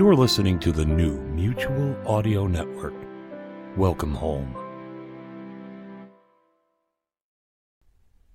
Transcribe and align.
You're 0.00 0.16
listening 0.16 0.58
to 0.60 0.72
the 0.72 0.86
new 0.86 1.18
Mutual 1.36 1.94
Audio 2.06 2.46
Network. 2.46 2.94
Welcome 3.76 4.14
home. 4.14 4.56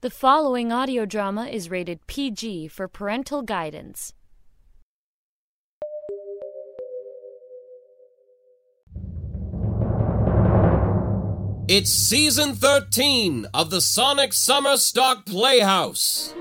The 0.02 0.12
following 0.12 0.72
audio 0.72 1.08
drama 1.08 1.48
is 1.48 1.72
rated 1.72 2.06
PG 2.06 2.68
for 2.68 2.88
parental 2.88 3.42
guidance. 3.42 4.14
It's 11.68 11.90
season 11.90 12.54
13 12.54 13.48
of 13.56 13.72
the 13.72 13.82
Sonic 13.82 14.34
Summerstock 14.34 15.26
Playhouse. 15.26 16.32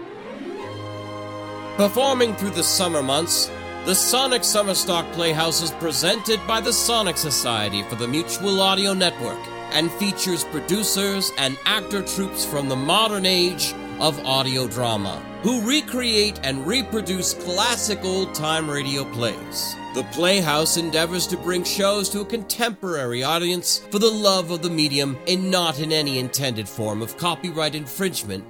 Performing 1.79 2.35
through 2.35 2.51
the 2.51 2.63
summer 2.63 3.03
months, 3.03 3.51
the 3.85 3.95
Sonic 3.95 4.41
Summerstock 4.41 5.13
Playhouse 5.13 5.61
is 5.61 5.71
presented 5.73 6.41
by 6.47 6.59
the 6.59 6.73
Sonic 6.73 7.19
Society 7.19 7.83
for 7.83 7.97
the 7.97 8.09
Mutual 8.09 8.63
Audio 8.63 8.95
Network 8.95 9.39
and 9.73 9.93
features 9.93 10.43
producers 10.45 11.31
and 11.37 11.59
actor 11.67 12.01
troupes 12.01 12.47
from 12.47 12.71
the 12.71 12.77
modern 12.77 13.27
age 13.27 13.75
of 14.01 14.19
audio 14.25 14.67
drama 14.67 15.23
who 15.43 15.69
recreate 15.69 16.41
and 16.43 16.67
reproduce 16.67 17.35
classic 17.35 18.03
old 18.05 18.33
time 18.33 18.71
radio 18.71 19.05
plays. 19.13 19.77
The 19.95 20.05
Playhouse 20.13 20.79
endeavors 20.79 21.27
to 21.27 21.37
bring 21.37 21.63
shows 21.63 22.09
to 22.11 22.23
a 22.23 22.25
contemporary 22.25 23.23
audience 23.23 23.81
for 23.91 23.99
the 23.99 24.11
love 24.11 24.51
of 24.51 24.63
the 24.63 24.71
medium 24.71 25.19
and 25.29 25.51
not 25.51 25.79
in 25.79 25.93
any 25.93 26.19
intended 26.19 26.67
form 26.67 27.03
of 27.03 27.19
copyright 27.19 27.75
infringement. 27.75 28.45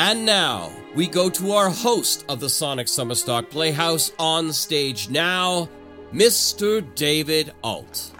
And 0.00 0.24
now, 0.24 0.70
we 0.94 1.08
go 1.08 1.28
to 1.28 1.50
our 1.50 1.70
host 1.70 2.24
of 2.28 2.38
the 2.38 2.48
Sonic 2.48 2.86
Summerstock 2.86 3.50
Playhouse 3.50 4.12
on 4.16 4.52
stage 4.52 5.10
now, 5.10 5.68
Mr. 6.12 6.86
David 6.94 7.52
Alt. 7.64 8.12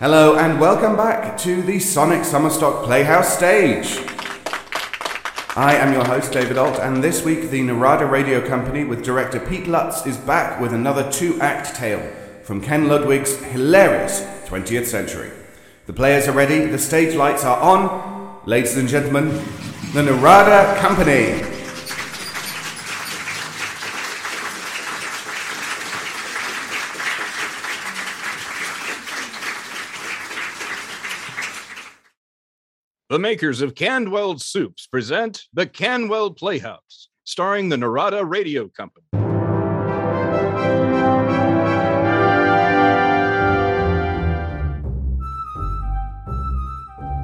Hello 0.00 0.34
and 0.34 0.60
welcome 0.60 0.96
back 0.96 1.38
to 1.38 1.62
the 1.62 1.78
Sonic 1.78 2.22
Summerstock 2.22 2.84
Playhouse 2.84 3.36
stage. 3.36 3.98
I 5.56 5.76
am 5.76 5.92
your 5.92 6.04
host, 6.04 6.32
David 6.32 6.58
Alt, 6.58 6.80
and 6.80 7.04
this 7.04 7.24
week 7.24 7.50
the 7.50 7.62
Narada 7.62 8.06
Radio 8.06 8.44
Company 8.44 8.82
with 8.82 9.04
director 9.04 9.38
Pete 9.38 9.68
Lutz 9.68 10.04
is 10.06 10.16
back 10.16 10.60
with 10.60 10.72
another 10.72 11.08
two 11.12 11.40
act 11.40 11.76
tale 11.76 12.25
from 12.46 12.60
Ken 12.60 12.86
Ludwig's 12.86 13.34
hilarious 13.46 14.20
20th 14.46 14.86
century. 14.86 15.32
The 15.86 15.92
players 15.92 16.28
are 16.28 16.32
ready, 16.32 16.64
the 16.64 16.78
stage 16.78 17.16
lights 17.16 17.44
are 17.44 17.60
on. 17.60 18.40
Ladies 18.46 18.76
and 18.76 18.88
gentlemen, 18.88 19.30
the 19.92 20.04
Narada 20.04 20.78
Company. 20.78 21.42
The 33.10 33.18
makers 33.18 33.60
of 33.60 33.74
Canwell 33.74 34.38
Soups 34.38 34.86
present 34.86 35.42
The 35.52 35.66
Canwell 35.66 36.30
Playhouse, 36.30 37.08
starring 37.24 37.70
the 37.70 37.76
Narada 37.76 38.24
Radio 38.24 38.68
Company. 38.68 39.25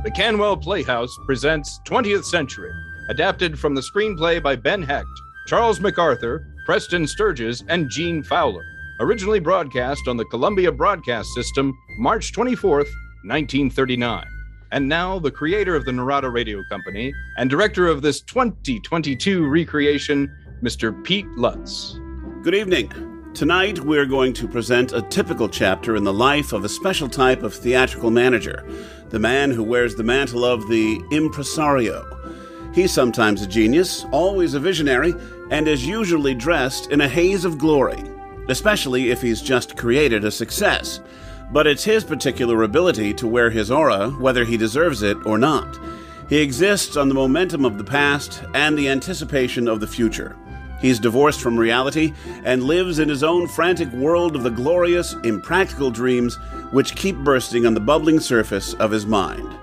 The 0.02 0.10
Canwell 0.10 0.56
Playhouse 0.56 1.16
presents 1.26 1.78
20th 1.86 2.24
Century, 2.24 2.72
adapted 3.08 3.56
from 3.56 3.76
the 3.76 3.80
screenplay 3.80 4.42
by 4.42 4.56
Ben 4.56 4.82
Hecht, 4.82 5.06
Charles 5.46 5.78
MacArthur, 5.78 6.44
Preston 6.66 7.06
Sturges, 7.06 7.62
and 7.68 7.88
Gene 7.88 8.24
Fowler. 8.24 8.64
Originally 8.98 9.38
broadcast 9.38 10.08
on 10.08 10.16
the 10.16 10.24
Columbia 10.24 10.72
Broadcast 10.72 11.28
System, 11.34 11.72
March 11.98 12.32
24th, 12.32 12.90
1939. 13.22 14.26
And 14.72 14.88
now, 14.88 15.20
the 15.20 15.30
creator 15.30 15.76
of 15.76 15.84
the 15.84 15.92
Narada 15.92 16.30
Radio 16.30 16.64
Company 16.68 17.14
and 17.36 17.48
director 17.48 17.86
of 17.86 18.02
this 18.02 18.22
2022 18.22 19.46
recreation, 19.46 20.36
Mr. 20.64 21.00
Pete 21.04 21.28
Lutz. 21.36 21.96
Good 22.42 22.56
evening. 22.56 23.11
Tonight, 23.34 23.80
we're 23.80 24.04
going 24.04 24.34
to 24.34 24.46
present 24.46 24.92
a 24.92 25.00
typical 25.00 25.48
chapter 25.48 25.96
in 25.96 26.04
the 26.04 26.12
life 26.12 26.52
of 26.52 26.66
a 26.66 26.68
special 26.68 27.08
type 27.08 27.42
of 27.42 27.54
theatrical 27.54 28.10
manager, 28.10 28.62
the 29.08 29.18
man 29.18 29.50
who 29.50 29.62
wears 29.62 29.94
the 29.94 30.02
mantle 30.02 30.44
of 30.44 30.68
the 30.68 31.02
impresario. 31.10 32.04
He's 32.74 32.92
sometimes 32.92 33.40
a 33.40 33.46
genius, 33.46 34.04
always 34.12 34.52
a 34.52 34.60
visionary, 34.60 35.14
and 35.50 35.66
is 35.66 35.86
usually 35.86 36.34
dressed 36.34 36.90
in 36.90 37.00
a 37.00 37.08
haze 37.08 37.46
of 37.46 37.56
glory, 37.56 38.04
especially 38.50 39.10
if 39.10 39.22
he's 39.22 39.40
just 39.40 39.78
created 39.78 40.26
a 40.26 40.30
success. 40.30 41.00
But 41.50 41.66
it's 41.66 41.84
his 41.84 42.04
particular 42.04 42.62
ability 42.64 43.14
to 43.14 43.26
wear 43.26 43.48
his 43.48 43.70
aura, 43.70 44.10
whether 44.10 44.44
he 44.44 44.58
deserves 44.58 45.02
it 45.02 45.16
or 45.24 45.38
not. 45.38 45.78
He 46.28 46.36
exists 46.36 46.98
on 46.98 47.08
the 47.08 47.14
momentum 47.14 47.64
of 47.64 47.78
the 47.78 47.84
past 47.84 48.42
and 48.52 48.76
the 48.76 48.90
anticipation 48.90 49.68
of 49.68 49.80
the 49.80 49.86
future. 49.86 50.36
He's 50.82 50.98
divorced 50.98 51.40
from 51.40 51.56
reality 51.56 52.12
and 52.44 52.64
lives 52.64 52.98
in 52.98 53.08
his 53.08 53.22
own 53.22 53.46
frantic 53.46 53.90
world 53.92 54.34
of 54.34 54.42
the 54.42 54.50
glorious, 54.50 55.14
impractical 55.22 55.92
dreams 55.92 56.34
which 56.72 56.96
keep 56.96 57.16
bursting 57.18 57.64
on 57.64 57.74
the 57.74 57.80
bubbling 57.80 58.18
surface 58.18 58.74
of 58.74 58.90
his 58.90 59.06
mind. 59.06 59.56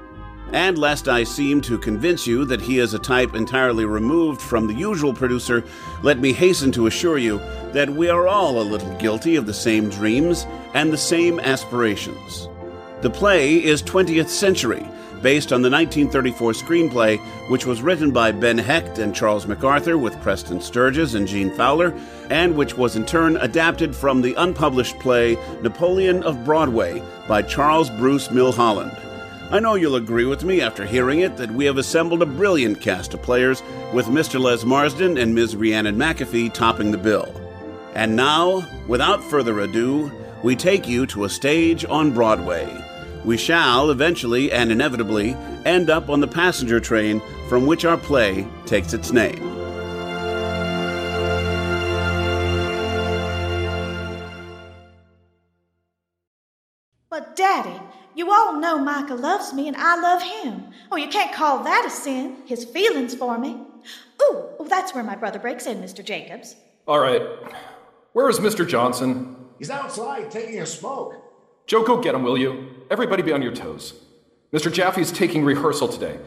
And 0.53 0.77
lest 0.77 1.09
I 1.09 1.25
seem 1.25 1.59
to 1.61 1.77
convince 1.77 2.25
you 2.25 2.45
that 2.45 2.61
he 2.61 2.79
is 2.79 2.93
a 2.93 2.99
type 2.99 3.35
entirely 3.35 3.83
removed 3.85 4.41
from 4.41 4.65
the 4.65 4.73
usual 4.73 5.13
producer, 5.13 5.63
let 6.03 6.19
me 6.19 6.31
hasten 6.31 6.71
to 6.71 6.87
assure 6.87 7.17
you 7.17 7.37
that 7.73 7.89
we 7.89 8.09
are 8.09 8.27
all 8.27 8.59
a 8.59 8.63
little 8.63 8.95
guilty 8.95 9.35
of 9.35 9.45
the 9.45 9.53
same 9.53 9.89
dreams 9.89 10.47
and 10.73 10.91
the 10.91 10.97
same 10.97 11.39
aspirations. 11.41 12.47
The 13.01 13.09
play 13.09 13.63
is 13.63 13.83
20th 13.83 14.29
Century, 14.29 14.87
based 15.21 15.51
on 15.51 15.61
the 15.61 15.69
1934 15.69 16.53
screenplay, 16.53 17.17
which 17.49 17.65
was 17.65 17.81
written 17.81 18.11
by 18.11 18.31
Ben 18.31 18.57
Hecht 18.57 18.99
and 18.99 19.15
Charles 19.15 19.47
MacArthur 19.47 19.97
with 19.97 20.19
Preston 20.21 20.61
Sturges 20.61 21.15
and 21.15 21.27
Gene 21.27 21.51
Fowler, 21.55 21.93
and 22.29 22.55
which 22.55 22.77
was 22.77 22.95
in 22.95 23.05
turn 23.05 23.37
adapted 23.37 23.95
from 23.95 24.21
the 24.21 24.33
unpublished 24.35 24.97
play 24.99 25.37
Napoleon 25.61 26.23
of 26.23 26.43
Broadway 26.45 27.01
by 27.27 27.41
Charles 27.41 27.89
Bruce 27.89 28.29
Milholland. 28.29 28.97
I 29.51 29.59
know 29.59 29.73
you'll 29.75 29.95
agree 29.95 30.25
with 30.25 30.43
me 30.43 30.61
after 30.61 30.85
hearing 30.85 31.21
it 31.21 31.37
that 31.37 31.51
we 31.51 31.65
have 31.65 31.77
assembled 31.77 32.21
a 32.21 32.27
brilliant 32.27 32.81
cast 32.81 33.13
of 33.15 33.21
players, 33.23 33.63
with 33.93 34.05
Mr. 34.05 34.39
Les 34.39 34.63
Marsden 34.63 35.17
and 35.17 35.33
Ms. 35.33 35.55
Rhiannon 35.55 35.95
McAfee 35.95 36.53
topping 36.53 36.91
the 36.91 36.97
bill. 36.97 37.33
And 37.95 38.15
now, 38.15 38.63
without 38.87 39.23
further 39.23 39.59
ado, 39.61 40.11
we 40.43 40.55
take 40.55 40.87
you 40.87 41.07
to 41.07 41.23
a 41.23 41.29
stage 41.29 41.83
on 41.83 42.13
Broadway 42.13 42.67
we 43.25 43.37
shall 43.37 43.91
eventually 43.91 44.51
and 44.51 44.71
inevitably 44.71 45.35
end 45.65 45.89
up 45.89 46.09
on 46.09 46.19
the 46.19 46.27
passenger 46.27 46.79
train 46.79 47.21
from 47.47 47.65
which 47.65 47.85
our 47.85 47.97
play 47.97 48.47
takes 48.65 48.93
its 48.93 49.11
name. 49.11 49.45
But, 57.09 57.35
Daddy, 57.35 57.79
you 58.15 58.31
all 58.31 58.59
know 58.59 58.77
Michael 58.77 59.17
loves 59.17 59.53
me 59.53 59.67
and 59.67 59.75
I 59.77 59.99
love 59.99 60.21
him. 60.21 60.65
Oh, 60.91 60.95
you 60.95 61.07
can't 61.07 61.33
call 61.33 61.63
that 61.63 61.85
a 61.85 61.89
sin, 61.89 62.37
his 62.45 62.63
feelings 62.63 63.15
for 63.15 63.37
me. 63.37 63.51
Ooh, 64.21 64.45
oh, 64.59 64.67
that's 64.69 64.93
where 64.93 65.03
my 65.03 65.15
brother 65.15 65.39
breaks 65.39 65.65
in, 65.65 65.81
Mr. 65.81 66.03
Jacobs. 66.03 66.55
All 66.87 66.99
right. 66.99 67.21
Where 68.13 68.29
is 68.29 68.39
Mr. 68.39 68.67
Johnson? 68.67 69.35
He's 69.57 69.69
outside 69.69 70.31
taking 70.31 70.59
a 70.59 70.65
smoke. 70.65 71.15
Joe, 71.67 71.83
go 71.83 72.01
get 72.01 72.15
him, 72.15 72.23
will 72.23 72.37
you? 72.37 72.78
Everybody 72.89 73.21
be 73.21 73.31
on 73.31 73.41
your 73.41 73.53
toes. 73.53 73.93
Mr. 74.51 74.71
Jaffe's 74.71 75.11
taking 75.11 75.45
rehearsal 75.45 75.87
today. 75.87 76.19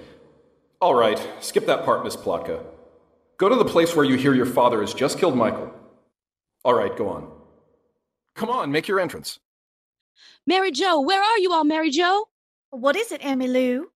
All 0.80 0.94
right, 0.94 1.20
skip 1.40 1.66
that 1.66 1.84
part, 1.84 2.04
Miss 2.04 2.16
Plotka. 2.16 2.64
Go 3.36 3.48
to 3.48 3.56
the 3.56 3.64
place 3.64 3.96
where 3.96 4.04
you 4.04 4.16
hear 4.16 4.34
your 4.34 4.46
father 4.46 4.80
has 4.80 4.94
just 4.94 5.18
killed 5.18 5.36
Michael. 5.36 5.72
All 6.64 6.74
right, 6.74 6.96
go 6.96 7.08
on. 7.08 7.28
Come 8.36 8.48
on, 8.50 8.70
make 8.70 8.86
your 8.86 9.00
entrance. 9.00 9.40
Mary 10.46 10.70
Joe, 10.70 11.00
where 11.00 11.22
are 11.22 11.38
you 11.38 11.52
all, 11.52 11.64
Mary 11.64 11.90
Joe? 11.90 12.28
What 12.70 12.96
is 12.96 13.10
it, 13.10 13.24
Emmy 13.24 13.48
Lou? 13.48 13.90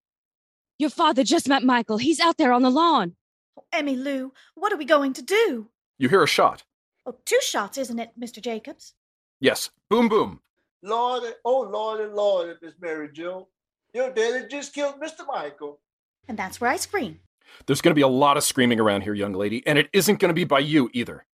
Your 0.78 0.90
father 0.90 1.22
just 1.22 1.48
met 1.48 1.62
Michael. 1.62 1.98
He's 1.98 2.20
out 2.20 2.36
there 2.36 2.52
on 2.52 2.62
the 2.62 2.70
lawn. 2.70 3.14
Oh, 3.56 3.64
Emmy 3.72 3.96
Lou, 3.96 4.32
what 4.54 4.72
are 4.72 4.76
we 4.76 4.84
going 4.84 5.12
to 5.14 5.22
do? 5.22 5.68
You 5.98 6.08
hear 6.08 6.22
a 6.22 6.28
shot. 6.28 6.64
Oh, 7.06 7.14
two 7.24 7.40
shots, 7.40 7.78
isn't 7.78 7.98
it, 7.98 8.10
Mr. 8.20 8.40
Jacobs? 8.42 8.94
Yes. 9.40 9.70
Boom, 9.88 10.08
boom. 10.08 10.40
Lord, 10.82 11.22
oh 11.44 11.60
Lord, 11.62 12.12
Lord, 12.12 12.56
Miss 12.62 12.74
Mary 12.80 13.08
Jo, 13.12 13.48
your 13.94 14.10
daddy 14.12 14.46
just 14.48 14.74
killed 14.74 15.00
Mr. 15.00 15.26
Michael. 15.26 15.80
And 16.28 16.38
that's 16.38 16.60
where 16.60 16.70
I 16.70 16.76
scream. 16.76 17.20
There's 17.66 17.80
going 17.80 17.92
to 17.92 17.98
be 17.98 18.02
a 18.02 18.08
lot 18.08 18.36
of 18.36 18.44
screaming 18.44 18.80
around 18.80 19.02
here, 19.02 19.14
young 19.14 19.32
lady, 19.32 19.62
and 19.66 19.78
it 19.78 19.88
isn't 19.92 20.18
going 20.18 20.30
to 20.30 20.34
be 20.34 20.44
by 20.44 20.58
you 20.58 20.90
either. 20.92 21.24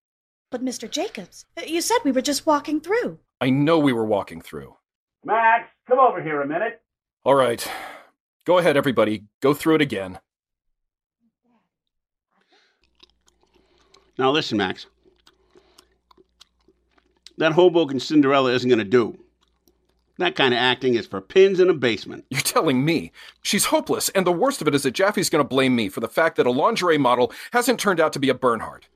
But 0.51 0.63
Mr. 0.63 0.89
Jacobs, 0.89 1.45
uh, 1.57 1.63
you 1.65 1.81
said 1.81 1.97
we 2.03 2.11
were 2.11 2.21
just 2.21 2.45
walking 2.45 2.79
through. 2.79 3.19
I 3.41 3.49
know 3.49 3.79
we 3.79 3.93
were 3.93 4.05
walking 4.05 4.39
through. 4.39 4.75
Max, 5.25 5.69
come 5.87 5.99
over 5.99 6.21
here 6.21 6.41
a 6.41 6.47
minute. 6.47 6.81
All 7.25 7.35
right. 7.35 7.67
Go 8.45 8.57
ahead, 8.57 8.77
everybody. 8.77 9.23
Go 9.41 9.53
through 9.53 9.75
it 9.75 9.81
again. 9.81 10.19
Now 14.17 14.31
listen, 14.31 14.57
Max. 14.57 14.85
That 17.37 17.53
Hoboken 17.53 17.99
Cinderella 17.99 18.53
isn't 18.53 18.69
going 18.69 18.77
to 18.77 18.85
do. 18.85 19.17
That 20.19 20.35
kind 20.35 20.53
of 20.53 20.59
acting 20.59 20.95
is 20.95 21.07
for 21.07 21.21
pins 21.21 21.59
in 21.59 21.69
a 21.69 21.73
basement. 21.73 22.25
You're 22.29 22.41
telling 22.41 22.85
me. 22.85 23.11
She's 23.41 23.65
hopeless, 23.65 24.09
and 24.09 24.27
the 24.27 24.31
worst 24.31 24.61
of 24.61 24.67
it 24.67 24.75
is 24.75 24.83
that 24.83 24.91
Jaffe's 24.91 25.29
gonna 25.29 25.43
blame 25.43 25.75
me 25.75 25.89
for 25.89 26.01
the 26.01 26.07
fact 26.07 26.35
that 26.37 26.45
a 26.45 26.51
lingerie 26.51 26.97
model 26.99 27.31
hasn't 27.51 27.79
turned 27.79 27.99
out 27.99 28.13
to 28.13 28.19
be 28.19 28.29
a 28.29 28.33
Bernhardt. 28.33 28.87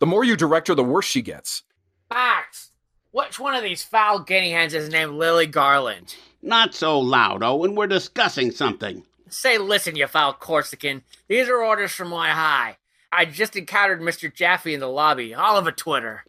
The 0.00 0.06
more 0.06 0.24
you 0.24 0.36
direct 0.36 0.68
her, 0.68 0.74
the 0.74 0.84
worse 0.84 1.06
she 1.06 1.22
gets. 1.22 1.62
Max, 2.10 2.72
which 3.10 3.40
one 3.40 3.54
of 3.54 3.62
these 3.62 3.82
foul 3.82 4.20
guinea 4.20 4.52
hens 4.52 4.74
is 4.74 4.90
named 4.90 5.14
Lily 5.14 5.46
Garland? 5.46 6.14
Not 6.42 6.74
so 6.74 7.00
loud, 7.00 7.42
Owen. 7.42 7.74
We're 7.74 7.86
discussing 7.86 8.50
something. 8.50 9.02
Say, 9.28 9.58
listen, 9.58 9.96
you 9.96 10.06
foul 10.06 10.34
Corsican. 10.34 11.02
These 11.26 11.48
are 11.48 11.62
orders 11.62 11.92
from 11.92 12.08
my 12.08 12.30
high. 12.30 12.76
I 13.10 13.24
just 13.24 13.56
encountered 13.56 14.00
Mr. 14.02 14.32
Jaffe 14.32 14.74
in 14.74 14.80
the 14.80 14.88
lobby, 14.88 15.34
all 15.34 15.56
of 15.56 15.66
a 15.66 15.72
Twitter. 15.72 16.24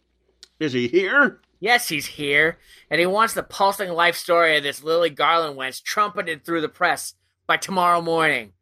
Is 0.58 0.72
he 0.72 0.88
here? 0.88 1.40
Yes, 1.60 1.88
he's 1.88 2.06
here, 2.06 2.58
and 2.88 3.00
he 3.00 3.06
wants 3.06 3.34
the 3.34 3.42
pulsing 3.42 3.90
life 3.90 4.16
story 4.16 4.56
of 4.56 4.62
this 4.62 4.82
Lily 4.84 5.10
Garland 5.10 5.58
wench 5.58 5.82
trumpeted 5.82 6.44
through 6.44 6.60
the 6.60 6.68
press 6.68 7.14
by 7.46 7.56
tomorrow 7.56 8.00
morning. 8.00 8.52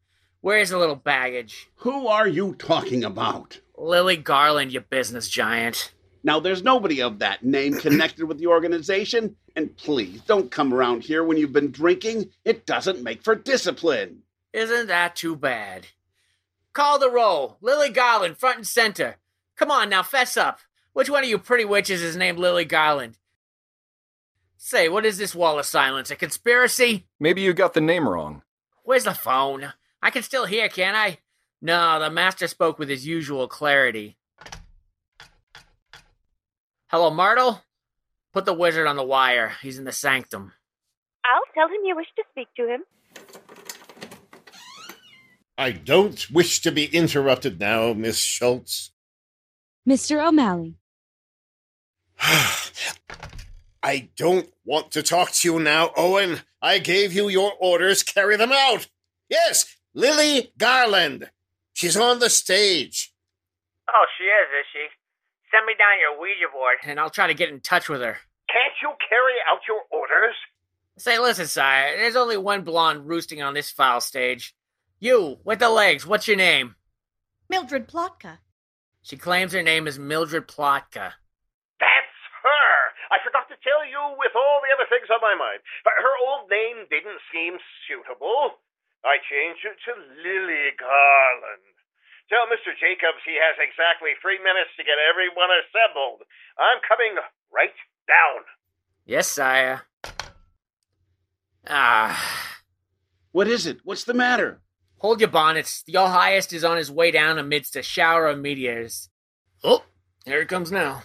Where's 0.40 0.70
the 0.70 0.78
little 0.78 0.96
baggage? 0.96 1.68
Who 1.76 2.06
are 2.06 2.26
you 2.28 2.54
talking 2.54 3.04
about? 3.04 3.60
Lily 3.76 4.16
Garland, 4.16 4.72
you 4.72 4.80
business 4.80 5.28
giant. 5.28 5.92
Now, 6.24 6.40
there's 6.40 6.62
nobody 6.62 7.02
of 7.02 7.18
that 7.18 7.44
name 7.44 7.74
connected 7.80 8.24
with 8.24 8.38
the 8.38 8.46
organization, 8.46 9.36
and 9.54 9.76
please 9.76 10.22
don't 10.22 10.50
come 10.50 10.72
around 10.72 11.02
here 11.02 11.22
when 11.22 11.36
you've 11.36 11.52
been 11.52 11.70
drinking. 11.70 12.30
It 12.44 12.64
doesn't 12.64 13.02
make 13.02 13.22
for 13.22 13.34
discipline. 13.34 14.22
Isn't 14.54 14.86
that 14.86 15.16
too 15.16 15.36
bad? 15.36 15.88
Call 16.72 16.98
the 16.98 17.10
roll. 17.10 17.58
Lily 17.60 17.90
Garland, 17.90 18.38
front 18.38 18.56
and 18.56 18.66
center. 18.66 19.16
Come 19.54 19.70
on 19.70 19.90
now, 19.90 20.02
fess 20.02 20.36
up. 20.36 20.60
Which 20.96 21.10
one 21.10 21.24
of 21.24 21.28
you 21.28 21.36
pretty 21.36 21.66
witches 21.66 22.00
is 22.00 22.16
named 22.16 22.38
Lily 22.38 22.64
Garland? 22.64 23.18
Say, 24.56 24.88
what 24.88 25.04
is 25.04 25.18
this 25.18 25.34
wall 25.34 25.58
of 25.58 25.66
silence? 25.66 26.10
A 26.10 26.16
conspiracy? 26.16 27.06
Maybe 27.20 27.42
you 27.42 27.52
got 27.52 27.74
the 27.74 27.82
name 27.82 28.08
wrong. 28.08 28.40
Where's 28.82 29.04
the 29.04 29.12
phone? 29.12 29.74
I 30.00 30.08
can 30.08 30.22
still 30.22 30.46
hear, 30.46 30.70
can't 30.70 30.96
I? 30.96 31.18
No, 31.60 32.00
the 32.00 32.08
master 32.08 32.48
spoke 32.48 32.78
with 32.78 32.88
his 32.88 33.06
usual 33.06 33.46
clarity. 33.46 34.16
Hello, 36.86 37.10
Myrtle? 37.10 37.60
Put 38.32 38.46
the 38.46 38.54
wizard 38.54 38.86
on 38.86 38.96
the 38.96 39.04
wire. 39.04 39.52
He's 39.60 39.78
in 39.78 39.84
the 39.84 39.92
sanctum. 39.92 40.54
I'll 41.26 41.42
tell 41.52 41.68
him 41.68 41.84
you 41.84 41.94
wish 41.94 42.08
to 42.16 42.22
speak 42.30 42.48
to 42.56 42.66
him. 42.72 42.84
I 45.58 45.72
don't 45.72 46.30
wish 46.30 46.62
to 46.62 46.72
be 46.72 46.86
interrupted 46.86 47.60
now, 47.60 47.92
Miss 47.92 48.16
Schultz. 48.16 48.92
Mr. 49.86 50.26
O'Malley. 50.26 50.78
I 53.82 54.08
don't 54.16 54.48
want 54.64 54.90
to 54.92 55.02
talk 55.02 55.32
to 55.32 55.52
you 55.52 55.60
now, 55.60 55.92
Owen. 55.96 56.40
I 56.60 56.78
gave 56.78 57.12
you 57.12 57.28
your 57.28 57.52
orders. 57.60 58.02
Carry 58.02 58.36
them 58.36 58.52
out. 58.52 58.88
Yes, 59.28 59.76
Lily 59.94 60.52
Garland. 60.58 61.30
She's 61.72 61.96
on 61.96 62.18
the 62.18 62.30
stage. 62.30 63.12
Oh, 63.88 64.06
she 64.18 64.24
is, 64.24 64.48
is 64.60 64.66
she? 64.72 64.86
Send 65.52 65.66
me 65.66 65.74
down 65.78 66.00
your 66.00 66.20
Ouija 66.20 66.50
board, 66.52 66.76
and 66.84 66.98
I'll 66.98 67.10
try 67.10 67.26
to 67.28 67.34
get 67.34 67.50
in 67.50 67.60
touch 67.60 67.88
with 67.88 68.00
her. 68.00 68.16
Can't 68.50 68.74
you 68.82 68.90
carry 69.08 69.34
out 69.48 69.60
your 69.68 69.82
orders? 69.90 70.34
Say, 70.98 71.18
listen, 71.18 71.46
sire, 71.46 71.96
there's 71.96 72.16
only 72.16 72.36
one 72.36 72.62
blonde 72.62 73.06
roosting 73.06 73.42
on 73.42 73.54
this 73.54 73.70
foul 73.70 74.00
stage. 74.00 74.54
You, 74.98 75.38
with 75.44 75.58
the 75.58 75.68
legs, 75.68 76.06
what's 76.06 76.26
your 76.26 76.38
name? 76.38 76.74
Mildred 77.48 77.86
Plotka. 77.86 78.38
She 79.02 79.16
claims 79.16 79.52
her 79.52 79.62
name 79.62 79.86
is 79.86 79.98
Mildred 79.98 80.48
Plotka. 80.48 81.12
That's 81.78 82.16
her. 82.42 82.68
I 83.12 83.20
forgot 83.22 83.46
to 83.48 83.56
tell 83.62 83.84
you 83.84 84.00
with 84.18 84.32
all 84.34 84.60
the 84.64 84.72
other 84.74 84.88
things 85.06 85.14
on 85.14 85.22
my 85.22 85.38
mind. 85.38 85.62
But 85.86 85.94
her 86.02 86.14
old 86.26 86.50
name 86.50 86.90
didn't 86.90 87.22
seem 87.30 87.58
suitable. 87.86 88.58
I 89.06 89.22
changed 89.22 89.62
it 89.62 89.78
to 89.86 89.92
Lily 89.94 90.74
Garland. 90.74 91.62
Tell 92.28 92.50
Mr. 92.50 92.74
Jacobs 92.74 93.22
he 93.22 93.38
has 93.38 93.54
exactly 93.62 94.18
three 94.18 94.38
minutes 94.42 94.74
to 94.76 94.82
get 94.82 94.98
everyone 94.98 95.54
assembled. 95.62 96.26
I'm 96.58 96.82
coming 96.82 97.14
right 97.54 97.76
down. 98.10 98.42
Yes, 99.06 99.28
sire. 99.28 99.82
Ah. 101.68 102.58
What 103.30 103.46
is 103.46 103.66
it? 103.66 103.78
What's 103.84 104.04
the 104.04 104.14
matter? 104.14 104.60
Hold 104.98 105.20
your 105.20 105.30
bonnets. 105.30 105.82
The 105.82 105.96
All 105.96 106.08
highest 106.08 106.52
is 106.52 106.64
on 106.64 106.78
his 106.78 106.90
way 106.90 107.12
down 107.12 107.38
amidst 107.38 107.76
a 107.76 107.82
shower 107.82 108.26
of 108.26 108.40
meteors. 108.40 109.08
Oh, 109.62 109.84
here 110.24 110.40
he 110.40 110.46
comes 110.46 110.72
now. 110.72 111.02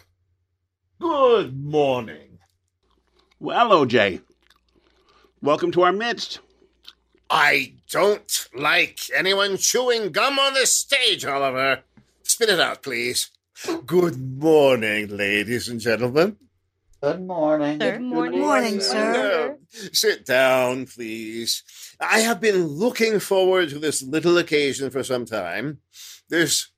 Good 1.00 1.56
morning. 1.56 2.31
Well, 3.42 3.70
OJ, 3.72 4.22
welcome 5.42 5.72
to 5.72 5.82
our 5.82 5.92
midst. 5.92 6.42
I 7.28 7.74
don't 7.90 8.48
like 8.54 9.00
anyone 9.16 9.58
chewing 9.58 10.12
gum 10.12 10.38
on 10.38 10.54
the 10.54 10.68
stage, 10.68 11.26
Oliver. 11.26 11.80
Spit 12.22 12.50
it 12.50 12.60
out, 12.60 12.84
please. 12.84 13.32
Good 13.88 14.22
morning, 14.40 15.18
ladies 15.18 15.68
and 15.70 15.80
gentlemen. 15.80 16.38
Good 17.02 17.26
morning. 17.26 17.80
Good 17.80 18.02
morning, 18.04 18.42
Morning, 18.42 18.80
sir. 18.80 19.58
Uh, 19.58 19.90
sit 19.92 20.24
down, 20.24 20.86
please. 20.86 21.64
I 22.00 22.20
have 22.20 22.42
been 22.42 22.68
looking 22.68 23.20
forward 23.20 23.70
to 23.70 23.80
this 23.80 24.04
little 24.04 24.38
occasion 24.38 24.92
for 24.92 25.04
some 25.04 25.26
time. 25.26 25.80
There's 26.30 26.72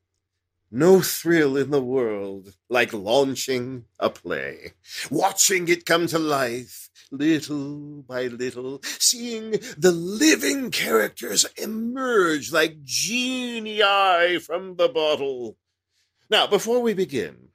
no 0.74 1.02
thrill 1.02 1.56
in 1.56 1.70
the 1.70 1.82
world 1.82 2.56
like 2.68 2.92
launching 2.92 3.86
a 4.00 4.10
play, 4.10 4.74
watching 5.12 5.68
it 5.68 5.86
come 5.86 6.08
to 6.08 6.18
life 6.18 6.90
little 7.12 8.02
by 8.02 8.24
little, 8.26 8.82
seeing 8.84 9.52
the 9.78 9.92
living 9.92 10.72
characters 10.72 11.46
emerge 11.58 12.52
like 12.52 12.84
genii 12.84 14.40
from 14.40 14.76
the 14.78 14.90
bottle. 14.90 15.58
Now, 16.28 16.48
before 16.48 16.82
we 16.82 16.96
begin, 16.96 17.50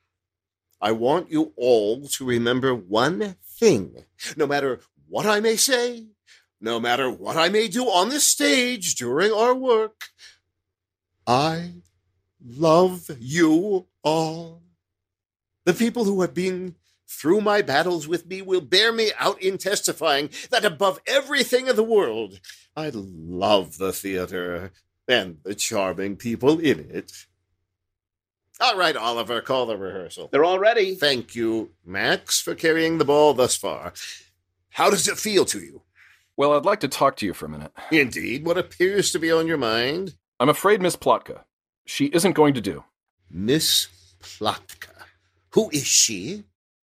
I 0.81 0.93
want 0.93 1.33
you 1.33 1.53
all 1.57 2.07
to 2.07 2.25
remember 2.25 2.73
one 2.73 3.35
thing. 3.59 4.05
No 4.37 4.47
matter 4.47 4.79
what 5.09 5.27
I 5.27 5.41
may 5.41 5.57
say, 5.57 6.07
no 6.61 6.79
matter 6.79 7.11
what 7.11 7.37
I 7.37 7.49
may 7.49 7.67
do 7.67 7.87
on 7.87 8.11
this 8.11 8.29
stage 8.29 8.95
during 8.95 9.33
our 9.33 9.55
work, 9.55 10.11
I 11.27 11.73
love 12.45 13.11
you 13.19 13.87
all. 14.03 14.63
The 15.65 15.75
people 15.75 16.05
who 16.05 16.21
have 16.23 16.35
been 16.35 16.77
through 17.09 17.41
my 17.41 17.63
battles 17.63 18.07
with 18.07 18.27
me 18.27 18.43
will 18.43 18.61
bear 18.61 18.93
me 18.93 19.11
out 19.19 19.41
in 19.43 19.59
testifying 19.59 20.31
that 20.51 20.65
above 20.65 21.01
everything 21.07 21.67
in 21.67 21.77
the 21.77 21.83
world, 21.83 22.41
I 22.77 22.91
love 22.93 23.79
the 23.79 23.93
theater 23.93 24.73
and 25.09 25.39
the 25.43 25.55
charming 25.55 26.17
people 26.17 26.59
in 26.59 26.81
it. 26.91 27.13
All 28.61 28.77
right, 28.77 28.97
Oliver, 28.97 29.41
call 29.41 29.67
the 29.67 29.77
rehearsal. 29.77 30.29
They're 30.33 30.45
all 30.45 30.59
ready. 30.59 30.97
Thank 30.97 31.35
you, 31.35 31.71
Max, 31.85 32.41
for 32.41 32.55
carrying 32.55 32.99
the 32.99 33.05
ball 33.05 33.33
thus 33.33 33.57
far. 33.57 33.93
How 34.71 34.91
does 34.91 35.09
it 35.09 35.17
feel 35.17 35.45
to 35.47 35.61
you? 35.61 35.83
Well, 36.37 36.53
I'd 36.53 36.65
like 36.65 36.81
to 36.81 36.89
talk 36.89 37.17
to 37.17 37.27
you 37.27 37.35
for 37.35 37.47
a 37.47 37.49
minute. 37.49 37.73
Indeed, 37.91 38.45
what 38.45 38.59
appears 38.59 39.13
to 39.13 39.19
be 39.19 39.31
on 39.31 39.47
your 39.47 39.59
mind? 39.59 40.15
I'm 40.41 40.49
afraid 40.49 40.81
Miss 40.81 40.97
Plotka. 40.97 41.45
She 41.89 42.07
isn't 42.07 42.35
going 42.35 42.53
to 42.53 42.61
do. 42.61 42.85
Miss 43.31 43.89
Plotka. 44.21 45.07
Who 45.55 45.71
is 45.71 45.87
she? 45.87 46.45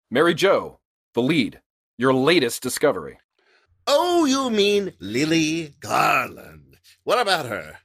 Mary 0.09 0.33
Jo, 0.33 0.79
the 1.13 1.21
lead. 1.21 1.59
Your 1.97 2.13
latest 2.13 2.63
discovery. 2.63 3.19
Oh, 3.85 4.23
you 4.23 4.49
mean 4.49 4.93
Lily 5.01 5.73
Garland. 5.81 6.77
What 7.03 7.19
about 7.19 7.47
her? 7.47 7.79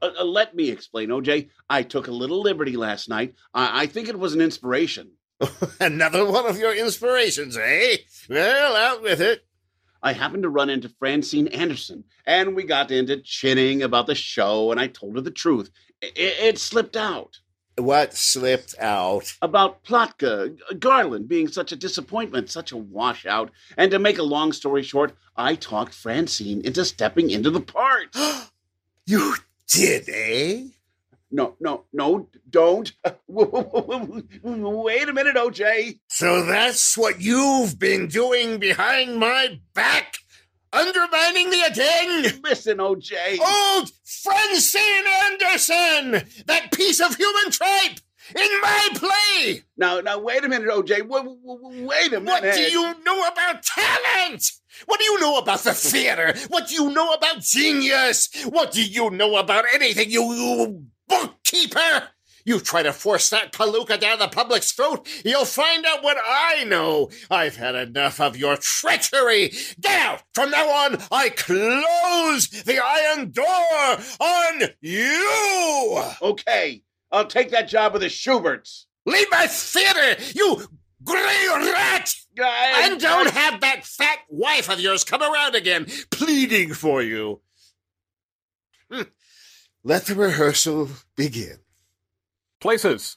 Uh, 0.00 0.10
uh, 0.20 0.24
let 0.24 0.54
me 0.54 0.70
explain, 0.70 1.08
OJ. 1.08 1.50
I 1.68 1.82
took 1.82 2.06
a 2.06 2.12
little 2.12 2.40
liberty 2.40 2.76
last 2.76 3.08
night. 3.08 3.34
I, 3.52 3.82
I 3.82 3.86
think 3.86 4.08
it 4.08 4.18
was 4.18 4.32
an 4.32 4.40
inspiration. 4.40 5.10
Another 5.80 6.24
one 6.24 6.46
of 6.46 6.56
your 6.56 6.72
inspirations, 6.72 7.56
eh? 7.56 7.96
Well, 8.30 8.76
out 8.76 9.02
with 9.02 9.20
it. 9.20 9.44
I 10.00 10.12
happened 10.12 10.44
to 10.44 10.48
run 10.48 10.70
into 10.70 10.88
Francine 10.88 11.48
Anderson, 11.48 12.04
and 12.24 12.54
we 12.54 12.62
got 12.62 12.92
into 12.92 13.20
chinning 13.20 13.82
about 13.82 14.06
the 14.06 14.14
show, 14.14 14.70
and 14.70 14.78
I 14.78 14.86
told 14.86 15.16
her 15.16 15.20
the 15.20 15.32
truth. 15.32 15.70
I- 16.02 16.12
it 16.16 16.58
slipped 16.58 16.96
out. 16.96 17.38
What 17.76 18.14
slipped 18.14 18.74
out? 18.80 19.34
About 19.40 19.84
Plotka, 19.84 20.58
Garland 20.80 21.28
being 21.28 21.46
such 21.46 21.70
a 21.70 21.76
disappointment, 21.76 22.50
such 22.50 22.72
a 22.72 22.76
washout. 22.76 23.50
And 23.76 23.90
to 23.92 24.00
make 24.00 24.18
a 24.18 24.24
long 24.24 24.52
story 24.52 24.82
short, 24.82 25.16
I 25.36 25.54
talked 25.54 25.94
Francine 25.94 26.60
into 26.64 26.84
stepping 26.84 27.30
into 27.30 27.50
the 27.50 27.60
part. 27.60 28.16
you 29.06 29.36
did, 29.68 30.08
eh? 30.08 30.64
No, 31.30 31.54
no, 31.60 31.84
no, 31.92 32.28
don't. 32.50 32.90
Wait 33.28 35.08
a 35.08 35.12
minute, 35.12 35.36
OJ. 35.36 36.00
So 36.08 36.44
that's 36.44 36.96
what 36.96 37.20
you've 37.20 37.78
been 37.78 38.08
doing 38.08 38.58
behind 38.58 39.18
my 39.18 39.60
back? 39.74 40.16
Undermining 40.72 41.50
me 41.50 41.64
again? 41.64 42.40
Listen, 42.44 42.78
OJ. 42.78 43.12
Oh, 43.40 43.86
Francine 44.04 45.04
Anderson! 45.24 46.28
That 46.46 46.72
piece 46.72 47.00
of 47.00 47.16
human 47.16 47.50
tripe! 47.50 47.98
In 48.36 48.60
my 48.60 48.88
play! 48.94 49.62
Now, 49.78 50.00
now, 50.00 50.18
wait 50.18 50.44
a 50.44 50.48
minute, 50.48 50.68
OJ. 50.68 50.98
W- 51.08 51.38
w- 51.42 51.86
wait 51.86 52.12
a 52.12 52.20
minute. 52.20 52.44
What 52.44 52.54
do 52.54 52.60
you 52.60 52.94
know 53.02 53.26
about 53.26 53.62
talent? 53.62 54.52
What 54.84 54.98
do 55.00 55.04
you 55.06 55.18
know 55.20 55.38
about 55.38 55.60
the 55.60 55.72
theater? 55.72 56.34
What 56.48 56.68
do 56.68 56.74
you 56.74 56.90
know 56.90 57.14
about 57.14 57.40
genius? 57.40 58.28
What 58.44 58.72
do 58.72 58.84
you 58.84 59.08
know 59.10 59.36
about 59.36 59.64
anything, 59.74 60.10
you, 60.10 60.32
you 60.34 60.86
bookkeeper? 61.08 62.08
You 62.48 62.60
try 62.60 62.82
to 62.82 62.94
force 62.94 63.28
that 63.28 63.52
palooka 63.52 64.00
down 64.00 64.20
the 64.20 64.26
public's 64.26 64.72
throat, 64.72 65.06
you'll 65.22 65.44
find 65.44 65.84
out 65.84 66.02
what 66.02 66.16
I 66.26 66.64
know. 66.64 67.10
I've 67.30 67.56
had 67.56 67.74
enough 67.74 68.22
of 68.22 68.38
your 68.38 68.56
treachery. 68.56 69.52
Get 69.78 70.00
out! 70.00 70.22
From 70.32 70.50
now 70.50 70.66
on, 70.66 70.96
I 71.12 71.28
close 71.28 72.48
the 72.48 72.82
iron 72.82 73.32
door 73.32 73.98
on 74.18 74.62
you! 74.80 76.02
Okay, 76.22 76.84
I'll 77.12 77.26
take 77.26 77.50
that 77.50 77.68
job 77.68 77.92
with 77.92 78.00
the 78.00 78.08
Shuberts. 78.08 78.86
Leave 79.04 79.30
my 79.30 79.46
theater, 79.46 80.18
you 80.34 80.66
gray 81.04 81.48
rat! 81.50 82.14
and 82.38 82.98
don't 82.98 83.28
have 83.28 83.60
that 83.60 83.84
fat 83.84 84.20
wife 84.30 84.70
of 84.70 84.80
yours 84.80 85.04
come 85.04 85.20
around 85.20 85.54
again, 85.54 85.86
pleading 86.10 86.72
for 86.72 87.02
you. 87.02 87.42
Hmm. 88.90 89.02
Let 89.84 90.06
the 90.06 90.14
rehearsal 90.14 90.88
begin. 91.14 91.58
Places. 92.60 93.16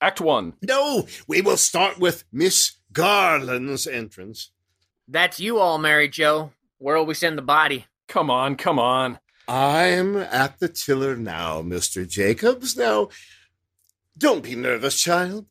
Act 0.00 0.20
one. 0.20 0.54
No, 0.62 1.06
we 1.28 1.40
will 1.42 1.56
start 1.56 1.98
with 1.98 2.24
Miss 2.32 2.72
Garland's 2.92 3.86
entrance. 3.86 4.50
That's 5.06 5.38
you 5.38 5.58
all, 5.58 5.78
Mary 5.78 6.08
Joe. 6.08 6.52
Where'll 6.78 7.06
we 7.06 7.14
send 7.14 7.36
the 7.36 7.42
body? 7.42 7.86
Come 8.08 8.30
on, 8.30 8.56
come 8.56 8.78
on. 8.78 9.18
I'm 9.46 10.16
at 10.16 10.58
the 10.58 10.68
tiller 10.68 11.16
now, 11.16 11.62
Mr. 11.62 12.08
Jacobs. 12.08 12.76
Now, 12.76 13.08
don't 14.16 14.42
be 14.42 14.54
nervous, 14.54 15.00
child. 15.00 15.46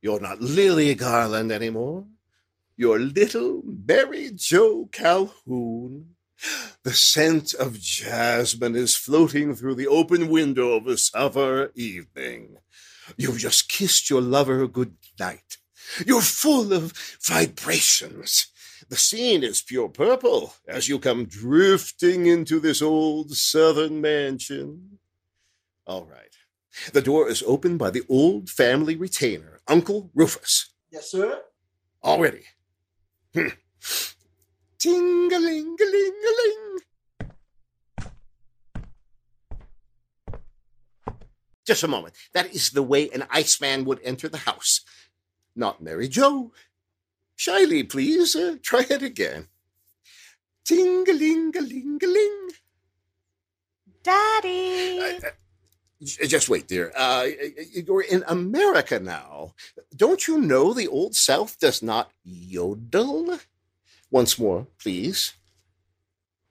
You're 0.00 0.20
not 0.20 0.40
Lily 0.40 0.94
Garland 0.94 1.52
anymore. 1.52 2.06
You're 2.76 2.98
little 2.98 3.62
Mary 3.64 4.30
Joe 4.34 4.88
Calhoun. 4.92 6.15
The 6.82 6.92
scent 6.92 7.54
of 7.54 7.80
jasmine 7.80 8.76
is 8.76 8.94
floating 8.94 9.54
through 9.54 9.74
the 9.74 9.86
open 9.86 10.28
window 10.28 10.72
of 10.72 10.86
a 10.86 10.96
summer 10.96 11.70
evening. 11.74 12.58
You've 13.16 13.38
just 13.38 13.68
kissed 13.68 14.10
your 14.10 14.20
lover 14.20 14.66
good 14.66 14.96
night. 15.18 15.58
You're 16.06 16.20
full 16.20 16.72
of 16.72 16.92
vibrations. 17.22 18.48
The 18.88 18.96
scene 18.96 19.42
is 19.42 19.62
pure 19.62 19.88
purple 19.88 20.54
as 20.68 20.88
you 20.88 20.98
come 20.98 21.24
drifting 21.24 22.26
into 22.26 22.60
this 22.60 22.82
old 22.82 23.32
southern 23.32 24.00
mansion. 24.00 24.98
All 25.86 26.04
right. 26.04 26.36
The 26.92 27.02
door 27.02 27.28
is 27.28 27.42
opened 27.46 27.78
by 27.78 27.90
the 27.90 28.02
old 28.08 28.50
family 28.50 28.96
retainer, 28.96 29.60
Uncle 29.66 30.10
Rufus. 30.14 30.72
Yes, 30.90 31.10
sir. 31.10 31.40
Hmm. 33.34 33.48
All 34.86 34.92
ready. 34.94 35.00
Hmm. 35.00 35.28
Ting-a-ling-a-ling-a-ling. 35.28 36.78
Just 41.66 41.82
a 41.82 41.88
moment. 41.88 42.14
That 42.32 42.54
is 42.54 42.70
the 42.70 42.82
way 42.82 43.10
an 43.10 43.24
Iceman 43.30 43.84
would 43.86 44.00
enter 44.04 44.28
the 44.28 44.38
house. 44.38 44.82
Not 45.56 45.82
Mary 45.82 46.08
Joe. 46.08 46.52
Shyly, 47.34 47.82
please. 47.82 48.36
Uh, 48.36 48.56
try 48.62 48.84
it 48.88 49.02
again. 49.02 49.48
Ting-a-ling-a-ling-a-ling. 50.64 52.50
Daddy. 54.02 55.00
Uh, 55.00 55.30
J- 56.02 56.26
Just 56.26 56.48
wait, 56.48 56.68
dear. 56.68 56.92
Uh, 56.96 57.26
you're 57.72 58.02
in 58.02 58.22
America 58.28 59.00
now. 59.00 59.54
Don't 59.96 60.28
you 60.28 60.38
know 60.38 60.72
the 60.72 60.86
Old 60.88 61.14
South 61.16 61.58
does 61.58 61.82
not 61.82 62.10
yodel? 62.22 63.38
Once 64.10 64.38
more, 64.38 64.66
please. 64.78 65.34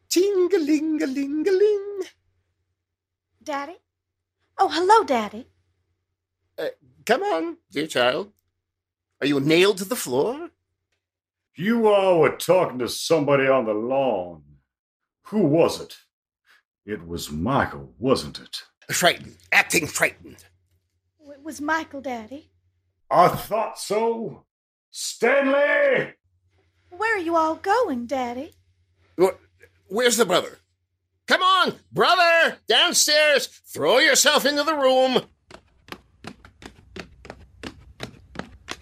Ting-a-ling-a-ling-a-ling. 0.09 2.03
Daddy? 3.43 3.77
Oh, 4.57 4.69
hello, 4.69 5.03
Daddy. 5.03 5.47
Uh, 6.57 6.67
come 7.05 7.21
on, 7.23 7.57
dear 7.71 7.87
child. 7.87 8.31
Are 9.21 9.27
you 9.27 9.39
nailed 9.39 9.77
to 9.79 9.85
the 9.85 9.95
floor? 9.95 10.49
You 11.55 11.87
all 11.87 12.19
were 12.19 12.35
talking 12.35 12.79
to 12.79 12.89
somebody 12.89 13.47
on 13.47 13.65
the 13.65 13.73
lawn. 13.73 14.43
Who 15.27 15.39
was 15.39 15.79
it? 15.81 15.97
It 16.85 17.07
was 17.07 17.31
Michael, 17.31 17.93
wasn't 17.97 18.39
it? 18.39 18.63
Frightened, 18.93 19.37
acting 19.51 19.87
frightened. 19.87 20.45
It 21.19 21.41
was 21.43 21.59
Michael, 21.61 22.01
Daddy. 22.01 22.51
I 23.09 23.29
thought 23.29 23.79
so. 23.79 24.45
Stanley! 24.91 26.13
Where 26.97 27.15
are 27.15 27.19
you 27.19 27.35
all 27.35 27.55
going, 27.55 28.05
Daddy? 28.05 28.53
Wh- 29.19 29.35
Where's 29.87 30.17
the 30.17 30.25
brother? 30.25 30.59
Come 31.27 31.41
on, 31.41 31.75
brother! 31.91 32.57
Downstairs! 32.67 33.47
Throw 33.47 33.97
yourself 33.97 34.45
into 34.45 34.63
the 34.63 34.75
room! 34.75 35.23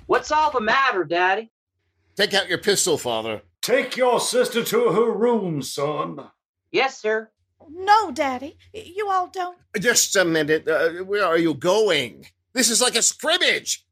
What's 0.07 0.31
all 0.31 0.51
the 0.51 0.59
matter, 0.61 1.03
Daddy? 1.05 1.51
Take 2.15 2.33
out 2.33 2.49
your 2.49 2.57
pistol, 2.57 2.97
father. 2.97 3.41
Take 3.61 3.95
your 3.97 4.19
sister 4.19 4.63
to 4.63 4.89
her 4.89 5.11
room, 5.11 5.61
son. 5.61 6.19
Yes, 6.71 7.01
sir. 7.01 7.31
No, 7.69 8.11
Daddy. 8.11 8.57
You 8.73 9.09
all 9.09 9.27
don't. 9.27 9.57
Just 9.79 10.15
a 10.17 10.25
minute. 10.25 10.67
Uh, 10.67 11.03
where 11.05 11.25
are 11.25 11.37
you 11.37 11.53
going? 11.53 12.25
This 12.53 12.69
is 12.69 12.81
like 12.81 12.95
a 12.95 13.01
scrimmage. 13.01 13.85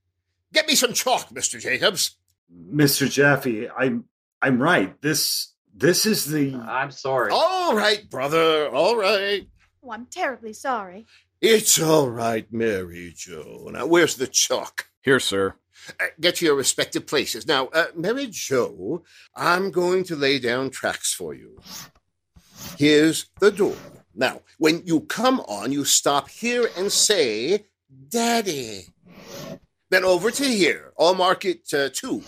Get 0.54 0.68
me 0.68 0.76
some 0.76 0.94
chalk, 0.94 1.30
Mr. 1.30 1.60
Jacobs. 1.60 2.18
Mr. 2.54 3.10
Jaffe, 3.10 3.70
I'm 3.70 4.04
I'm 4.42 4.62
right. 4.62 5.00
This 5.02 5.54
this 5.74 6.06
is 6.06 6.26
the 6.26 6.56
I'm 6.56 6.92
sorry. 6.92 7.32
All 7.32 7.76
right, 7.76 8.10
brother. 8.10 8.70
All 8.70 8.98
right. 8.98 9.48
Oh, 9.84 9.92
I'm 9.92 10.06
terribly 10.08 10.54
sorry. 10.54 11.06
It's 11.42 11.82
all 11.82 12.10
right, 12.10 12.52
Mary 12.52 13.14
Joe. 13.16 13.70
Now, 13.72 13.88
where's 13.88 14.16
the 14.16 14.28
chalk? 14.28 14.86
Here, 15.02 15.20
sir. 15.20 15.56
Uh, 16.00 16.06
get 16.20 16.36
to 16.36 16.46
your 16.46 16.56
respective 16.56 17.08
places. 17.08 17.48
Now, 17.48 17.68
uh, 17.68 17.88
Mary 17.96 18.28
Joe, 18.30 19.04
I'm 19.36 19.72
going 19.72 20.04
to 20.06 20.16
lay 20.16 20.38
down 20.38 20.70
tracks 20.70 21.14
for 21.14 21.34
you. 21.34 21.60
Here's 22.78 23.26
the 23.40 23.52
door. 23.52 23.76
Now, 24.14 24.42
when 24.60 24.84
you 24.86 25.02
come 25.02 25.40
on, 25.42 25.72
you 25.72 25.86
stop 25.86 26.30
here 26.30 26.70
and 26.78 26.92
say, 26.92 27.66
Daddy. 28.10 28.86
Then 29.90 30.04
over 30.06 30.30
to 30.32 30.44
here. 30.44 30.94
I'll 31.00 31.16
mark 31.16 31.44
it 31.46 31.74
uh, 31.74 31.90
two. 31.92 32.24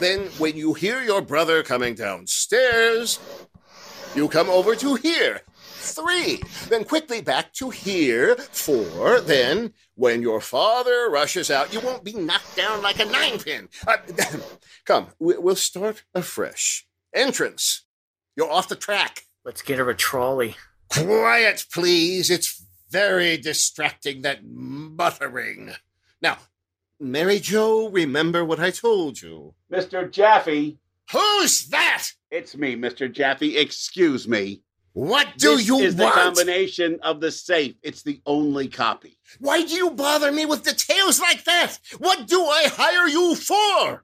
Then, 0.00 0.26
when 0.38 0.56
you 0.56 0.74
hear 0.74 1.02
your 1.02 1.20
brother 1.22 1.62
coming 1.62 1.94
downstairs, 1.94 3.18
you 4.14 4.28
come 4.28 4.48
over 4.48 4.74
to 4.76 4.94
here. 4.94 5.40
Three. 5.80 6.40
Then 6.68 6.84
quickly 6.84 7.20
back 7.20 7.52
to 7.54 7.70
here. 7.70 8.36
Four. 8.36 9.20
Then, 9.20 9.72
when 9.94 10.22
your 10.22 10.40
father 10.40 11.08
rushes 11.10 11.50
out, 11.50 11.72
you 11.72 11.80
won't 11.80 12.04
be 12.04 12.12
knocked 12.12 12.56
down 12.56 12.82
like 12.82 13.00
a 13.00 13.04
ninepin. 13.06 13.68
Uh, 13.86 13.96
come, 14.84 15.08
we- 15.18 15.38
we'll 15.38 15.56
start 15.56 16.04
afresh. 16.14 16.86
Entrance. 17.14 17.84
You're 18.36 18.50
off 18.50 18.68
the 18.68 18.76
track. 18.76 19.24
Let's 19.44 19.62
get 19.62 19.78
her 19.78 19.90
a 19.90 19.94
trolley. 19.96 20.56
Quiet, 20.90 21.64
please. 21.72 22.30
It's 22.30 22.64
very 22.90 23.36
distracting, 23.36 24.22
that 24.22 24.40
muttering. 24.44 25.72
Now, 26.22 26.38
Mary 27.00 27.38
Joe, 27.38 27.88
remember 27.88 28.44
what 28.44 28.58
I 28.60 28.70
told 28.70 29.20
you. 29.22 29.54
Mr. 29.72 30.10
Jaffe. 30.10 30.78
Who's 31.12 31.66
that? 31.68 32.08
It's 32.30 32.56
me, 32.56 32.76
Mr. 32.76 33.10
Jaffe. 33.10 33.56
Excuse 33.56 34.26
me. 34.28 34.62
What 34.94 35.28
do 35.36 35.56
This 35.56 35.68
you 35.68 35.78
is 35.78 35.94
want? 35.94 36.14
the 36.14 36.20
combination 36.20 36.98
of 37.02 37.20
the 37.20 37.30
safe. 37.30 37.76
It's 37.84 38.02
the 38.02 38.20
only 38.26 38.66
copy. 38.66 39.16
Why 39.38 39.62
do 39.62 39.72
you 39.72 39.90
bother 39.92 40.32
me 40.32 40.44
with 40.44 40.64
details 40.64 41.20
like 41.20 41.44
that? 41.44 41.78
What 41.98 42.26
do 42.26 42.42
I 42.42 42.64
hire 42.66 43.06
you 43.06 43.36
for? 43.36 44.02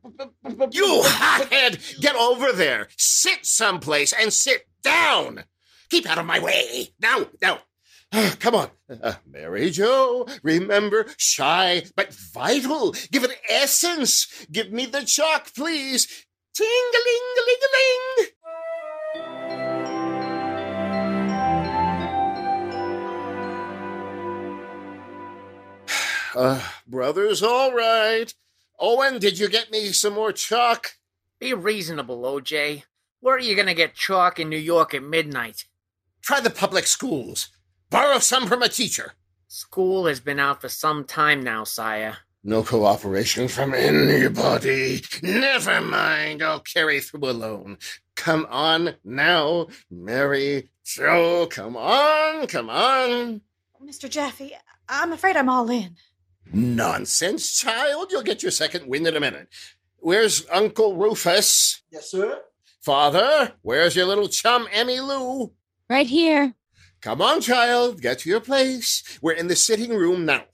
You 0.70 1.02
hothead, 1.04 1.80
get 2.00 2.14
over 2.14 2.52
there. 2.52 2.88
Sit 2.96 3.44
someplace 3.44 4.12
and 4.12 4.32
sit 4.32 4.68
down. 4.82 5.44
Keep 5.90 6.08
out 6.08 6.18
of 6.18 6.26
my 6.26 6.38
way. 6.38 6.90
Now, 7.00 7.26
now. 7.42 7.58
Come 8.38 8.54
on. 8.54 8.70
Uh, 9.02 9.14
Mary 9.26 9.70
Joe, 9.70 10.26
remember, 10.42 11.06
shy 11.16 11.84
but 11.96 12.12
vital. 12.12 12.94
Give 13.10 13.24
it 13.24 13.36
essence. 13.48 14.46
Give 14.52 14.70
me 14.70 14.86
the 14.86 15.04
chalk, 15.04 15.52
please. 15.54 16.06
Ting-a-ling-a-ling-a-ling. 16.54 18.28
Uh, 26.36 26.60
brother's 26.84 27.44
all 27.44 27.72
right. 27.72 28.34
Owen, 28.80 29.20
did 29.20 29.38
you 29.38 29.48
get 29.48 29.70
me 29.70 29.92
some 29.92 30.14
more 30.14 30.32
chalk? 30.32 30.96
Be 31.38 31.54
reasonable, 31.54 32.22
OJ. 32.22 32.82
Where 33.20 33.36
are 33.36 33.38
you 33.38 33.54
gonna 33.54 33.72
get 33.72 33.94
chalk 33.94 34.40
in 34.40 34.48
New 34.48 34.56
York 34.58 34.94
at 34.94 35.04
midnight? 35.04 35.66
Try 36.22 36.40
the 36.40 36.50
public 36.50 36.88
schools. 36.88 37.53
Borrow 37.94 38.18
some 38.18 38.48
from 38.48 38.60
a 38.60 38.68
teacher. 38.68 39.12
School 39.46 40.06
has 40.06 40.18
been 40.18 40.40
out 40.40 40.60
for 40.60 40.68
some 40.68 41.04
time 41.04 41.44
now, 41.44 41.62
sire. 41.62 42.16
No 42.42 42.64
cooperation 42.64 43.46
from 43.46 43.72
anybody. 43.72 45.00
Never 45.22 45.80
mind, 45.80 46.42
I'll 46.42 46.58
carry 46.58 46.98
through 46.98 47.30
alone. 47.30 47.78
Come 48.16 48.48
on 48.50 48.96
now, 49.04 49.68
Mary 49.92 50.70
Joe. 50.84 51.46
Come 51.48 51.76
on, 51.76 52.48
come 52.48 52.68
on. 52.68 53.42
Mr. 53.80 54.10
Jaffe, 54.10 54.56
I'm 54.88 55.12
afraid 55.12 55.36
I'm 55.36 55.48
all 55.48 55.70
in. 55.70 55.94
Nonsense, 56.52 57.60
child. 57.60 58.08
You'll 58.10 58.24
get 58.24 58.42
your 58.42 58.50
second 58.50 58.88
wind 58.88 59.06
in 59.06 59.16
a 59.16 59.20
minute. 59.20 59.46
Where's 59.98 60.44
Uncle 60.50 60.96
Rufus? 60.96 61.84
Yes, 61.92 62.10
sir. 62.10 62.40
Father, 62.80 63.52
where's 63.62 63.94
your 63.94 64.06
little 64.06 64.26
chum, 64.26 64.66
Emmy 64.72 64.98
Lou? 64.98 65.52
Right 65.88 66.08
here. 66.08 66.54
Come 67.04 67.20
on, 67.20 67.42
child. 67.42 68.00
Get 68.00 68.20
to 68.20 68.30
your 68.30 68.40
place. 68.40 69.02
We're 69.20 69.32
in 69.32 69.48
the 69.48 69.56
sitting 69.56 69.94
room 69.94 70.24
now. 70.24 70.44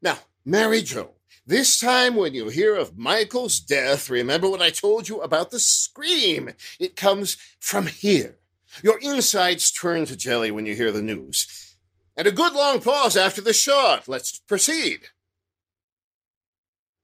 Now, 0.00 0.18
Mary 0.44 0.82
Jo, 0.82 1.14
this 1.44 1.80
time 1.80 2.14
when 2.14 2.34
you 2.34 2.50
hear 2.50 2.76
of 2.76 2.96
Michael's 2.96 3.58
death, 3.58 4.08
remember 4.08 4.48
what 4.48 4.62
I 4.62 4.70
told 4.70 5.08
you 5.08 5.22
about 5.22 5.50
the 5.50 5.58
scream. 5.58 6.50
It 6.78 6.94
comes 6.94 7.36
from 7.58 7.88
here. 7.88 8.36
Your 8.80 9.00
insides 9.02 9.72
turn 9.72 10.04
to 10.06 10.16
jelly 10.16 10.52
when 10.52 10.66
you 10.66 10.76
hear 10.76 10.92
the 10.92 11.02
news. 11.02 11.74
And 12.16 12.28
a 12.28 12.30
good 12.30 12.52
long 12.52 12.80
pause 12.80 13.16
after 13.16 13.40
the 13.40 13.52
shot. 13.52 14.06
Let's 14.06 14.38
proceed. 14.38 15.00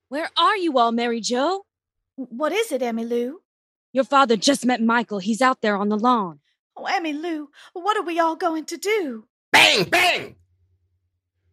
Where 0.09 0.31
are 0.39 0.57
you 0.57 0.79
all, 0.79 0.93
Mary 0.93 1.21
Jo? 1.21 1.67
What 2.15 2.53
is 2.53 2.71
it, 2.71 2.81
Emmy 2.81 3.05
Lou? 3.05 3.41
Your 3.93 4.05
father 4.05 4.37
just 4.37 4.65
met 4.65 4.81
Michael. 4.81 5.19
He's 5.19 5.43
out 5.43 5.63
there 5.63 5.77
on 5.77 5.89
the 5.89 5.99
lawn. 5.99 6.39
Oh, 6.77 6.85
Emmy 6.85 7.13
Lou, 7.13 7.49
what 7.73 7.97
are 7.97 8.03
we 8.03 8.19
all 8.19 8.37
going 8.37 8.67
to 8.67 8.77
do? 8.77 9.25
Bang, 9.51 9.85
bang! 9.85 10.37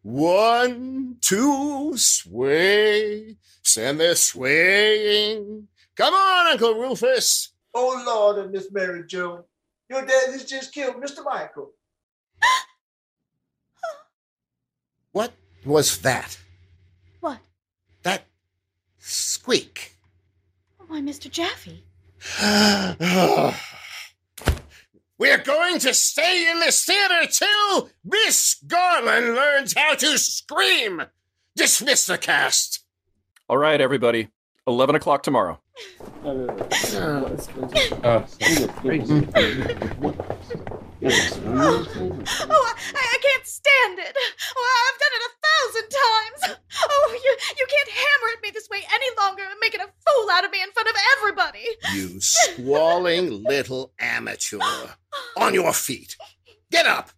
One, 0.02 1.16
two, 1.22 1.96
sway. 1.96 3.36
Send 3.62 4.00
their 4.00 4.16
swaying. 4.16 5.68
Come 5.96 6.12
on, 6.12 6.52
Uncle 6.52 6.74
Rufus. 6.74 7.52
Oh, 7.72 8.04
Lord, 8.06 8.44
and 8.44 8.52
Miss 8.52 8.70
Mary 8.70 9.04
Jo. 9.06 9.46
Your 9.88 10.04
daddy's 10.04 10.44
just 10.44 10.74
killed 10.74 10.96
Mr. 10.96 11.24
Michael. 11.24 11.72
What 15.12 15.32
was 15.64 15.98
that? 15.98 16.36
What? 17.20 17.38
That 18.02 18.26
squeak. 18.98 19.94
Oh, 20.80 20.86
why, 20.88 21.00
Mr. 21.00 21.30
Jaffe. 21.30 21.84
We're 25.24 25.38
going 25.38 25.78
to 25.78 25.94
stay 25.94 26.50
in 26.50 26.60
this 26.60 26.84
theater 26.84 27.26
till 27.30 27.88
Miss 28.04 28.56
Garland 28.66 29.34
learns 29.34 29.72
how 29.74 29.94
to 29.94 30.18
scream. 30.18 31.00
Dismiss 31.56 32.04
the 32.04 32.18
cast. 32.18 32.84
All 33.48 33.56
right, 33.56 33.80
everybody. 33.80 34.28
11 34.66 34.96
o'clock 34.96 35.22
tomorrow. 35.22 35.60
Uh, 38.04 38.24
Oh, 42.46 42.74
I, 42.94 43.00
I 43.00 43.18
can't 43.22 43.46
stand 43.46 43.98
it. 43.98 44.16
Oh, 44.56 44.88
I've 44.88 45.00
done 45.00 45.10
it 45.12 45.22
a 45.28 45.32
thousand 45.44 45.88
times. 45.90 46.58
Oh, 46.88 47.20
you, 47.24 47.36
you 47.58 47.66
can't 47.68 47.88
hammer 47.90 48.32
at 48.36 48.42
me 48.42 48.50
this 48.52 48.68
way 48.70 48.78
any 48.92 49.06
longer 49.18 49.42
and 49.42 49.58
making 49.60 49.80
a 49.80 49.84
fool 49.84 50.30
out 50.30 50.44
of 50.44 50.50
me 50.50 50.62
in 50.62 50.70
front 50.72 50.88
of 50.88 50.94
everybody. 51.18 51.66
You 51.94 52.20
squalling 52.20 53.44
little 53.44 53.92
amateur. 53.98 54.58
On 55.36 55.52
your 55.52 55.72
feet. 55.72 56.16
Get 56.70 56.86
up. 56.86 57.10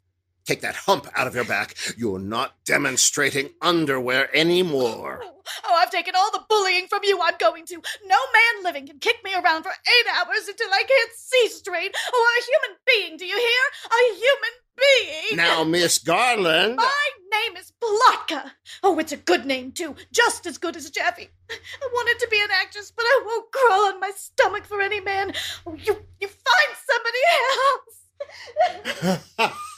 Take 0.47 0.61
that 0.61 0.76
hump 0.76 1.09
out 1.17 1.26
of 1.26 1.35
your 1.35 1.45
back. 1.45 1.75
You're 1.97 2.21
not 2.21 2.55
demonstrating 2.65 3.50
underwear 3.61 4.35
anymore. 4.35 5.21
Oh, 5.25 5.43
oh, 5.65 5.75
I've 5.75 5.91
taken 5.91 6.15
all 6.17 6.30
the 6.30 6.45
bullying 6.49 6.87
from 6.87 7.00
you 7.02 7.19
I'm 7.21 7.35
going 7.39 7.67
to. 7.67 7.75
No 7.75 8.17
man 8.32 8.63
living 8.63 8.87
can 8.87 9.00
kick 9.00 9.17
me 9.25 9.35
around 9.35 9.65
for 9.65 9.71
eight 9.71 10.06
hours 10.17 10.47
until 10.47 10.69
I 10.73 10.85
can't 10.87 11.11
see 11.17 11.49
straight. 11.49 11.97
Oh, 12.13 12.39
a 12.39 12.45
human 12.47 12.78
being, 12.87 13.17
do 13.17 13.26
you 13.26 13.37
hear? 13.37 13.91
A 13.91 14.15
human 14.15 14.52
being. 14.76 15.37
Now, 15.37 15.65
Miss 15.65 15.99
Garland. 15.99 16.76
My 16.76 17.09
name 17.32 17.56
is 17.56 17.73
Plotka. 17.82 18.52
Oh, 18.85 19.00
it's 19.00 19.11
a 19.11 19.17
good 19.17 19.47
name, 19.47 19.73
too. 19.73 19.97
Just 20.13 20.47
as 20.47 20.59
good 20.59 20.76
as 20.76 20.89
Jaffe. 20.91 21.28
I 21.50 21.89
wanted 21.93 22.21
to 22.21 22.28
be 22.30 22.41
an 22.41 22.50
actress, 22.52 22.93
but 22.95 23.04
I 23.04 23.23
won't 23.26 23.50
crawl 23.50 23.87
on 23.87 23.99
my 23.99 24.13
stomach 24.15 24.65
for 24.65 24.80
any 24.80 25.00
man. 25.00 25.32
Oh, 25.67 25.75
you, 25.75 25.97
you 26.21 26.28
find 26.28 26.76
somebody 26.87 27.19
else. 29.41 29.52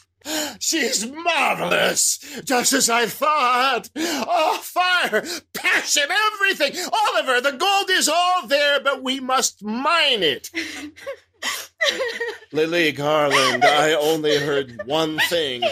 She's 0.59 1.11
marvelous, 1.11 2.19
just 2.45 2.73
as 2.73 2.91
I 2.91 3.07
thought. 3.07 3.89
Oh, 3.97 4.61
fire, 4.63 5.25
passion, 5.55 6.05
everything. 6.35 6.75
Oliver, 6.93 7.41
the 7.41 7.57
gold 7.57 7.91
is 7.91 8.09
all 8.09 8.47
there, 8.47 8.81
but 8.81 9.03
we 9.03 9.21
must 9.21 9.63
mine 9.63 10.23
it. 10.23 10.51
Lily 12.53 12.93
Garland, 12.93 13.65
I 13.65 13.93
only 13.95 14.39
heard 14.39 14.83
one 14.87 15.19
thing 15.29 15.63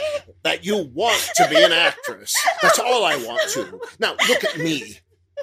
that 0.42 0.64
you 0.64 0.90
want 0.94 1.30
to 1.36 1.48
be 1.48 1.62
an 1.62 1.72
actress. 1.72 2.34
That's 2.62 2.78
all 2.78 3.04
I 3.04 3.16
want 3.16 3.50
to. 3.52 3.80
Now, 3.98 4.14
look 4.28 4.44
at 4.44 4.58
me. 4.58 4.98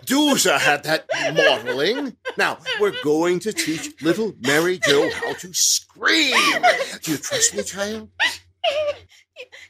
Duse 0.05 0.45
had 0.45 0.83
that 0.83 1.05
modeling. 1.33 2.17
Now, 2.37 2.57
we're 2.79 2.99
going 3.03 3.39
to 3.39 3.53
teach 3.53 4.01
little 4.01 4.33
Mary 4.39 4.79
Jo 4.79 5.09
how 5.11 5.33
to 5.33 5.53
scream. 5.53 6.35
Do 7.01 7.11
you 7.11 7.17
trust 7.17 7.55
me, 7.55 7.63
child? 7.63 8.09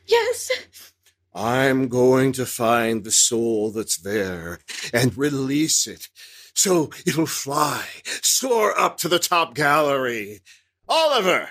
Yes. 0.06 0.52
I'm 1.34 1.88
going 1.88 2.34
to 2.34 2.46
find 2.46 3.04
the 3.04 3.12
soul 3.12 3.72
that's 3.72 3.98
there 3.98 4.60
and 4.94 5.18
release 5.18 5.88
it 5.88 6.10
so 6.54 6.92
it'll 7.06 7.26
fly, 7.26 7.86
soar 8.22 8.78
up 8.80 8.98
to 8.98 9.08
the 9.08 9.20
top 9.20 9.56
gallery. 9.56 10.42
Oliver! 10.88 11.50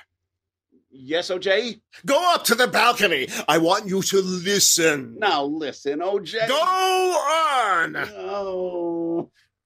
Yes, 0.90 1.30
OJ? 1.30 1.80
Go 2.04 2.34
up 2.34 2.44
to 2.44 2.54
the 2.54 2.68
balcony. 2.68 3.26
I 3.48 3.58
want 3.58 3.86
you 3.86 4.02
to 4.02 4.20
listen. 4.20 5.16
Now 5.18 5.44
listen, 5.44 6.00
OJ. 6.00 6.48
Go 6.48 6.54
on! 6.54 7.92
No. 7.92 9.01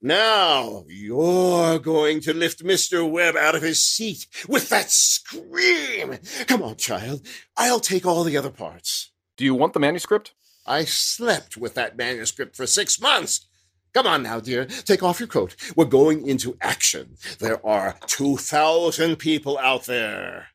Now 0.02 0.85
you're 0.88 1.78
going 1.78 2.20
to 2.20 2.35
lift 2.35 2.62
Mr. 2.62 3.11
Webb 3.11 3.35
out 3.37 3.54
of 3.54 3.62
his 3.62 3.82
seat 3.82 4.26
with 4.46 4.68
that 4.68 4.90
scream. 4.90 6.18
Come 6.46 6.62
on, 6.62 6.76
child. 6.76 7.26
I'll 7.56 7.80
take 7.80 8.04
all 8.04 8.22
the 8.22 8.37
other 8.37 8.50
parts. 8.50 9.11
Do 9.37 9.44
you 9.44 9.54
want 9.54 9.72
the 9.72 9.80
manuscript? 9.80 10.35
I 10.66 10.85
slept 10.85 11.56
with 11.56 11.72
that 11.74 11.96
manuscript 11.96 12.56
for 12.56 12.66
six 12.66 13.00
months. 13.00 13.46
Come 13.94 14.06
on 14.06 14.22
now, 14.22 14.40
dear. 14.40 14.66
Take 14.66 15.02
off 15.02 15.18
your 15.18 15.28
coat. 15.28 15.56
We're 15.74 15.87
going 15.87 16.28
into 16.28 16.59
action. 16.61 17.16
There 17.38 17.64
are 17.66 17.96
2,000 18.06 19.16
people 19.16 19.56
out 19.59 19.87
there. 19.87 20.48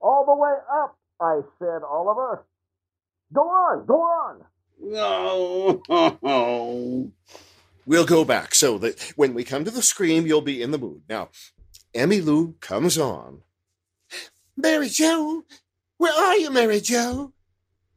All 0.00 0.24
the 0.26 0.34
way 0.34 0.54
up, 0.82 0.98
I 1.20 1.40
said, 1.60 1.82
Oliver. 1.88 2.44
Go 3.32 3.42
on, 3.42 3.86
go 3.86 4.00
on. 4.02 4.44
No. 4.80 5.82
We'll 7.86 8.06
go 8.06 8.24
back 8.24 8.54
so 8.54 8.78
that 8.78 9.00
when 9.16 9.34
we 9.34 9.44
come 9.44 9.64
to 9.64 9.70
the 9.70 9.82
scream, 9.82 10.26
you'll 10.26 10.40
be 10.40 10.62
in 10.62 10.70
the 10.70 10.78
mood. 10.78 11.02
Now, 11.08 11.28
Emmy 11.94 12.20
Lou 12.20 12.54
comes 12.60 12.96
on. 12.96 13.42
Mary 14.56 14.88
Jo, 14.88 15.44
where 15.98 16.12
are 16.12 16.36
you, 16.36 16.50
Mary 16.50 16.80
Jo? 16.80 17.32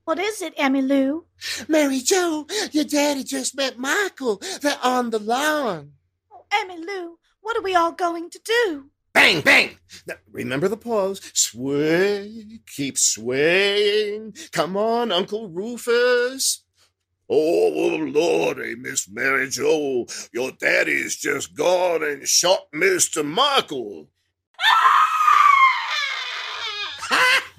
What 0.05 0.19
is 0.19 0.41
it, 0.41 0.53
Emmy 0.57 0.81
Lou? 0.81 1.25
Mary 1.67 1.99
Jo, 1.99 2.47
your 2.71 2.83
daddy 2.83 3.23
just 3.23 3.55
met 3.55 3.77
Michael. 3.77 4.41
They're 4.61 4.79
on 4.83 5.09
the 5.09 5.19
lawn. 5.19 5.91
Oh, 6.31 6.45
Emmy 6.51 6.77
Lou, 6.77 7.17
what 7.41 7.57
are 7.57 7.61
we 7.61 7.75
all 7.75 7.91
going 7.91 8.29
to 8.29 8.39
do? 8.43 8.89
Bang, 9.13 9.41
bang! 9.41 9.77
Now, 10.05 10.15
remember 10.31 10.67
the 10.67 10.77
pause. 10.77 11.21
Sway, 11.33 12.59
keep 12.67 12.97
swaying. 12.97 14.35
Come 14.51 14.77
on, 14.77 15.11
Uncle 15.11 15.49
Rufus. 15.49 16.63
Oh, 17.29 17.73
oh, 17.75 17.97
Lordy, 17.97 18.75
Miss 18.75 19.09
Mary 19.09 19.49
Jo, 19.49 20.05
your 20.31 20.51
daddy's 20.51 21.17
just 21.17 21.53
gone 21.55 22.01
and 22.01 22.25
shot 22.25 22.71
Mr. 22.73 23.25
Michael. 23.25 24.07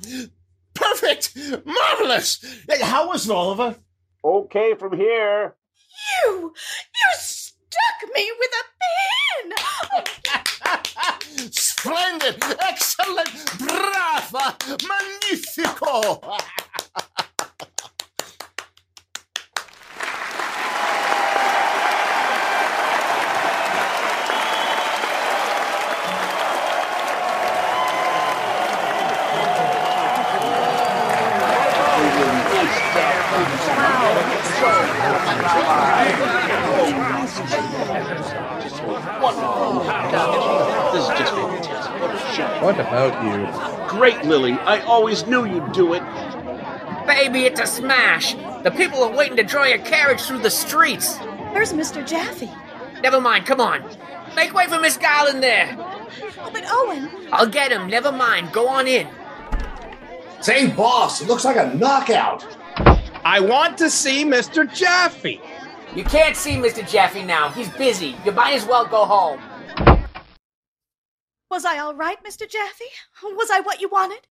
Perfect! 0.75 1.37
Marvelous! 1.67 2.43
How 2.81 3.09
was 3.09 3.29
it, 3.29 3.33
Oliver? 3.33 3.77
Okay 4.25 4.75
from 4.75 4.97
here. 4.97 5.55
You! 6.25 6.55
You 6.55 7.19
stuck 7.19 8.09
me 8.15 8.31
with 8.39 8.51
a 8.55 8.65
pin! 8.81 9.53
Splendid! 11.53 12.43
Excellent! 12.61 13.59
Brava! 13.59 14.57
Magnifico! 14.89 16.21
always 45.09 45.27
knew 45.27 45.47
you'd 45.47 45.73
do 45.73 45.95
it. 45.95 46.03
Baby, 47.07 47.45
it's 47.45 47.59
a 47.59 47.67
smash. 47.67 48.35
The 48.63 48.71
people 48.71 49.03
are 49.03 49.11
waiting 49.11 49.39
to 49.39 49.43
draw 49.43 49.65
your 49.65 49.79
carriage 49.79 50.21
through 50.21 50.41
the 50.41 50.51
streets. 50.51 51.17
Where's 51.51 51.73
Mr. 51.73 52.07
Jaffe? 52.07 52.51
Never 53.01 53.19
mind, 53.19 53.47
come 53.47 53.59
on. 53.59 53.83
Make 54.37 54.53
way 54.53 54.67
for 54.67 54.79
Miss 54.79 54.99
Garland 54.99 55.43
there. 55.43 55.75
Oh, 55.79 56.51
but 56.53 56.63
Owen. 56.69 57.09
I'll 57.33 57.47
get 57.47 57.73
him, 57.73 57.89
never 57.89 58.13
mind. 58.13 58.53
Go 58.53 58.69
on 58.69 58.87
in. 58.87 59.09
Say, 60.43 60.67
boss, 60.67 61.23
it 61.23 61.27
looks 61.27 61.47
like 61.47 61.57
a 61.57 61.75
knockout. 61.75 62.45
I 63.25 63.41
want 63.41 63.79
to 63.79 63.89
see 63.89 64.27
Mr. 64.27 64.71
Jaffe. 64.71 65.41
You 65.97 66.05
can't 66.05 66.37
see 66.37 66.57
Mr. 66.57 66.87
Jaffe 66.87 67.25
now. 67.25 67.49
He's 67.49 67.71
busy. 67.71 68.15
You 68.27 68.33
might 68.33 68.53
as 68.53 68.67
well 68.67 68.85
go 68.85 69.07
home. 69.07 69.41
Was 71.51 71.65
I 71.65 71.79
all 71.79 71.95
right, 71.95 72.23
Mr. 72.23 72.47
Jaffe? 72.47 72.85
Was 73.23 73.49
I 73.51 73.61
what 73.61 73.81
you 73.81 73.89
wanted? 73.89 74.27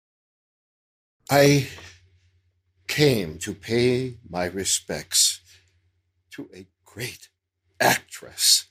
I 1.28 1.68
came 2.86 3.38
to 3.38 3.52
pay 3.52 4.18
my 4.28 4.44
respects 4.46 5.40
to 6.30 6.48
a 6.54 6.66
great 6.84 7.28
actress. 7.80 8.66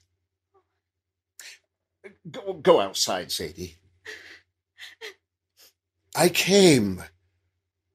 Go, 2.30 2.54
go 2.54 2.80
outside, 2.80 3.32
Sadie. 3.32 3.76
I 6.16 6.30
came 6.30 7.04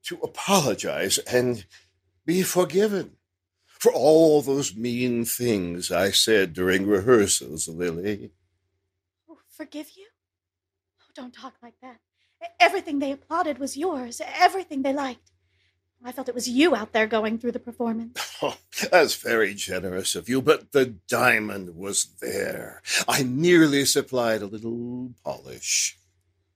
to 0.04 0.18
apologize 0.22 1.18
and 1.18 1.64
be 2.26 2.42
forgiven 2.42 3.16
for 3.66 3.90
all 3.90 4.42
those 4.42 4.76
mean 4.76 5.24
things 5.24 5.90
I 5.90 6.10
said 6.10 6.52
during 6.52 6.86
rehearsals, 6.86 7.66
Lily. 7.66 8.32
Oh, 9.28 9.38
forgive 9.48 9.92
you? 9.96 10.08
Oh, 11.00 11.10
don't 11.14 11.32
talk 11.32 11.54
like 11.62 11.80
that. 11.80 12.00
Everything 12.58 12.98
they 12.98 13.12
applauded 13.12 13.58
was 13.58 13.76
yours. 13.76 14.20
Everything 14.38 14.82
they 14.82 14.92
liked. 14.92 15.30
I 16.02 16.12
felt 16.12 16.30
it 16.30 16.34
was 16.34 16.48
you 16.48 16.74
out 16.74 16.92
there 16.92 17.06
going 17.06 17.38
through 17.38 17.52
the 17.52 17.58
performance. 17.58 18.18
Oh, 18.42 18.56
that's 18.90 19.16
very 19.16 19.52
generous 19.52 20.14
of 20.14 20.26
you, 20.26 20.40
but 20.40 20.72
the 20.72 20.94
diamond 21.08 21.76
was 21.76 22.06
there. 22.22 22.80
I 23.06 23.22
merely 23.22 23.84
supplied 23.84 24.40
a 24.40 24.46
little 24.46 25.12
polish. 25.22 25.98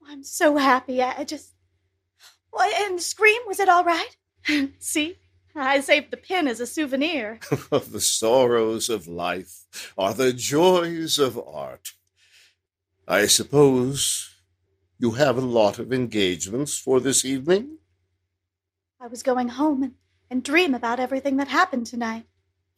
Oh, 0.03 0.07
I'm 0.09 0.23
so 0.23 0.57
happy. 0.57 1.03
I 1.03 1.15
I 1.19 1.25
just. 1.25 1.51
Well, 2.51 2.71
and 2.87 3.03
Scream, 3.03 3.43
was 3.47 3.61
it 3.61 3.69
all 3.69 3.85
right? 3.85 4.17
See? 4.79 5.19
I 5.55 5.81
saved 5.81 6.11
the 6.11 6.17
pin 6.17 6.49
as 6.49 6.59
a 6.59 6.67
souvenir. 6.67 7.39
the 7.71 8.01
sorrows 8.01 8.89
of 8.89 9.07
life 9.07 9.93
are 9.99 10.15
the 10.15 10.33
joys 10.33 11.19
of 11.19 11.39
art. 11.39 11.93
I 13.07 13.27
suppose 13.27 14.34
you 15.05 15.11
have 15.11 15.37
a 15.37 15.53
lot 15.61 15.79
of 15.79 15.93
engagements 15.93 16.79
for 16.79 16.99
this 16.99 17.27
evening? 17.27 17.77
I 18.99 19.07
was 19.07 19.23
going 19.23 19.51
home 19.51 19.83
and, 19.83 19.95
and 20.31 20.43
dream 20.43 20.73
about 20.75 20.99
everything 20.99 21.37
that 21.37 21.49
happened 21.49 21.87
tonight. 21.87 22.25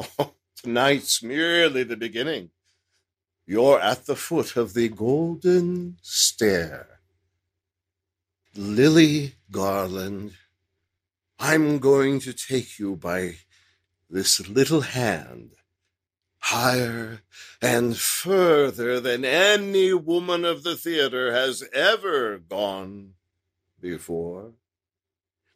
Tonight's 0.57 1.23
merely 1.23 1.85
the 1.85 1.97
beginning. 1.97 2.51
You're 3.47 3.79
at 3.79 4.07
the 4.07 4.17
foot 4.17 4.57
of 4.57 4.75
the 4.75 4.89
golden 4.89 5.99
stair. 6.03 6.99
Lily 8.57 9.37
Garland, 9.53 10.33
I'm 11.39 11.79
going 11.79 12.19
to 12.27 12.33
take 12.33 12.81
you 12.81 12.97
by 12.97 13.37
this 14.11 14.49
little 14.49 14.81
hand 14.81 15.53
higher 16.47 17.23
and 17.61 17.97
further 17.97 19.01
than 19.01 19.25
any 19.25 19.93
woman 19.93 20.45
of 20.45 20.63
the 20.63 20.77
theater 20.77 21.33
has 21.33 21.65
ever 21.75 22.39
gone 22.39 23.15
before. 23.81 24.53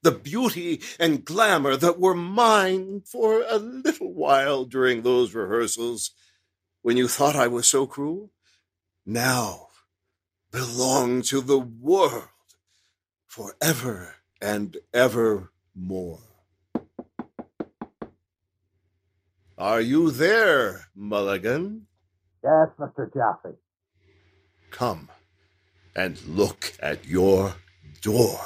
The 0.03 0.11
beauty 0.11 0.81
and 0.99 1.25
glamour 1.25 1.77
that 1.77 2.01
were 2.01 2.17
mine 2.17 3.03
for 3.07 3.45
a 3.49 3.57
little 3.57 4.13
while 4.13 4.65
during 4.65 5.03
those 5.03 5.33
rehearsals 5.33 6.11
when 6.83 6.97
you 6.97 7.07
thought 7.07 7.37
I 7.37 7.47
was 7.47 7.69
so 7.69 7.87
cruel 7.87 8.31
now 9.07 9.69
belong 10.51 11.23
to 11.23 11.41
the 11.41 11.59
world 11.59 12.25
forever 13.29 14.17
and 14.43 14.77
evermore. 14.93 16.30
Are 19.61 19.83
you 19.83 20.11
there, 20.11 20.87
Mulligan? 20.95 21.87
Yes, 22.43 22.69
Mr. 22.79 23.13
Jaffe. 23.13 23.59
Come 24.71 25.11
and 25.95 26.19
look 26.27 26.73
at 26.81 27.05
your 27.05 27.57
door. 28.01 28.41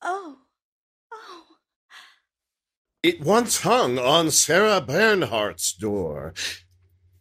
Oh. 0.00 0.38
Oh. 1.12 1.44
It 3.02 3.20
once 3.20 3.60
hung 3.60 3.98
on 3.98 4.30
Sarah 4.30 4.80
Bernhardt's 4.80 5.74
door. 5.74 6.32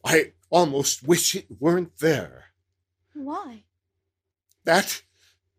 I 0.06 0.32
almost 0.50 1.06
wish 1.06 1.36
it 1.36 1.47
weren't 1.60 1.97
there. 1.97 2.45
Why? 3.13 3.63
That 4.63 5.02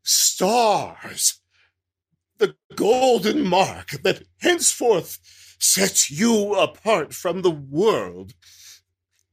stars, 0.03 1.42
the 2.43 2.57
golden 2.75 3.45
mark 3.47 3.91
that 4.03 4.25
henceforth 4.41 5.21
sets 5.61 6.11
you 6.11 6.55
apart 6.55 7.15
from 7.15 7.43
the 7.43 7.53
world, 7.53 8.33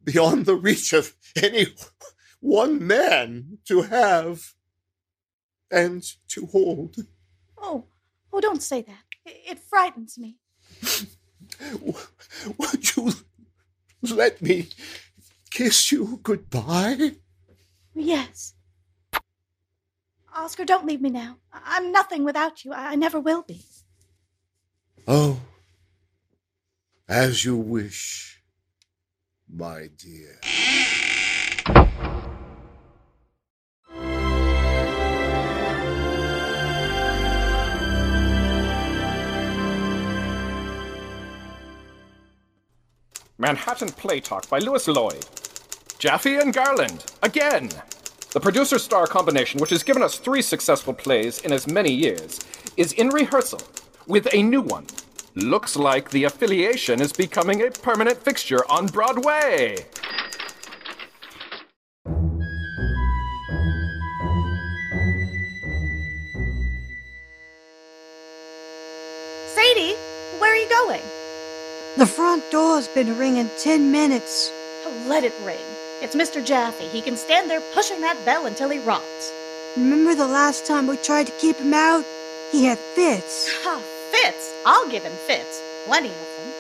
beyond 0.03 0.45
the 0.45 0.55
reach 0.55 0.93
of 0.93 1.15
any 1.35 1.65
one 2.39 2.85
man 2.85 3.57
to 3.65 3.81
have 3.81 4.53
and 5.71 6.03
to 6.27 6.45
hold. 6.45 6.97
Oh. 7.57 7.85
Oh, 8.31 8.39
don't 8.39 8.61
say 8.61 8.83
that. 8.83 9.03
It, 9.25 9.53
it 9.53 9.59
frightens 9.59 10.19
me. 10.19 10.37
Would 12.59 12.95
you 12.95 13.13
let 14.03 14.39
me 14.39 14.69
kiss 15.49 15.91
you 15.91 16.19
goodbye? 16.21 17.13
Yes. 17.95 18.53
Oscar, 20.35 20.65
don't 20.65 20.85
leave 20.85 21.01
me 21.01 21.09
now. 21.09 21.37
I- 21.51 21.77
I'm 21.77 21.91
nothing 21.91 22.23
without 22.23 22.63
you. 22.63 22.73
I 22.73 22.91
I 22.91 22.95
never 22.95 23.19
will 23.19 23.41
be. 23.43 23.63
Oh, 25.07 25.39
as 27.07 27.43
you 27.43 27.57
wish, 27.57 28.41
my 29.47 29.89
dear. 29.97 30.39
Manhattan 43.37 43.87
Play 43.89 44.19
Talk 44.19 44.49
by 44.49 44.59
Lewis 44.59 44.87
Lloyd. 44.87 45.25
Jaffe 45.97 46.35
and 46.35 46.53
Garland, 46.53 47.05
again! 47.23 47.69
The 48.31 48.39
producer 48.39 48.77
star 48.77 49.07
combination, 49.07 49.59
which 49.59 49.71
has 49.71 49.81
given 49.81 50.03
us 50.03 50.19
three 50.19 50.43
successful 50.43 50.93
plays 50.93 51.41
in 51.41 51.51
as 51.51 51.65
many 51.65 51.91
years, 51.91 52.39
is 52.77 52.93
in 52.93 53.09
rehearsal 53.09 53.59
with 54.05 54.27
a 54.31 54.43
new 54.43 54.61
one. 54.61 54.85
Looks 55.33 55.75
like 55.75 56.11
the 56.11 56.25
affiliation 56.25 57.01
is 57.01 57.11
becoming 57.11 57.63
a 57.63 57.71
permanent 57.71 58.19
fixture 58.19 58.63
on 58.69 58.85
Broadway. 58.85 59.77
Sadie, 69.55 69.95
where 70.37 70.53
are 70.53 70.55
you 70.55 70.69
going? 70.69 71.01
The 71.97 72.05
front 72.05 72.43
door's 72.51 72.87
been 72.89 73.17
ringing 73.17 73.49
ten 73.57 73.91
minutes. 73.91 74.51
Oh, 74.85 75.05
let 75.07 75.23
it 75.23 75.33
ring. 75.43 75.68
It's 76.01 76.15
Mr. 76.15 76.43
Jaffe. 76.43 76.87
He 76.87 77.01
can 77.01 77.17
stand 77.17 77.49
there 77.49 77.59
pushing 77.73 77.99
that 78.01 78.23
bell 78.23 78.45
until 78.45 78.69
he 78.69 78.79
rots. 78.79 79.33
Remember 79.75 80.15
the 80.15 80.27
last 80.27 80.65
time 80.65 80.87
we 80.87 80.95
tried 80.95 81.27
to 81.27 81.33
keep 81.33 81.57
him 81.57 81.73
out? 81.73 82.05
He 82.51 82.63
had 82.63 82.77
fits. 82.77 83.49
Ha, 83.63 83.81
fits. 84.09 84.53
I'll 84.65 84.89
give 84.89 85.03
him 85.03 85.11
fits. 85.11 85.61
Plenty 85.85 86.07
of 86.07 86.15
them. 86.15 86.53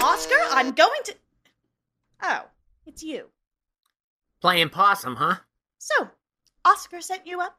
Oscar, 0.00 0.40
I'm 0.50 0.72
going 0.72 1.02
to. 1.04 1.14
Oh, 2.22 2.44
it's 2.86 3.02
you. 3.02 3.26
Playing 4.40 4.70
possum, 4.70 5.16
huh? 5.16 5.36
So, 5.76 6.08
Oscar 6.64 7.02
sent 7.02 7.26
you 7.26 7.42
up? 7.42 7.58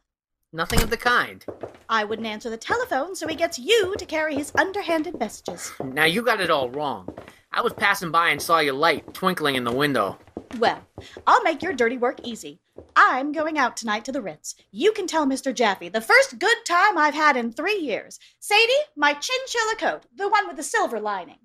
Nothing 0.51 0.81
of 0.81 0.89
the 0.89 0.97
kind. 0.97 1.45
I 1.89 2.03
wouldn't 2.03 2.27
answer 2.27 2.49
the 2.49 2.57
telephone, 2.57 3.15
so 3.15 3.27
he 3.27 3.35
gets 3.35 3.59
you 3.59 3.95
to 3.97 4.05
carry 4.05 4.33
his 4.33 4.51
underhanded 4.57 5.19
messages. 5.19 5.71
Now 5.83 6.05
you 6.05 6.23
got 6.23 6.41
it 6.41 6.49
all 6.49 6.71
wrong. 6.71 7.07
I 7.51 7.61
was 7.61 7.73
passing 7.73 8.09
by 8.09 8.29
and 8.29 8.41
saw 8.41 8.57
your 8.57 8.73
light 8.73 9.13
twinkling 9.13 9.55
in 9.55 9.63
the 9.63 9.71
window. 9.71 10.17
Well, 10.57 10.81
I'll 11.27 11.43
make 11.43 11.61
your 11.61 11.73
dirty 11.73 11.99
work 11.99 12.19
easy. 12.23 12.59
I'm 12.95 13.31
going 13.31 13.59
out 13.59 13.77
tonight 13.77 14.05
to 14.05 14.11
the 14.11 14.23
Ritz. 14.23 14.55
You 14.71 14.91
can 14.91 15.05
tell 15.05 15.27
Mr. 15.27 15.53
Jaffe 15.53 15.89
the 15.89 16.01
first 16.01 16.39
good 16.39 16.57
time 16.65 16.97
I've 16.97 17.13
had 17.13 17.37
in 17.37 17.51
three 17.51 17.77
years. 17.77 18.19
Sadie, 18.39 18.73
my 18.95 19.13
chinchilla 19.13 19.75
coat, 19.77 20.03
the 20.15 20.29
one 20.29 20.47
with 20.47 20.57
the 20.57 20.63
silver 20.63 20.99
lining. 20.99 21.39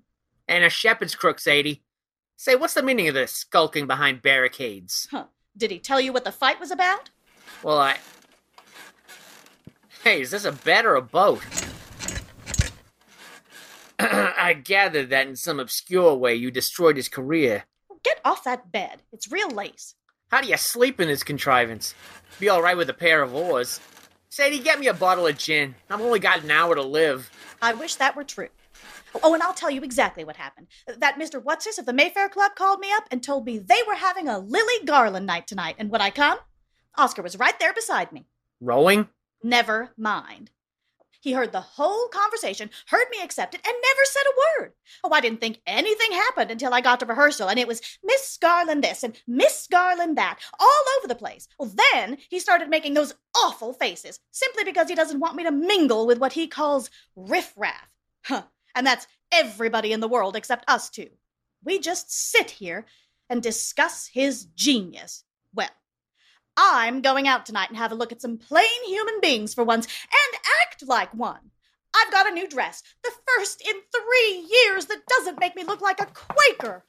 And 0.47 0.63
a 0.63 0.69
shepherd's 0.69 1.13
crook, 1.15 1.39
Sadie. 1.39 1.83
Say, 2.37 2.55
what's 2.55 2.73
the 2.73 2.81
meaning 2.81 3.07
of 3.07 3.13
this 3.13 3.31
skulking 3.31 3.85
behind 3.85 4.23
barricades? 4.23 5.07
Huh. 5.11 5.25
Did 5.55 5.69
he 5.69 5.77
tell 5.77 6.01
you 6.01 6.11
what 6.11 6.23
the 6.23 6.31
fight 6.31 6.59
was 6.59 6.71
about? 6.71 7.11
Well, 7.61 7.77
I. 7.77 7.97
Hey, 10.05 10.21
is 10.21 10.29
this 10.29 10.45
a 10.45 10.51
bed 10.51 10.85
or 10.85 10.93
a 10.93 11.01
boat? 11.01 11.41
I 13.99 14.53
gathered 14.53 15.09
that 15.09 15.25
in 15.25 15.35
some 15.35 15.59
obscure 15.59 16.13
way 16.13 16.35
you 16.35 16.51
destroyed 16.51 16.95
his 16.95 17.09
career. 17.09 17.63
Get 18.03 18.21
off 18.23 18.43
that 18.43 18.71
bed. 18.71 19.01
It's 19.11 19.31
real 19.31 19.49
lace. 19.49 19.95
How 20.29 20.41
do 20.41 20.47
you 20.47 20.57
sleep 20.57 21.01
in 21.01 21.07
this 21.07 21.23
contrivance? 21.23 21.95
Be 22.39 22.49
all 22.49 22.61
right 22.61 22.77
with 22.77 22.87
a 22.91 22.93
pair 22.93 23.23
of 23.23 23.33
oars. 23.33 23.79
Sadie, 24.29 24.59
get 24.59 24.79
me 24.79 24.85
a 24.85 24.93
bottle 24.93 25.25
of 25.25 25.39
gin. 25.39 25.73
I've 25.89 26.01
only 26.01 26.19
got 26.19 26.43
an 26.43 26.51
hour 26.51 26.75
to 26.75 26.83
live. 26.83 27.31
I 27.59 27.73
wish 27.73 27.95
that 27.95 28.15
were 28.15 28.23
true. 28.23 28.49
Oh, 29.23 29.33
and 29.33 29.41
I'll 29.41 29.55
tell 29.55 29.71
you 29.71 29.81
exactly 29.81 30.23
what 30.23 30.35
happened. 30.35 30.67
That 30.99 31.17
Mr. 31.17 31.41
Whatsis 31.41 31.79
of 31.79 31.87
the 31.87 31.93
Mayfair 31.93 32.29
Club 32.29 32.51
called 32.53 32.79
me 32.79 32.89
up 32.91 33.05
and 33.09 33.23
told 33.23 33.43
me 33.43 33.57
they 33.57 33.81
were 33.87 33.95
having 33.95 34.27
a 34.27 34.37
Lily 34.37 34.85
Garland 34.85 35.25
night 35.25 35.47
tonight. 35.47 35.77
And 35.79 35.89
would 35.89 36.01
I 36.01 36.11
come? 36.11 36.37
Oscar 36.95 37.23
was 37.23 37.39
right 37.39 37.57
there 37.57 37.73
beside 37.73 38.11
me. 38.11 38.27
Rowing? 38.61 39.07
Never 39.45 39.91
mind. 39.95 40.49
He 41.21 41.33
heard 41.33 41.51
the 41.51 41.61
whole 41.61 42.07
conversation, 42.07 42.71
heard 42.87 43.05
me 43.11 43.19
accept 43.21 43.53
it, 43.53 43.61
and 43.63 43.75
never 43.79 44.05
said 44.05 44.23
a 44.25 44.63
word. 44.63 44.73
Oh, 45.03 45.11
I 45.13 45.21
didn't 45.21 45.39
think 45.39 45.61
anything 45.67 46.11
happened 46.13 46.49
until 46.49 46.73
I 46.73 46.81
got 46.81 46.99
to 47.01 47.05
rehearsal, 47.05 47.47
and 47.47 47.59
it 47.59 47.67
was 47.67 47.79
Miss 48.03 48.39
Garland 48.41 48.83
this 48.83 49.03
and 49.03 49.15
Miss 49.27 49.67
Garland 49.69 50.17
that, 50.17 50.39
all 50.59 50.83
over 50.97 51.07
the 51.07 51.13
place. 51.13 51.47
Well, 51.59 51.71
then 51.93 52.17
he 52.27 52.39
started 52.39 52.69
making 52.69 52.95
those 52.95 53.13
awful 53.35 53.73
faces, 53.73 54.19
simply 54.31 54.63
because 54.63 54.89
he 54.89 54.95
doesn't 54.95 55.19
want 55.19 55.35
me 55.35 55.43
to 55.43 55.51
mingle 55.51 56.07
with 56.07 56.17
what 56.17 56.33
he 56.33 56.47
calls 56.47 56.89
riffraff. 57.15 57.87
Huh. 58.23 58.45
And 58.73 58.87
that's 58.87 59.05
everybody 59.31 59.93
in 59.93 59.99
the 59.99 60.07
world 60.07 60.35
except 60.35 60.67
us 60.67 60.89
two. 60.89 61.09
We 61.63 61.77
just 61.77 62.11
sit 62.11 62.49
here 62.49 62.87
and 63.29 63.43
discuss 63.43 64.07
his 64.07 64.45
genius. 64.55 65.23
Well, 65.53 65.69
I'm 66.57 67.01
going 67.01 67.27
out 67.27 67.45
tonight 67.45 67.69
and 67.69 67.77
have 67.77 67.91
a 67.91 67.95
look 67.95 68.11
at 68.11 68.21
some 68.21 68.37
plain 68.37 68.65
human 68.85 69.19
beings 69.21 69.53
for 69.53 69.63
once 69.63 69.85
and 69.85 70.41
act 70.61 70.83
like 70.87 71.13
one. 71.13 71.51
I've 71.95 72.11
got 72.11 72.29
a 72.29 72.33
new 72.33 72.47
dress, 72.47 72.83
the 73.03 73.11
first 73.25 73.61
in 73.61 73.73
three 73.93 74.47
years 74.49 74.85
that 74.87 75.05
doesn't 75.07 75.39
make 75.39 75.55
me 75.55 75.63
look 75.63 75.81
like 75.81 76.01
a 76.01 76.07
Quaker. 76.07 76.83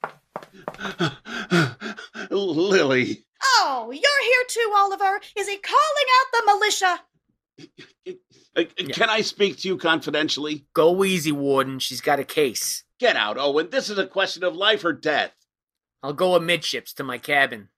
Lily. 2.30 3.24
Oh, 3.58 3.90
you're 3.92 4.24
here 4.24 4.44
too, 4.48 4.72
Oliver. 4.76 5.20
Is 5.36 5.48
he 5.48 5.58
calling 5.58 6.06
out 6.18 6.32
the 6.32 6.42
militia? 6.46 7.00
Uh, 8.56 8.64
Can 8.92 9.10
I 9.10 9.20
speak 9.20 9.58
to 9.58 9.68
you 9.68 9.76
confidentially? 9.76 10.66
Go 10.74 11.04
easy, 11.04 11.30
Warden. 11.32 11.78
She's 11.78 12.00
got 12.00 12.18
a 12.18 12.24
case. 12.24 12.84
Get 12.98 13.16
out, 13.16 13.36
Owen. 13.38 13.68
This 13.70 13.90
is 13.90 13.98
a 13.98 14.06
question 14.06 14.42
of 14.42 14.56
life 14.56 14.84
or 14.84 14.92
death. 14.92 15.32
I'll 16.02 16.14
go 16.14 16.34
amidships 16.34 16.94
to 16.94 17.04
my 17.04 17.18
cabin. 17.18 17.68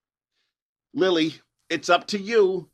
Lily, 0.94 1.35
it's 1.71 1.89
up 1.89 2.07
to 2.09 2.19
you. 2.19 2.69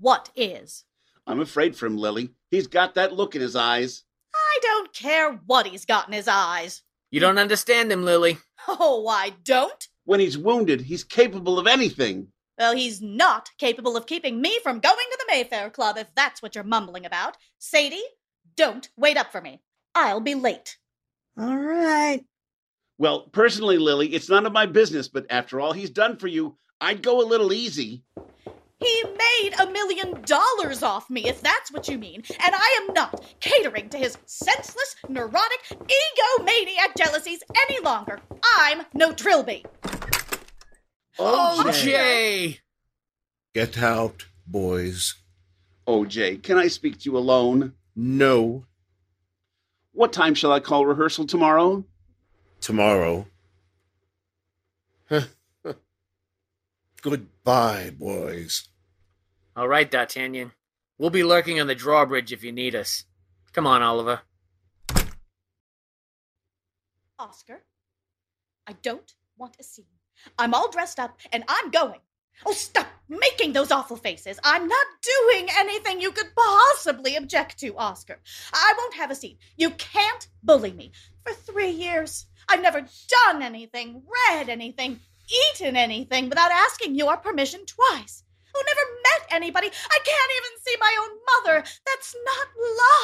What 0.00 0.30
is? 0.36 0.84
I'm 1.26 1.40
afraid 1.40 1.76
for 1.76 1.86
him, 1.86 1.96
Lily. 1.96 2.30
He's 2.50 2.66
got 2.66 2.94
that 2.94 3.12
look 3.12 3.34
in 3.34 3.40
his 3.40 3.56
eyes. 3.56 4.04
I 4.34 4.58
don't 4.62 4.92
care 4.92 5.32
what 5.46 5.66
he's 5.66 5.84
got 5.84 6.06
in 6.06 6.12
his 6.12 6.28
eyes. 6.28 6.82
You 7.10 7.20
don't 7.20 7.38
understand 7.38 7.92
him, 7.92 8.04
Lily. 8.04 8.38
Oh, 8.66 9.06
I 9.08 9.32
don't? 9.44 9.88
When 10.04 10.20
he's 10.20 10.38
wounded, 10.38 10.80
he's 10.80 11.04
capable 11.04 11.58
of 11.58 11.66
anything. 11.66 12.28
Well, 12.58 12.74
he's 12.74 13.02
not 13.02 13.50
capable 13.58 13.96
of 13.96 14.06
keeping 14.06 14.40
me 14.40 14.58
from 14.62 14.80
going 14.80 14.96
to 15.10 15.18
the 15.18 15.32
Mayfair 15.32 15.70
Club 15.70 15.96
if 15.96 16.06
that's 16.14 16.40
what 16.40 16.54
you're 16.54 16.64
mumbling 16.64 17.04
about. 17.04 17.36
Sadie, 17.58 18.02
don't 18.56 18.88
wait 18.96 19.16
up 19.16 19.32
for 19.32 19.40
me. 19.40 19.60
I'll 19.94 20.20
be 20.20 20.34
late. 20.34 20.78
All 21.38 21.56
right. 21.56 22.24
Well, 22.96 23.22
personally, 23.32 23.78
Lily, 23.78 24.14
it's 24.14 24.30
none 24.30 24.46
of 24.46 24.52
my 24.52 24.66
business, 24.66 25.08
but 25.08 25.26
after 25.30 25.60
all 25.60 25.72
he's 25.72 25.90
done 25.90 26.16
for 26.16 26.28
you, 26.28 26.56
I'd 26.80 27.02
go 27.02 27.20
a 27.20 27.26
little 27.26 27.52
easy. 27.52 28.04
He 28.80 29.04
made 29.04 29.50
a 29.58 29.70
million 29.70 30.20
dollars 30.22 30.82
off 30.82 31.08
me, 31.08 31.26
if 31.26 31.40
that's 31.40 31.72
what 31.72 31.88
you 31.88 31.96
mean, 31.96 32.22
and 32.28 32.54
I 32.54 32.80
am 32.82 32.92
not 32.92 33.24
catering 33.40 33.88
to 33.90 33.96
his 33.96 34.18
senseless, 34.26 34.96
neurotic, 35.08 35.60
egomaniac 35.70 36.96
jealousies 36.96 37.42
any 37.68 37.80
longer. 37.80 38.20
I'm 38.58 38.82
no 38.92 39.12
Trilby. 39.12 39.64
Oh, 41.18 41.70
Jay! 41.72 42.58
Get 43.54 43.78
out, 43.78 44.26
boys. 44.46 45.14
OJ, 45.86 46.42
can 46.42 46.58
I 46.58 46.66
speak 46.66 46.98
to 46.98 47.10
you 47.10 47.16
alone? 47.16 47.74
No. 47.94 48.66
What 49.92 50.12
time 50.12 50.34
shall 50.34 50.52
I 50.52 50.60
call 50.60 50.84
rehearsal 50.84 51.26
tomorrow? 51.26 51.84
Tomorrow. 52.60 53.28
Goodbye, 57.04 57.92
boys. 57.98 58.66
All 59.54 59.68
right, 59.68 59.90
D'Artagnan. 59.90 60.52
We'll 60.96 61.10
be 61.10 61.22
lurking 61.22 61.60
on 61.60 61.66
the 61.66 61.74
drawbridge 61.74 62.32
if 62.32 62.42
you 62.42 62.50
need 62.50 62.74
us. 62.74 63.04
Come 63.52 63.66
on, 63.66 63.82
Oliver. 63.82 64.22
Oscar, 67.18 67.62
I 68.66 68.72
don't 68.80 69.12
want 69.36 69.58
a 69.60 69.62
scene. 69.62 69.84
I'm 70.38 70.54
all 70.54 70.70
dressed 70.70 70.98
up 70.98 71.18
and 71.30 71.44
I'm 71.46 71.70
going. 71.70 72.00
Oh, 72.46 72.52
stop 72.52 72.86
making 73.10 73.52
those 73.52 73.70
awful 73.70 73.98
faces. 73.98 74.40
I'm 74.42 74.66
not 74.66 74.86
doing 75.02 75.48
anything 75.58 76.00
you 76.00 76.10
could 76.10 76.34
possibly 76.34 77.16
object 77.16 77.58
to, 77.58 77.76
Oscar. 77.76 78.18
I 78.50 78.72
won't 78.78 78.94
have 78.94 79.10
a 79.10 79.14
scene. 79.14 79.36
You 79.58 79.72
can't 79.72 80.26
bully 80.42 80.72
me. 80.72 80.92
For 81.22 81.34
three 81.34 81.70
years, 81.70 82.24
I've 82.48 82.62
never 82.62 82.80
done 83.26 83.42
anything, 83.42 84.04
read 84.30 84.48
anything, 84.48 85.00
eaten 85.28 85.76
anything 85.76 86.28
without 86.28 86.50
asking 86.50 86.94
your 86.94 87.16
permission 87.16 87.60
twice. 87.66 88.22
Oh, 88.56 88.64
never 88.66 88.80
met 89.02 89.32
anybody. 89.32 89.66
I 89.66 89.98
can't 90.04 90.32
even 90.36 90.58
see 90.64 90.76
my 90.78 90.96
own 91.00 91.18
mother. 91.32 91.64
That's 91.86 92.14
not 92.24 92.48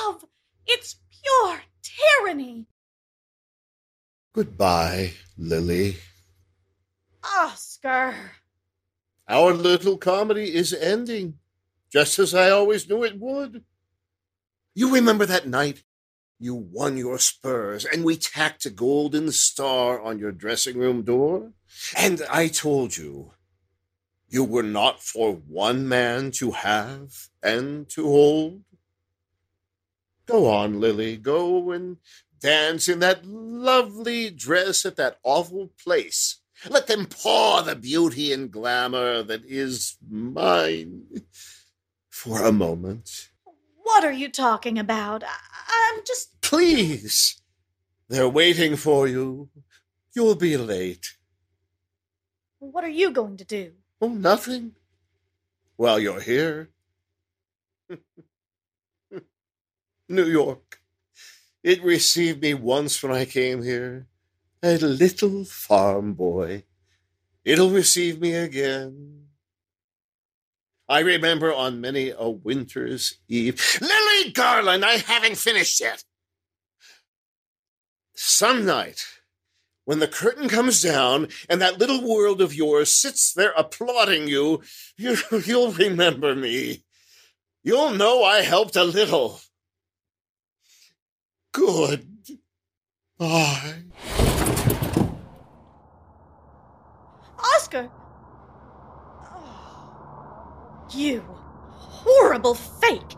love. 0.06 0.24
It's 0.66 0.96
pure 1.22 1.61
tyranny. 1.83 2.66
Goodbye, 4.33 5.12
Lily. 5.37 5.96
Oscar. 7.24 8.14
Our 9.28 9.52
little 9.52 9.96
comedy 9.96 10.54
is 10.54 10.72
ending, 10.72 11.38
just 11.92 12.18
as 12.18 12.35
I 12.35 12.50
always 12.50 12.88
knew 12.88 13.04
it 13.04 13.18
would. 13.18 13.64
You 14.74 14.94
remember 14.94 15.26
that 15.26 15.48
night? 15.48 15.83
You 16.38 16.54
won 16.54 16.96
your 16.96 17.18
spurs, 17.18 17.85
and 17.85 18.04
we 18.04 18.16
tacked 18.16 18.64
a 18.66 18.70
golden 18.70 19.30
star 19.33 20.00
on 20.00 20.18
your 20.18 20.33
dressing 20.33 20.78
room 20.78 21.02
door? 21.02 21.52
And 21.96 22.22
I 22.30 22.48
told 22.48 22.96
you 22.96 23.33
you 24.28 24.44
were 24.44 24.62
not 24.62 25.02
for 25.02 25.35
one 25.35 25.88
man 25.88 26.30
to 26.33 26.52
have 26.52 27.28
and 27.42 27.88
to 27.90 28.04
hold? 28.04 28.62
Go 30.26 30.48
on, 30.48 30.80
Lily, 30.80 31.16
go 31.16 31.72
and 31.72 31.96
dance 32.40 32.88
in 32.88 33.00
that 33.00 33.26
lovely 33.26 34.30
dress 34.30 34.87
at 34.87 34.96
that 34.96 35.18
awful 35.24 35.72
place. 35.83 36.40
Let 36.68 36.87
them 36.87 37.06
paw 37.06 37.62
the 37.62 37.74
beauty 37.74 38.33
and 38.33 38.50
glamour 38.50 39.22
that 39.22 39.44
is 39.44 39.96
mine 40.09 41.06
for 42.11 42.44
a 42.44 42.52
moment. 42.52 43.30
What 43.83 44.04
are 44.04 44.12
you 44.12 44.28
talking 44.30 44.78
about? 44.78 45.24
I- 45.24 45.92
I'm 45.92 46.00
just. 46.06 46.40
Please. 46.40 47.40
They're 48.09 48.28
waiting 48.28 48.76
for 48.76 49.09
you. 49.09 49.48
You'll 50.14 50.35
be 50.37 50.56
late. 50.56 51.06
What 52.61 52.85
are 52.85 52.88
you 52.88 53.11
going 53.11 53.38
to 53.38 53.44
do? 53.44 53.73
Oh, 54.01 54.09
nothing. 54.09 54.73
While 55.77 55.99
you're 55.99 56.20
here. 56.20 56.68
New 60.09 60.27
York. 60.27 60.81
It 61.62 61.83
received 61.83 62.42
me 62.42 62.55
once 62.55 63.03
when 63.03 63.12
I 63.12 63.25
came 63.25 63.62
here, 63.62 64.07
a 64.62 64.77
little 64.77 65.44
farm 65.44 66.14
boy. 66.14 66.64
It'll 67.44 67.70
receive 67.70 68.20
me 68.20 68.35
again. 68.35 69.27
I 70.88 71.01
remember 71.01 71.55
on 71.55 71.81
many 71.81 72.11
a 72.11 72.29
winter's 72.29 73.18
eve. 73.29 73.79
Lily 73.81 74.33
Garland, 74.33 74.85
I 74.85 74.96
haven't 74.96 75.37
finished 75.37 75.81
yet. 75.81 76.05
Some 78.14 78.66
night, 78.66 79.05
when 79.90 79.98
the 79.98 80.07
curtain 80.07 80.48
comes 80.48 80.81
down 80.81 81.26
and 81.48 81.61
that 81.61 81.81
little 81.81 82.00
world 82.00 82.40
of 82.40 82.55
yours 82.55 82.92
sits 82.92 83.33
there 83.33 83.50
applauding 83.57 84.29
you, 84.29 84.62
you 84.96 85.16
will 85.33 85.72
remember 85.72 86.37
me. 86.37 86.85
You'll 87.64 87.90
know 87.90 88.22
I 88.22 88.42
helped 88.42 88.76
a 88.76 88.85
little. 88.85 89.40
Good. 91.50 92.07
Bye. 93.18 93.83
Oscar! 97.37 97.90
Oh, 99.24 100.87
you 100.94 101.20
horrible 101.26 102.55
fake! 102.55 103.16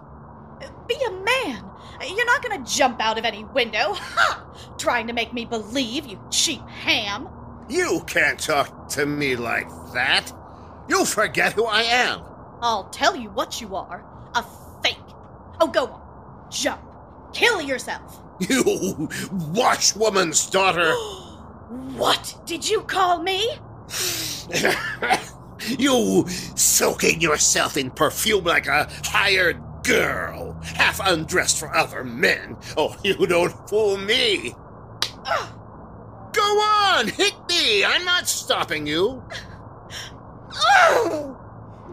Be 0.89 0.97
a 1.07 1.11
man! 1.11 1.72
You're 2.05 2.27
not 2.27 2.43
gonna 2.43 2.65
jump 2.65 3.01
out 3.01 3.19
of 3.19 3.25
any 3.25 3.45
window. 3.45 3.95
Ha! 3.95 4.75
Trying 4.79 5.07
to 5.07 5.13
make 5.13 5.33
me 5.33 5.45
believe, 5.45 6.07
you 6.07 6.21
cheap 6.31 6.67
ham. 6.69 7.29
You 7.69 8.03
can't 8.07 8.39
talk 8.39 8.89
to 8.91 9.07
me 9.07 9.37
like 9.37 9.69
that. 9.95 10.33
You 10.89 11.05
forget 11.05 11.53
who 11.53 11.65
I 11.65 11.83
am. 11.83 12.23
I'll 12.61 12.89
tell 12.91 13.17
you 13.17 13.31
what 13.31 13.61
you 13.61 13.77
are 13.77 14.05
a 14.35 14.45
fake. 14.83 14.97
Oh, 15.61 15.69
go 15.69 15.87
on. 15.87 16.51
Jump. 16.51 16.81
Kill 17.33 17.61
yourself. 17.63 18.21
You 18.41 19.09
washwoman's 19.55 20.49
daughter. 20.51 20.93
What 21.97 22.39
did 22.45 22.69
you 22.69 22.83
call 22.83 23.23
me? 23.23 23.57
you 25.79 26.25
soaking 26.29 27.21
yourself 27.21 27.77
in 27.79 27.91
perfume 27.91 28.45
like 28.45 28.67
a 28.67 28.91
hired 29.05 29.63
girl, 29.83 30.59
half 30.63 31.01
undressed 31.05 31.59
for 31.59 31.75
other 31.75 32.05
men. 32.05 32.57
Oh, 32.77 32.97
you 33.03 33.27
don't 33.27 33.69
fool 33.69 33.97
me. 33.99 34.55
Go 36.33 36.43
on, 36.43 37.09
hit 37.09 37.35
me. 37.49 37.85
I'm 37.85 38.05
not 38.05 38.29
stopping 38.29 38.87
you. 38.87 39.23
Oh! 40.55 41.39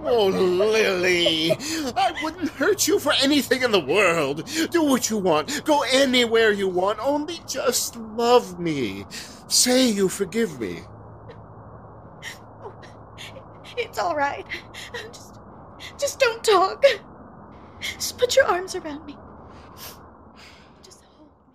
Oh, 0.01 0.27
Lily, 0.27 1.51
I 1.51 2.17
wouldn't 2.23 2.49
hurt 2.51 2.87
you 2.87 2.99
for 2.99 3.11
anything 3.21 3.63
in 3.63 3.71
the 3.71 3.79
world. 3.81 4.49
Do 4.71 4.83
what 4.83 5.09
you 5.09 5.17
want. 5.17 5.65
Go 5.65 5.83
anywhere 5.91 6.51
you 6.51 6.69
want. 6.69 6.99
Only 6.99 7.41
just 7.45 7.97
love 7.97 8.59
me. 8.59 9.05
Say 9.47 9.89
you 9.89 10.07
forgive 10.07 10.59
me. 10.59 10.79
It's 13.77 13.99
all 13.99 14.15
right. 14.15 14.45
Just, 15.11 15.35
just 15.97 16.19
don't 16.19 16.43
talk. 16.43 16.83
Just 17.81 18.17
put 18.17 18.35
your 18.35 18.45
arms 18.45 18.75
around 18.75 19.05
me. 19.05 19.17
Just 20.83 21.03
hold 21.17 21.29
me. 21.29 21.53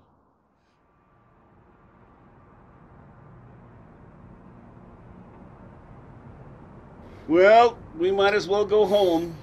Well, 7.29 7.79
we 7.99 8.11
might 8.11 8.35
as 8.35 8.49
well 8.49 8.65
go 8.65 8.87
home. 8.87 9.37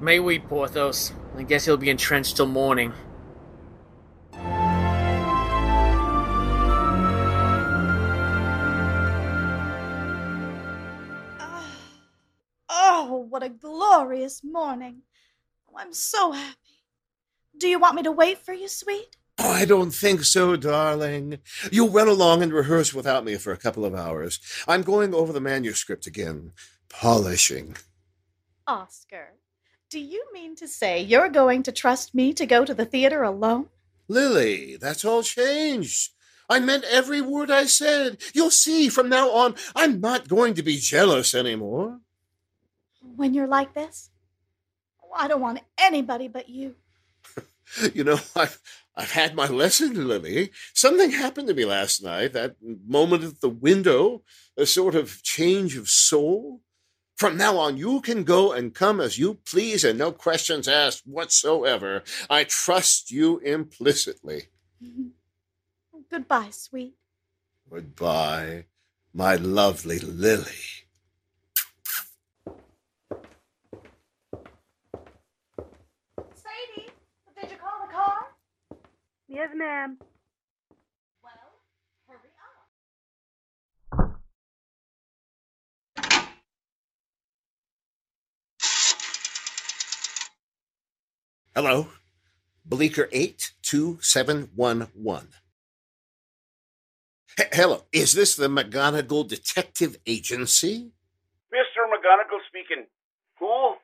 May 0.00 0.20
we, 0.20 0.38
Porthos? 0.38 1.12
I 1.36 1.42
guess 1.42 1.64
he'll 1.64 1.76
be 1.76 1.90
entrenched 1.90 2.36
till 2.36 2.46
morning. 2.46 2.92
Ah. 11.40 11.64
Oh, 12.68 13.26
what 13.28 13.42
a 13.42 13.48
glorious 13.48 14.42
morning. 14.44 15.02
I'm 15.78 15.92
so 15.92 16.32
happy. 16.32 16.56
Do 17.56 17.68
you 17.68 17.78
want 17.78 17.94
me 17.94 18.02
to 18.02 18.10
wait 18.10 18.38
for 18.38 18.52
you, 18.52 18.66
sweet? 18.66 19.16
Oh, 19.38 19.48
I 19.48 19.64
don't 19.64 19.92
think 19.92 20.24
so, 20.24 20.56
darling. 20.56 21.38
You'll 21.70 21.90
run 21.90 22.08
along 22.08 22.42
and 22.42 22.52
rehearse 22.52 22.92
without 22.92 23.24
me 23.24 23.36
for 23.36 23.52
a 23.52 23.56
couple 23.56 23.84
of 23.84 23.94
hours. 23.94 24.40
I'm 24.66 24.82
going 24.82 25.14
over 25.14 25.32
the 25.32 25.40
manuscript 25.40 26.08
again, 26.08 26.50
polishing. 26.88 27.76
Oscar, 28.66 29.34
do 29.88 30.00
you 30.00 30.24
mean 30.32 30.56
to 30.56 30.66
say 30.66 31.00
you're 31.00 31.28
going 31.28 31.62
to 31.62 31.72
trust 31.72 32.12
me 32.12 32.32
to 32.32 32.44
go 32.44 32.64
to 32.64 32.74
the 32.74 32.84
theater 32.84 33.22
alone? 33.22 33.68
Lily, 34.08 34.76
that's 34.76 35.04
all 35.04 35.22
changed. 35.22 36.10
I 36.50 36.58
meant 36.58 36.84
every 36.90 37.20
word 37.20 37.52
I 37.52 37.66
said. 37.66 38.18
You'll 38.34 38.50
see 38.50 38.88
from 38.88 39.08
now 39.08 39.30
on, 39.30 39.54
I'm 39.76 40.00
not 40.00 40.26
going 40.26 40.54
to 40.54 40.62
be 40.64 40.78
jealous 40.78 41.34
anymore. 41.34 42.00
When 43.14 43.32
you're 43.32 43.46
like 43.46 43.74
this? 43.74 44.10
I 45.16 45.28
don't 45.28 45.40
want 45.40 45.60
anybody 45.78 46.28
but 46.28 46.48
you. 46.48 46.74
You 47.92 48.02
know, 48.02 48.18
I've 48.34 48.58
I've 48.96 49.10
had 49.10 49.34
my 49.34 49.46
lesson, 49.46 50.08
Lily. 50.08 50.50
Something 50.72 51.10
happened 51.10 51.48
to 51.48 51.54
me 51.54 51.66
last 51.66 52.02
night. 52.02 52.32
That 52.32 52.56
moment 52.62 53.24
at 53.24 53.40
the 53.42 53.50
window, 53.50 54.22
a 54.56 54.64
sort 54.64 54.94
of 54.94 55.22
change 55.22 55.76
of 55.76 55.90
soul. 55.90 56.62
From 57.16 57.36
now 57.36 57.58
on, 57.58 57.76
you 57.76 58.00
can 58.00 58.24
go 58.24 58.52
and 58.52 58.74
come 58.74 59.00
as 59.00 59.18
you 59.18 59.34
please, 59.44 59.84
and 59.84 59.98
no 59.98 60.12
questions 60.12 60.66
asked 60.66 61.06
whatsoever. 61.06 62.02
I 62.30 62.44
trust 62.44 63.10
you 63.10 63.38
implicitly. 63.40 64.44
Goodbye, 66.10 66.50
sweet. 66.52 66.94
Goodbye, 67.70 68.64
my 69.12 69.34
lovely 69.34 69.98
Lily. 69.98 70.86
Sadie, 76.34 76.88
did 77.40 77.50
you 77.50 77.56
call 77.58 77.86
the 77.86 77.92
car? 77.92 78.26
Yes, 79.28 79.50
ma'am. 79.54 79.98
Well, 81.22 81.32
hurry 82.08 82.30
up. 84.00 84.20
Hello, 91.54 91.88
Bleecker 92.64 93.08
82711. 93.12 95.28
H- 97.38 97.46
hello, 97.52 97.84
is 97.92 98.12
this 98.12 98.34
the 98.36 98.48
McGonagall 98.48 99.26
Detective 99.28 99.96
Agency? 100.06 100.92
Mr. 101.52 101.86
McGonagall 101.90 102.40
speaking. 102.48 102.86
Who? 103.40 103.74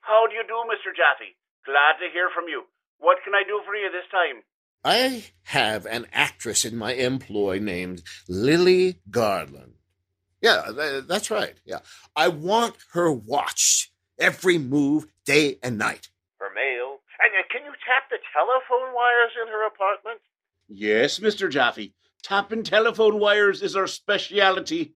How 0.00 0.26
do 0.28 0.34
you 0.34 0.42
do, 0.46 0.64
Mr. 0.68 0.92
Jaffe? 0.94 1.36
Glad 1.64 1.98
to 2.00 2.10
hear 2.12 2.28
from 2.34 2.48
you. 2.48 2.64
What 2.98 3.18
can 3.24 3.34
I 3.34 3.42
do 3.46 3.60
for 3.64 3.74
you 3.76 3.90
this 3.90 4.08
time? 4.10 4.42
I 4.84 5.24
have 5.44 5.84
an 5.86 6.06
actress 6.12 6.64
in 6.64 6.76
my 6.76 6.94
employ 6.94 7.58
named 7.58 8.02
Lily 8.28 9.00
Garland. 9.10 9.74
Yeah, 10.40 10.70
tha- 10.70 11.04
that's 11.06 11.30
right. 11.30 11.54
Yeah. 11.66 11.80
I 12.16 12.28
want 12.28 12.76
her 12.92 13.12
watched 13.12 13.90
every 14.18 14.56
move, 14.58 15.06
day 15.26 15.58
and 15.62 15.76
night. 15.76 16.08
Her 16.38 16.48
mail. 16.54 16.98
And 17.22 17.32
uh, 17.38 17.44
can 17.50 17.62
you 17.64 17.72
tap 17.86 18.08
the 18.10 18.16
telephone 18.32 18.94
wires 18.94 19.32
in 19.42 19.48
her 19.48 19.66
apartment? 19.66 20.20
Yes, 20.68 21.18
Mr. 21.18 21.50
Jaffe. 21.50 21.92
Tapping 22.22 22.62
telephone 22.62 23.18
wires 23.18 23.62
is 23.62 23.76
our 23.76 23.86
speciality. 23.86 24.94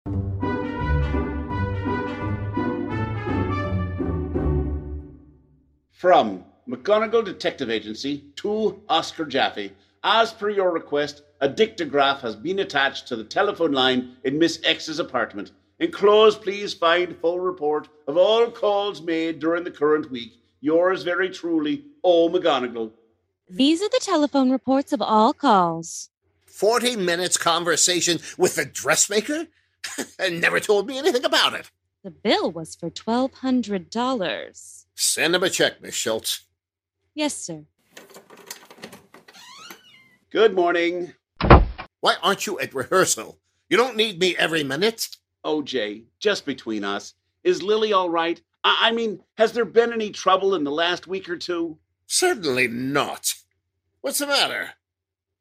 From 5.90 6.44
McGonagall 6.68 7.24
Detective 7.24 7.70
Agency 7.70 8.24
to 8.36 8.80
Oscar 8.88 9.24
Jaffe. 9.24 9.72
As 10.04 10.32
per 10.32 10.48
your 10.48 10.70
request, 10.70 11.22
a 11.40 11.48
dictograph 11.48 12.20
has 12.20 12.36
been 12.36 12.60
attached 12.60 13.08
to 13.08 13.16
the 13.16 13.24
telephone 13.24 13.72
line 13.72 14.16
in 14.24 14.38
Miss 14.38 14.60
X's 14.62 15.00
apartment. 15.00 15.50
Enclosed, 15.80 16.42
please 16.42 16.72
find 16.72 17.16
full 17.16 17.40
report 17.40 17.88
of 18.06 18.16
all 18.16 18.48
calls 18.50 19.02
made 19.02 19.40
during 19.40 19.64
the 19.64 19.70
current 19.70 20.10
week. 20.10 20.34
Yours 20.60 21.02
very 21.02 21.30
truly, 21.30 21.84
O. 22.04 22.28
McGonagall. 22.28 22.92
These 23.50 23.82
are 23.82 23.88
the 23.88 24.00
telephone 24.00 24.50
reports 24.50 24.92
of 24.92 25.02
all 25.02 25.32
calls. 25.32 26.10
40 26.46 26.94
minutes 26.96 27.36
conversation 27.36 28.20
with 28.38 28.54
the 28.54 28.64
dressmaker? 28.64 29.48
and 30.18 30.40
never 30.40 30.60
told 30.60 30.86
me 30.86 30.96
anything 30.96 31.24
about 31.24 31.54
it. 31.54 31.70
The 32.04 32.10
bill 32.12 32.52
was 32.52 32.76
for 32.76 32.90
$1,200. 32.90 34.84
Send 34.94 35.34
him 35.34 35.42
a 35.42 35.50
check, 35.50 35.82
Miss 35.82 35.94
Schultz. 35.94 36.44
Yes, 37.14 37.36
sir. 37.36 37.64
Good 40.30 40.54
morning. 40.54 41.12
Why 42.00 42.16
aren't 42.22 42.46
you 42.46 42.58
at 42.58 42.74
rehearsal? 42.74 43.38
You 43.68 43.76
don't 43.76 43.96
need 43.96 44.18
me 44.18 44.34
every 44.36 44.64
minute. 44.64 45.08
OJ, 45.44 46.04
just 46.18 46.46
between 46.46 46.84
us, 46.84 47.14
is 47.44 47.62
Lily 47.62 47.92
all 47.92 48.08
right? 48.08 48.40
I, 48.64 48.88
I 48.88 48.92
mean, 48.92 49.20
has 49.36 49.52
there 49.52 49.64
been 49.64 49.92
any 49.92 50.10
trouble 50.10 50.54
in 50.54 50.64
the 50.64 50.70
last 50.70 51.06
week 51.06 51.28
or 51.28 51.36
two? 51.36 51.78
Certainly 52.06 52.68
not. 52.68 53.34
What's 54.00 54.18
the 54.18 54.26
matter? 54.26 54.70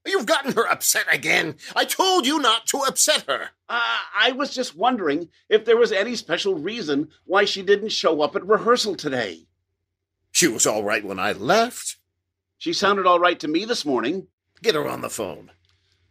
You've 0.05 0.25
gotten 0.25 0.53
her 0.53 0.67
upset 0.67 1.05
again. 1.11 1.55
I 1.75 1.85
told 1.85 2.25
you 2.25 2.39
not 2.39 2.65
to 2.67 2.79
upset 2.79 3.25
her. 3.27 3.49
Uh, 3.69 3.97
I 4.17 4.31
was 4.35 4.53
just 4.53 4.75
wondering 4.75 5.29
if 5.47 5.63
there 5.63 5.77
was 5.77 5.91
any 5.91 6.15
special 6.15 6.55
reason 6.55 7.09
why 7.25 7.45
she 7.45 7.61
didn't 7.61 7.89
show 7.89 8.21
up 8.21 8.35
at 8.35 8.45
rehearsal 8.45 8.95
today. 8.95 9.47
She 10.31 10.47
was 10.47 10.65
all 10.65 10.83
right 10.83 11.03
when 11.03 11.19
I 11.19 11.33
left. 11.33 11.97
She 12.57 12.73
sounded 12.73 13.05
all 13.05 13.19
right 13.19 13.39
to 13.39 13.47
me 13.47 13.65
this 13.65 13.85
morning. 13.85 14.27
Get 14.61 14.75
her 14.75 14.87
on 14.87 15.01
the 15.01 15.09
phone. 15.09 15.51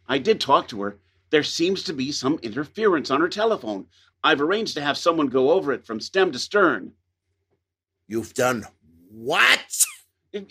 I 0.07 0.17
did 0.17 0.39
talk 0.39 0.67
to 0.69 0.81
her. 0.81 0.97
There 1.29 1.43
seems 1.43 1.83
to 1.83 1.93
be 1.93 2.11
some 2.11 2.39
interference 2.41 3.09
on 3.09 3.21
her 3.21 3.29
telephone. 3.29 3.87
I've 4.23 4.41
arranged 4.41 4.75
to 4.75 4.81
have 4.81 4.97
someone 4.97 5.27
go 5.27 5.51
over 5.51 5.71
it 5.71 5.85
from 5.85 5.99
stem 5.99 6.31
to 6.33 6.39
stern. 6.39 6.91
You've 8.07 8.33
done 8.33 8.65
what? 9.09 9.85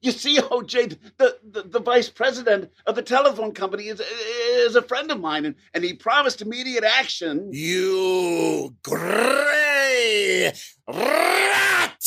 You 0.00 0.12
see, 0.12 0.36
OJ, 0.38 0.96
the, 1.18 1.38
the, 1.42 1.62
the 1.62 1.80
vice 1.80 2.08
president 2.08 2.70
of 2.86 2.94
the 2.94 3.02
telephone 3.02 3.52
company 3.52 3.88
is, 3.88 4.00
is 4.00 4.76
a 4.76 4.82
friend 4.82 5.10
of 5.10 5.20
mine, 5.20 5.44
and, 5.44 5.54
and 5.74 5.84
he 5.84 5.94
promised 5.94 6.42
immediate 6.42 6.84
action. 6.84 7.50
You 7.52 8.76
gray 8.82 10.52
rat! 10.88 12.04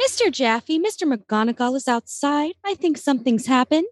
Mr. 0.00 0.30
Jaffe, 0.30 0.78
Mr. 0.78 1.12
McGonagall 1.12 1.76
is 1.76 1.88
outside. 1.88 2.52
I 2.64 2.74
think 2.74 2.96
something's 2.96 3.46
happened. 3.46 3.86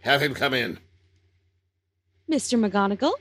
Have 0.00 0.22
him 0.22 0.34
come 0.34 0.54
in. 0.54 0.78
Mr. 2.30 2.58
McGonagall? 2.58 3.14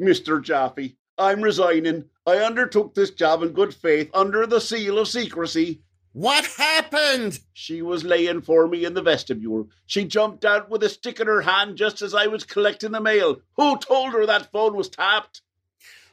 Mr. 0.00 0.42
Jaffe, 0.42 0.96
I'm 1.18 1.42
resigning. 1.42 2.04
I 2.26 2.38
undertook 2.38 2.94
this 2.94 3.10
job 3.10 3.42
in 3.42 3.52
good 3.52 3.74
faith 3.74 4.10
under 4.14 4.46
the 4.46 4.60
seal 4.60 4.98
of 4.98 5.08
secrecy. 5.08 5.82
What 6.16 6.46
happened? 6.46 7.40
She 7.52 7.82
was 7.82 8.02
laying 8.02 8.40
for 8.40 8.66
me 8.68 8.86
in 8.86 8.94
the 8.94 9.02
vestibule. 9.02 9.68
She 9.84 10.06
jumped 10.06 10.46
out 10.46 10.70
with 10.70 10.82
a 10.82 10.88
stick 10.88 11.20
in 11.20 11.26
her 11.26 11.42
hand 11.42 11.76
just 11.76 12.00
as 12.00 12.14
I 12.14 12.26
was 12.26 12.42
collecting 12.42 12.92
the 12.92 13.02
mail. 13.02 13.42
Who 13.56 13.76
told 13.76 14.14
her 14.14 14.24
that 14.24 14.50
phone 14.50 14.74
was 14.76 14.88
tapped? 14.88 15.42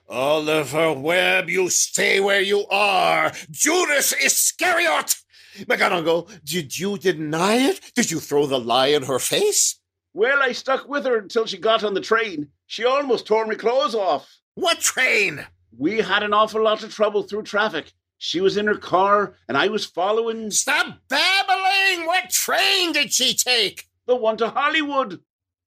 Oliver 0.10 0.91
Webb, 0.91 1.49
you 1.49 1.70
stay 1.70 2.20
where 2.20 2.41
you 2.41 2.68
are. 2.68 3.32
Judas 3.49 4.12
Iscariot! 4.12 5.16
McGonagall, 5.60 6.30
did 6.43 6.78
you 6.78 6.97
deny 6.97 7.70
it? 7.70 7.80
Did 7.95 8.12
you 8.12 8.20
throw 8.20 8.45
the 8.45 8.60
lie 8.60 8.88
in 8.88 9.04
her 9.04 9.20
face? 9.20 9.80
Well, 10.14 10.39
I 10.41 10.51
stuck 10.51 10.86
with 10.86 11.06
her 11.06 11.18
until 11.18 11.45
she 11.45 11.58
got 11.58 11.82
on 11.82 11.93
the 11.93 12.01
train. 12.01 12.49
She 12.68 12.84
almost 12.84 13.26
tore 13.26 13.45
my 13.45 13.56
clothes 13.56 13.95
off. 13.95 14.30
What 14.56 14.82
train? 14.82 15.45
We 15.78 15.99
had 15.99 16.24
an 16.24 16.34
awful 16.34 16.62
lot 16.62 16.84
of 16.84 16.93
trouble 16.93 17.24
through 17.24 17.43
traffic. 17.43 17.93
She 18.26 18.40
was 18.40 18.56
in 18.56 18.68
her 18.68 18.78
car, 18.78 19.36
and 19.50 19.58
I 19.58 19.68
was 19.68 19.86
following. 19.86 20.50
Stop 20.50 20.98
babbling! 21.10 22.06
What 22.06 22.30
train 22.30 22.94
did 22.94 23.12
she 23.12 23.34
take? 23.34 23.90
The 24.06 24.16
one 24.16 24.38
to 24.38 24.48
Hollywood. 24.48 25.20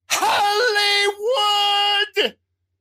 Hollywood! 0.09 1.27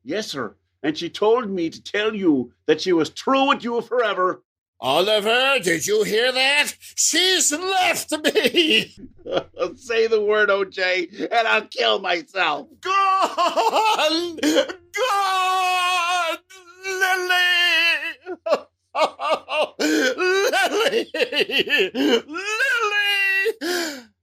Yes, 0.01 0.27
sir. 0.27 0.55
And 0.81 0.97
she 0.97 1.09
told 1.09 1.49
me 1.49 1.69
to 1.69 1.83
tell 1.83 2.15
you 2.15 2.53
that 2.67 2.79
she 2.79 2.93
was 2.93 3.09
true 3.09 3.49
with 3.49 3.65
you 3.65 3.81
forever. 3.81 4.43
Oliver, 4.79 5.59
did 5.61 5.85
you 5.85 6.03
hear 6.03 6.31
that? 6.31 6.71
She's 6.95 7.51
left 7.51 8.13
me. 8.23 8.95
Say 9.75 10.07
the 10.07 10.21
word, 10.25 10.47
OJ, 10.47 11.29
and 11.29 11.47
I'll 11.49 11.67
kill 11.67 11.99
myself. 11.99 12.69
Gone! 12.79 14.37
Gone! 14.41 16.37
Lily! 16.85 18.69
Lily! 19.79 21.11
Lily! 21.93 22.35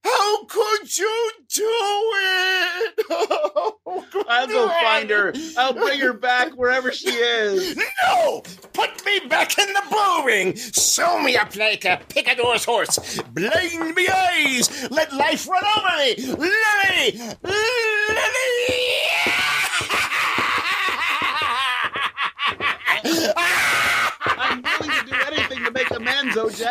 How 0.04 0.44
could 0.44 0.96
you 0.98 1.30
do 1.54 2.10
it? 2.14 3.06
I'll 4.28 4.46
go 4.48 4.68
find 4.68 5.10
her. 5.10 5.32
I'll 5.58 5.74
bring 5.74 6.00
her 6.00 6.12
back 6.12 6.52
wherever 6.56 6.90
she 6.92 7.10
is. 7.10 7.76
No! 8.04 8.42
Put 8.72 9.04
me 9.06 9.20
back 9.28 9.56
in 9.58 9.68
the 9.72 9.82
bull 9.90 10.24
ring! 10.24 10.56
Sew 10.56 11.20
me 11.22 11.36
up 11.36 11.54
like 11.54 11.84
a 11.84 12.00
picador's 12.08 12.64
horse! 12.64 13.20
Blind 13.32 13.94
me 13.94 14.08
eyes! 14.08 14.90
Let 14.90 15.12
life 15.12 15.46
run 15.48 15.62
over 15.76 15.96
me! 15.98 16.14
Lily! 16.26 17.18
Lily! 17.44 18.22
I'm 24.52 24.62
willing 24.62 24.90
to 24.90 25.06
do 25.06 25.16
anything 25.28 25.64
to 25.64 25.70
make 25.70 25.90
amends, 25.90 26.36
OJ. 26.36 26.66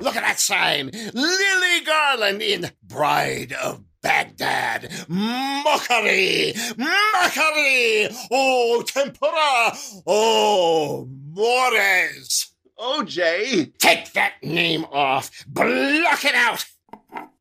Look 0.00 0.16
at 0.16 0.22
that 0.22 0.40
sign. 0.40 0.90
Lily 1.14 1.84
Garland 1.86 2.42
in 2.42 2.72
Bride 2.82 3.52
of 3.52 3.84
Baghdad. 4.02 4.90
Mockery! 5.08 6.52
Mockery! 6.76 8.08
Oh, 8.32 8.82
tempora! 8.84 9.76
Oh, 10.04 11.08
mores! 11.32 12.52
OJ! 12.76 13.78
Take 13.78 14.12
that 14.14 14.32
name 14.42 14.84
off. 14.90 15.30
Block 15.46 16.24
it 16.24 16.34
out. 16.34 16.64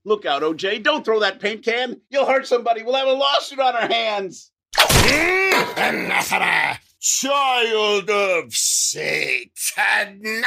Look 0.05 0.27
out, 0.27 0.43
OJ. 0.43 0.83
Don't 0.83 1.03
throw 1.03 1.19
that 1.21 1.39
paint 1.39 1.65
can. 1.65 2.01
You'll 2.11 2.27
hurt 2.27 2.45
somebody. 2.45 2.83
We'll 2.83 2.93
have 2.95 3.07
a 3.07 3.13
lawsuit 3.13 3.59
on 3.59 3.75
our 3.75 3.87
hands. 3.87 4.51
Mm, 4.75 5.77
anathema! 5.77 6.77
Child 6.99 8.09
of 8.09 8.53
Satan! 8.53 10.43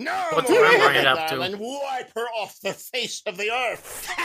No 0.00 0.24
What's 0.32 0.48
more 0.50 0.60
Murmuring 0.62 0.80
Lily 0.80 0.98
it 0.98 1.06
up 1.06 1.28
to? 1.28 1.36
Garland. 1.36 1.58
Wipe 1.60 2.12
her 2.14 2.26
off 2.40 2.60
the 2.60 2.72
face 2.72 3.22
of 3.26 3.36
the 3.36 3.50
earth. 3.50 4.08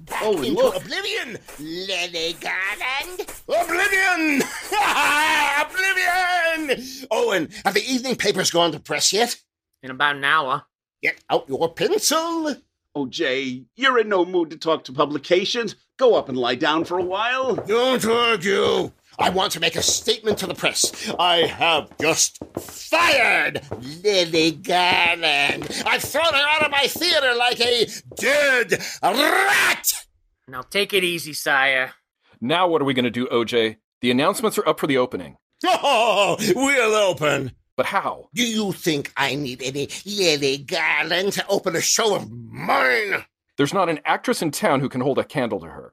Back 0.00 0.22
Oh, 0.22 0.32
into 0.42 0.50
look. 0.52 0.76
oblivion, 0.76 1.38
Lily 1.58 2.36
Garland. 2.40 3.26
Oblivion! 3.48 4.42
oblivion! 5.60 7.06
Owen, 7.10 7.48
have 7.64 7.74
the 7.74 7.84
evening 7.86 8.16
papers 8.16 8.50
gone 8.50 8.72
to 8.72 8.80
press 8.80 9.12
yet? 9.12 9.36
In 9.82 9.90
about 9.90 10.16
an 10.16 10.24
hour. 10.24 10.64
Get 11.02 11.22
out 11.30 11.48
your 11.48 11.72
pencil. 11.74 12.18
Oh, 12.94 13.06
OJ, 13.06 13.66
you're 13.76 13.98
in 14.00 14.08
no 14.08 14.24
mood 14.24 14.50
to 14.50 14.56
talk 14.56 14.84
to 14.84 14.92
publications. 14.92 15.76
Go 15.98 16.14
up 16.14 16.28
and 16.28 16.38
lie 16.38 16.54
down 16.54 16.84
for 16.84 16.96
a 16.98 17.02
while. 17.04 17.56
Don't 17.56 18.04
argue. 18.06 18.92
I 19.18 19.30
want 19.30 19.50
to 19.54 19.60
make 19.60 19.74
a 19.74 19.82
statement 19.82 20.38
to 20.38 20.46
the 20.46 20.54
press. 20.54 21.12
I 21.18 21.38
have 21.38 21.90
just 21.98 22.38
fired 22.56 23.60
Lily 24.04 24.52
Garland. 24.52 25.82
I've 25.84 26.02
thrown 26.02 26.32
her 26.32 26.46
out 26.50 26.64
of 26.64 26.70
my 26.70 26.86
theater 26.86 27.34
like 27.34 27.60
a 27.60 27.88
dead 28.14 28.80
rat. 29.02 29.86
Now 30.46 30.62
take 30.62 30.92
it 30.92 31.02
easy, 31.02 31.32
sire. 31.32 31.94
Now 32.40 32.68
what 32.68 32.80
are 32.80 32.84
we 32.84 32.94
going 32.94 33.04
to 33.04 33.10
do, 33.10 33.26
OJ? 33.26 33.78
The 34.00 34.12
announcements 34.12 34.56
are 34.56 34.68
up 34.68 34.78
for 34.78 34.86
the 34.86 34.98
opening. 34.98 35.36
Oh, 35.66 36.36
we'll 36.54 36.94
open. 36.94 37.50
But 37.76 37.86
how? 37.86 38.28
Do 38.34 38.46
you 38.46 38.70
think 38.70 39.12
I 39.16 39.34
need 39.34 39.60
any 39.62 39.88
Lily 40.06 40.58
Garland 40.58 41.32
to 41.32 41.46
open 41.48 41.74
a 41.74 41.80
show 41.80 42.14
of 42.14 42.30
mine? 42.30 43.24
There's 43.58 43.74
not 43.74 43.88
an 43.88 43.98
actress 44.04 44.40
in 44.40 44.52
town 44.52 44.78
who 44.80 44.88
can 44.88 45.00
hold 45.00 45.18
a 45.18 45.24
candle 45.24 45.58
to 45.60 45.66
her. 45.66 45.92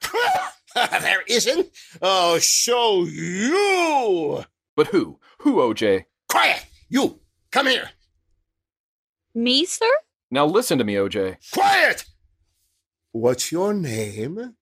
there 0.76 1.24
isn't. 1.28 1.68
Oh, 2.00 2.38
show 2.38 3.04
you. 3.04 4.46
But 4.76 4.88
who? 4.88 5.20
Who, 5.40 5.56
OJ? 5.56 6.06
Quiet. 6.30 6.64
You, 6.90 7.20
come 7.52 7.66
here. 7.66 7.90
Me, 9.34 9.66
sir? 9.66 9.90
Now 10.30 10.46
listen 10.46 10.78
to 10.78 10.84
me, 10.84 10.94
OJ. 10.94 11.38
Quiet. 11.52 12.06
What's 13.12 13.52
your 13.52 13.74
name? 13.74 14.56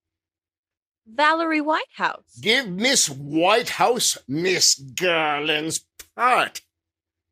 Valerie 1.06 1.62
Whitehouse. 1.62 2.40
Give 2.40 2.70
Miss 2.70 3.08
Whitehouse 3.10 4.18
Miss 4.30 4.76
Garland's 4.76 5.82
part. 6.16 6.62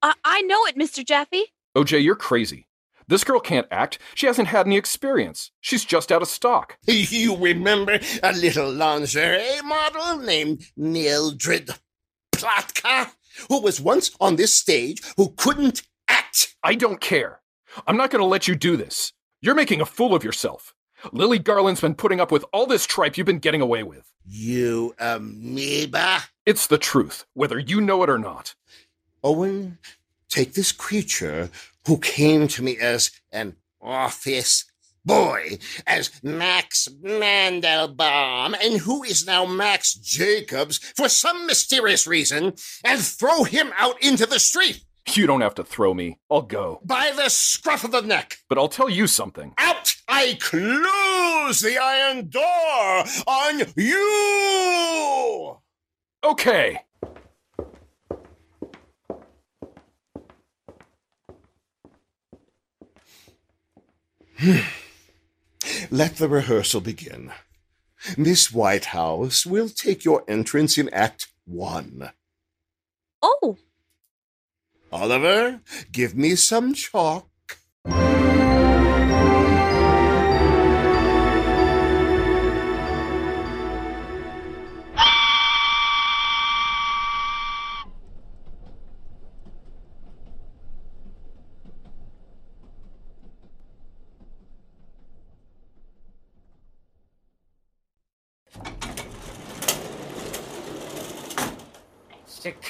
I, 0.01 0.15
I 0.25 0.41
know 0.41 0.65
it, 0.65 0.77
Mr. 0.77 1.05
Jaffe. 1.05 1.45
OJ, 1.77 2.03
you're 2.03 2.15
crazy. 2.15 2.67
This 3.07 3.23
girl 3.23 3.39
can't 3.39 3.67
act. 3.71 3.99
She 4.15 4.27
hasn't 4.27 4.49
had 4.49 4.65
any 4.65 4.77
experience. 4.77 5.51
She's 5.59 5.85
just 5.85 6.11
out 6.11 6.21
of 6.21 6.27
stock. 6.27 6.77
You 6.87 7.35
remember 7.35 7.99
a 8.23 8.33
little 8.33 8.71
lingerie 8.71 9.61
model 9.63 10.17
named 10.19 10.63
Mildred 10.77 11.69
Plotka, 12.33 13.11
who 13.49 13.61
was 13.61 13.81
once 13.81 14.11
on 14.19 14.35
this 14.35 14.53
stage 14.53 15.01
who 15.17 15.33
couldn't 15.37 15.83
act? 16.07 16.55
I 16.63 16.75
don't 16.75 17.01
care. 17.01 17.41
I'm 17.87 17.97
not 17.97 18.11
going 18.11 18.21
to 18.21 18.25
let 18.25 18.47
you 18.47 18.55
do 18.55 18.77
this. 18.77 19.13
You're 19.41 19.55
making 19.55 19.81
a 19.81 19.85
fool 19.85 20.13
of 20.13 20.23
yourself. 20.23 20.73
Lily 21.11 21.39
Garland's 21.39 21.81
been 21.81 21.95
putting 21.95 22.19
up 22.19 22.31
with 22.31 22.45
all 22.53 22.67
this 22.67 22.85
tripe 22.85 23.17
you've 23.17 23.25
been 23.25 23.39
getting 23.39 23.61
away 23.61 23.83
with. 23.83 24.11
You 24.25 24.93
amoeba. 24.99 26.19
It's 26.45 26.67
the 26.67 26.77
truth, 26.77 27.25
whether 27.33 27.57
you 27.57 27.81
know 27.81 28.03
it 28.03 28.09
or 28.09 28.19
not. 28.19 28.53
Owen, 29.23 29.77
take 30.31 30.53
this 30.53 30.71
creature 30.71 31.49
who 31.85 31.97
came 31.97 32.47
to 32.47 32.63
me 32.63 32.77
as 32.79 33.11
an 33.31 33.55
office 33.81 34.65
boy, 35.03 35.57
as 35.87 36.11
Max 36.23 36.87
Mandelbaum, 37.03 38.55
and 38.63 38.81
who 38.81 39.03
is 39.03 39.25
now 39.25 39.45
Max 39.45 39.93
Jacobs 39.95 40.77
for 40.95 41.09
some 41.09 41.47
mysterious 41.47 42.05
reason, 42.07 42.53
and 42.83 42.99
throw 43.01 43.43
him 43.43 43.71
out 43.77 44.01
into 44.03 44.25
the 44.25 44.39
street 44.39 44.83
You 45.15 45.25
don't 45.25 45.41
have 45.41 45.55
to 45.55 45.63
throw 45.63 45.93
me. 45.95 46.19
I'll 46.29 46.43
go. 46.43 46.79
by 46.85 47.11
the 47.15 47.29
scruff 47.29 47.83
of 47.83 47.91
the 47.91 48.01
neck. 48.01 48.37
But 48.47 48.59
I'll 48.59 48.69
tell 48.69 48.89
you 48.89 49.07
something. 49.07 49.53
Out! 49.57 49.95
I 50.07 50.37
close 50.39 51.61
the 51.61 51.77
iron 51.81 52.29
door 52.29 53.03
on 53.25 53.61
you! 53.75 55.57
Okay. 56.23 56.79
Let 65.91 66.15
the 66.15 66.27
rehearsal 66.27 66.81
begin. 66.81 67.31
Miss 68.17 68.51
Whitehouse 68.51 69.45
will 69.45 69.69
take 69.69 70.03
your 70.03 70.23
entrance 70.27 70.77
in 70.77 70.89
Act 70.89 71.27
One. 71.45 72.11
Oh, 73.21 73.57
Oliver, 74.91 75.61
give 75.91 76.15
me 76.15 76.35
some 76.35 76.73
chalk. 76.73 77.27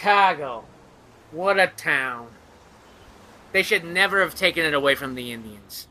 Chicago. 0.02 0.64
What 1.30 1.60
a 1.60 1.68
town. 1.68 2.30
They 3.52 3.62
should 3.62 3.84
never 3.84 4.22
have 4.22 4.34
taken 4.34 4.66
it 4.66 4.74
away 4.74 4.96
from 4.96 5.14
the 5.14 5.32
Indians. 5.32 5.88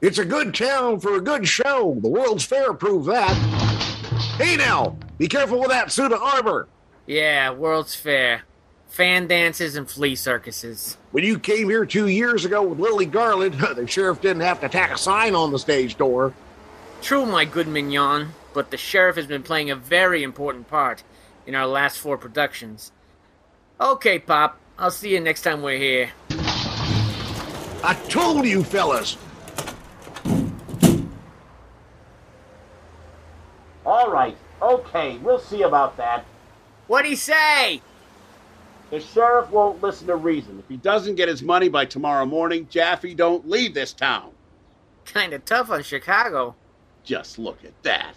It's 0.00 0.18
a 0.18 0.24
good 0.24 0.54
town 0.54 1.00
for 1.00 1.16
a 1.16 1.20
good 1.20 1.48
show. 1.48 1.98
The 2.00 2.08
World's 2.08 2.44
Fair 2.44 2.72
proved 2.74 3.08
that. 3.08 3.34
Hey 4.38 4.54
now, 4.54 4.96
be 5.18 5.26
careful 5.26 5.58
with 5.58 5.70
that 5.70 5.90
suit 5.90 6.12
of 6.12 6.22
armor. 6.22 6.68
Yeah, 7.06 7.50
World's 7.50 7.96
Fair. 7.96 8.42
Fan 8.86 9.26
dances 9.26 9.74
and 9.74 9.90
flea 9.90 10.14
circuses. 10.14 10.96
When 11.10 11.24
you 11.24 11.40
came 11.40 11.68
here 11.68 11.84
two 11.84 12.06
years 12.06 12.44
ago 12.44 12.62
with 12.62 12.78
Lily 12.78 13.06
Garland, 13.06 13.54
the 13.74 13.88
sheriff 13.88 14.20
didn't 14.20 14.42
have 14.42 14.60
to 14.60 14.68
tack 14.68 14.92
a 14.92 14.96
sign 14.96 15.34
on 15.34 15.50
the 15.50 15.58
stage 15.58 15.96
door. 15.96 16.32
True, 17.02 17.26
my 17.26 17.46
good 17.46 17.66
mignon, 17.66 18.28
but 18.52 18.70
the 18.70 18.76
sheriff 18.76 19.16
has 19.16 19.26
been 19.26 19.42
playing 19.42 19.72
a 19.72 19.76
very 19.76 20.22
important 20.22 20.68
part 20.68 21.02
in 21.48 21.56
our 21.56 21.66
last 21.66 21.98
four 21.98 22.16
productions. 22.16 22.92
Okay, 23.80 24.18
Pop, 24.20 24.58
I'll 24.78 24.90
see 24.90 25.12
you 25.12 25.20
next 25.20 25.42
time 25.42 25.62
we're 25.62 25.78
here. 25.78 26.10
I 26.30 27.94
told 28.08 28.46
you, 28.46 28.62
fellas. 28.62 29.16
All 33.84 34.10
right, 34.10 34.36
okay, 34.62 35.18
we'll 35.18 35.40
see 35.40 35.62
about 35.62 35.96
that. 35.96 36.24
What'd 36.86 37.08
he 37.08 37.16
say? 37.16 37.82
The 38.90 39.00
sheriff 39.00 39.50
won't 39.50 39.82
listen 39.82 40.06
to 40.06 40.16
reason. 40.16 40.58
If 40.58 40.68
he 40.68 40.76
doesn't 40.76 41.16
get 41.16 41.28
his 41.28 41.42
money 41.42 41.68
by 41.68 41.84
tomorrow 41.84 42.24
morning, 42.24 42.68
Jaffe 42.70 43.14
don't 43.14 43.48
leave 43.48 43.74
this 43.74 43.92
town. 43.92 44.30
Kinda 45.04 45.40
tough 45.40 45.70
on 45.70 45.82
Chicago. 45.82 46.54
Just 47.02 47.38
look 47.38 47.64
at 47.64 47.82
that. 47.82 48.14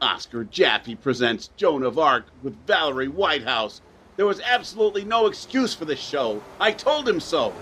Oscar 0.00 0.44
Jaffe 0.44 0.94
presents 0.96 1.50
Joan 1.56 1.82
of 1.82 1.98
Arc 1.98 2.26
with 2.42 2.54
Valerie 2.66 3.08
Whitehouse. 3.08 3.80
There 4.18 4.26
was 4.26 4.40
absolutely 4.40 5.04
no 5.04 5.26
excuse 5.28 5.74
for 5.74 5.84
this 5.84 6.00
show. 6.00 6.42
I 6.58 6.72
told 6.72 7.08
him 7.08 7.20
so. 7.20 7.54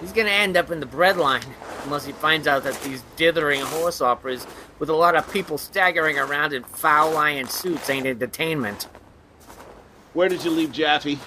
He's 0.00 0.12
gonna 0.12 0.28
end 0.28 0.56
up 0.56 0.72
in 0.72 0.80
the 0.80 0.86
breadline, 0.86 1.44
unless 1.84 2.04
he 2.04 2.10
finds 2.10 2.48
out 2.48 2.64
that 2.64 2.82
these 2.82 3.04
dithering 3.14 3.60
horse 3.60 4.00
operas 4.00 4.44
with 4.80 4.88
a 4.88 4.94
lot 4.94 5.14
of 5.14 5.32
people 5.32 5.56
staggering 5.56 6.18
around 6.18 6.52
in 6.52 6.64
foul 6.64 7.16
iron 7.16 7.46
suits 7.46 7.88
ain't 7.88 8.08
entertainment. 8.08 8.88
Where 10.14 10.28
did 10.28 10.44
you 10.44 10.50
leave 10.50 10.72
Jaffe? 10.72 11.20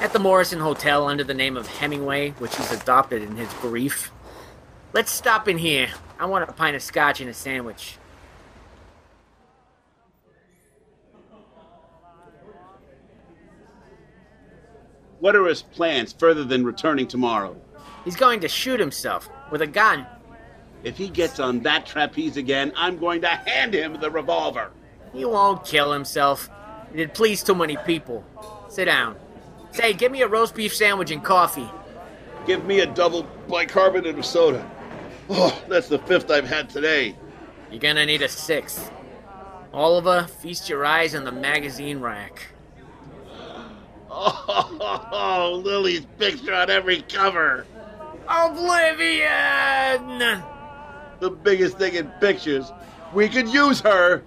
At 0.00 0.12
the 0.12 0.18
Morrison 0.18 0.58
Hotel 0.58 1.06
under 1.06 1.22
the 1.22 1.32
name 1.32 1.56
of 1.56 1.68
Hemingway, 1.68 2.30
which 2.40 2.56
he's 2.56 2.72
adopted 2.72 3.22
in 3.22 3.36
his 3.36 3.52
grief. 3.60 4.10
Let's 4.92 5.12
stop 5.12 5.46
in 5.46 5.58
here. 5.58 5.90
I 6.18 6.26
want 6.26 6.50
a 6.50 6.52
pint 6.52 6.74
of 6.74 6.82
scotch 6.82 7.20
and 7.20 7.30
a 7.30 7.34
sandwich. 7.34 7.96
What 15.20 15.34
are 15.34 15.46
his 15.46 15.62
plans 15.62 16.12
further 16.12 16.44
than 16.44 16.64
returning 16.64 17.06
tomorrow? 17.08 17.56
He's 18.04 18.16
going 18.16 18.40
to 18.40 18.48
shoot 18.48 18.78
himself 18.78 19.28
with 19.50 19.62
a 19.62 19.66
gun. 19.66 20.06
If 20.84 20.96
he 20.96 21.08
gets 21.08 21.40
on 21.40 21.60
that 21.60 21.86
trapeze 21.86 22.36
again, 22.36 22.72
I'm 22.76 22.98
going 22.98 23.20
to 23.22 23.28
hand 23.28 23.74
him 23.74 23.98
the 24.00 24.10
revolver. 24.10 24.70
He 25.12 25.24
won't 25.24 25.64
kill 25.64 25.92
himself. 25.92 26.48
It'd 26.94 27.14
please 27.14 27.42
too 27.42 27.54
many 27.54 27.76
people. 27.78 28.24
Sit 28.68 28.84
down. 28.84 29.16
Say, 29.72 29.92
give 29.92 30.12
me 30.12 30.22
a 30.22 30.28
roast 30.28 30.54
beef 30.54 30.74
sandwich 30.74 31.10
and 31.10 31.22
coffee. 31.22 31.68
Give 32.46 32.64
me 32.64 32.80
a 32.80 32.86
double 32.86 33.24
bicarbonate 33.48 34.18
of 34.18 34.24
soda. 34.24 34.68
Oh, 35.28 35.60
that's 35.68 35.88
the 35.88 35.98
fifth 35.98 36.30
I've 36.30 36.48
had 36.48 36.70
today. 36.70 37.14
You're 37.70 37.80
gonna 37.80 38.06
need 38.06 38.22
a 38.22 38.28
sixth. 38.28 38.90
Oliver, 39.74 40.26
feast 40.40 40.70
your 40.70 40.86
eyes 40.86 41.14
on 41.14 41.24
the 41.24 41.32
magazine 41.32 42.00
rack. 42.00 42.46
Oh, 44.10 45.60
Lily's 45.64 46.06
picture 46.18 46.54
on 46.54 46.70
every 46.70 47.02
cover. 47.02 47.66
Oblivion! 48.28 49.28
The 51.20 51.30
biggest 51.30 51.78
thing 51.78 51.94
in 51.94 52.08
pictures. 52.20 52.72
We 53.12 53.28
could 53.28 53.48
use 53.48 53.80
her. 53.80 54.22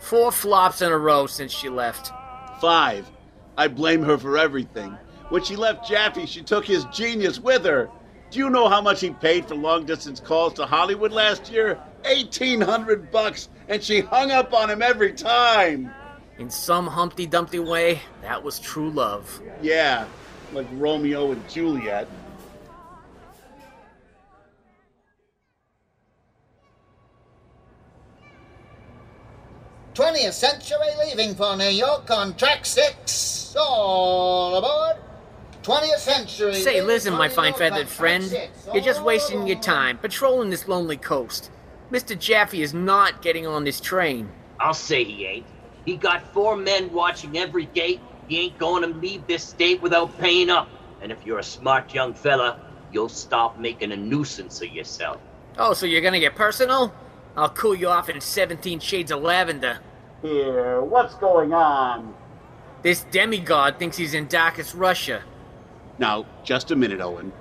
Four 0.00 0.32
flops 0.32 0.82
in 0.82 0.90
a 0.90 0.98
row 0.98 1.26
since 1.26 1.52
she 1.52 1.68
left. 1.68 2.12
Five. 2.60 3.10
I 3.56 3.68
blame 3.68 4.02
her 4.02 4.18
for 4.18 4.36
everything. 4.36 4.96
When 5.28 5.42
she 5.42 5.56
left 5.56 5.88
Jaffe, 5.88 6.26
she 6.26 6.42
took 6.42 6.66
his 6.66 6.84
genius 6.86 7.38
with 7.38 7.64
her. 7.64 7.88
Do 8.30 8.38
you 8.40 8.50
know 8.50 8.68
how 8.68 8.80
much 8.80 9.00
he 9.00 9.10
paid 9.10 9.46
for 9.46 9.54
long 9.54 9.86
distance 9.86 10.20
calls 10.20 10.54
to 10.54 10.66
Hollywood 10.66 11.12
last 11.12 11.50
year? 11.50 11.78
1800 12.04 13.10
bucks, 13.10 13.48
and 13.68 13.82
she 13.82 14.00
hung 14.00 14.30
up 14.32 14.52
on 14.52 14.68
him 14.70 14.82
every 14.82 15.12
time. 15.12 15.90
In 16.38 16.50
some 16.50 16.86
Humpty 16.86 17.26
Dumpty 17.26 17.60
way, 17.60 18.00
that 18.22 18.42
was 18.42 18.58
true 18.58 18.90
love. 18.90 19.40
Yeah, 19.62 20.06
like 20.52 20.66
Romeo 20.72 21.32
and 21.32 21.48
Juliet. 21.48 22.08
Twentieth 29.94 30.34
century 30.34 30.78
leaving 31.06 31.36
for 31.36 31.56
New 31.56 31.68
York 31.68 32.10
on 32.10 32.34
track 32.34 32.66
six. 32.66 33.54
All 33.56 34.56
aboard. 34.56 34.96
20th 35.62 35.98
century. 35.98 36.54
Say, 36.56 36.82
listen, 36.82 37.14
my 37.14 37.28
fine 37.28 37.54
feathered 37.54 37.88
friend. 37.88 38.24
You're 38.74 38.82
just 38.82 39.02
wasting 39.02 39.46
your 39.46 39.58
time 39.60 39.96
patrolling 39.96 40.50
this 40.50 40.68
lonely 40.68 40.98
coast. 40.98 41.50
Mr. 41.90 42.18
Jaffe 42.18 42.60
is 42.60 42.74
not 42.74 43.22
getting 43.22 43.46
on 43.46 43.64
this 43.64 43.80
train. 43.80 44.28
I'll 44.60 44.74
say 44.74 45.04
he 45.04 45.24
ain't. 45.24 45.46
He 45.84 45.96
got 45.96 46.32
four 46.32 46.56
men 46.56 46.92
watching 46.92 47.36
every 47.36 47.66
gate. 47.66 48.00
He 48.28 48.40
ain't 48.40 48.58
going 48.58 48.82
to 48.82 48.98
leave 48.98 49.26
this 49.26 49.44
state 49.44 49.82
without 49.82 50.18
paying 50.18 50.50
up. 50.50 50.68
And 51.02 51.12
if 51.12 51.26
you're 51.26 51.38
a 51.38 51.44
smart 51.44 51.92
young 51.92 52.14
fella, 52.14 52.60
you'll 52.90 53.10
stop 53.10 53.58
making 53.58 53.92
a 53.92 53.96
nuisance 53.96 54.62
of 54.62 54.68
yourself. 54.68 55.20
Oh, 55.58 55.74
so 55.74 55.84
you're 55.84 56.00
gonna 56.00 56.20
get 56.20 56.34
personal? 56.34 56.94
I'll 57.36 57.50
cool 57.50 57.74
you 57.74 57.88
off 57.88 58.08
in 58.08 58.20
17 58.20 58.80
shades 58.80 59.10
of 59.10 59.20
lavender. 59.22 59.80
Here, 60.22 60.80
what's 60.80 61.14
going 61.16 61.52
on? 61.52 62.14
This 62.82 63.04
demigod 63.10 63.78
thinks 63.78 63.96
he's 63.96 64.14
in 64.14 64.28
darkest 64.28 64.74
Russia. 64.74 65.22
Now, 65.98 66.26
just 66.44 66.70
a 66.70 66.76
minute, 66.76 67.00
Owen. 67.00 67.32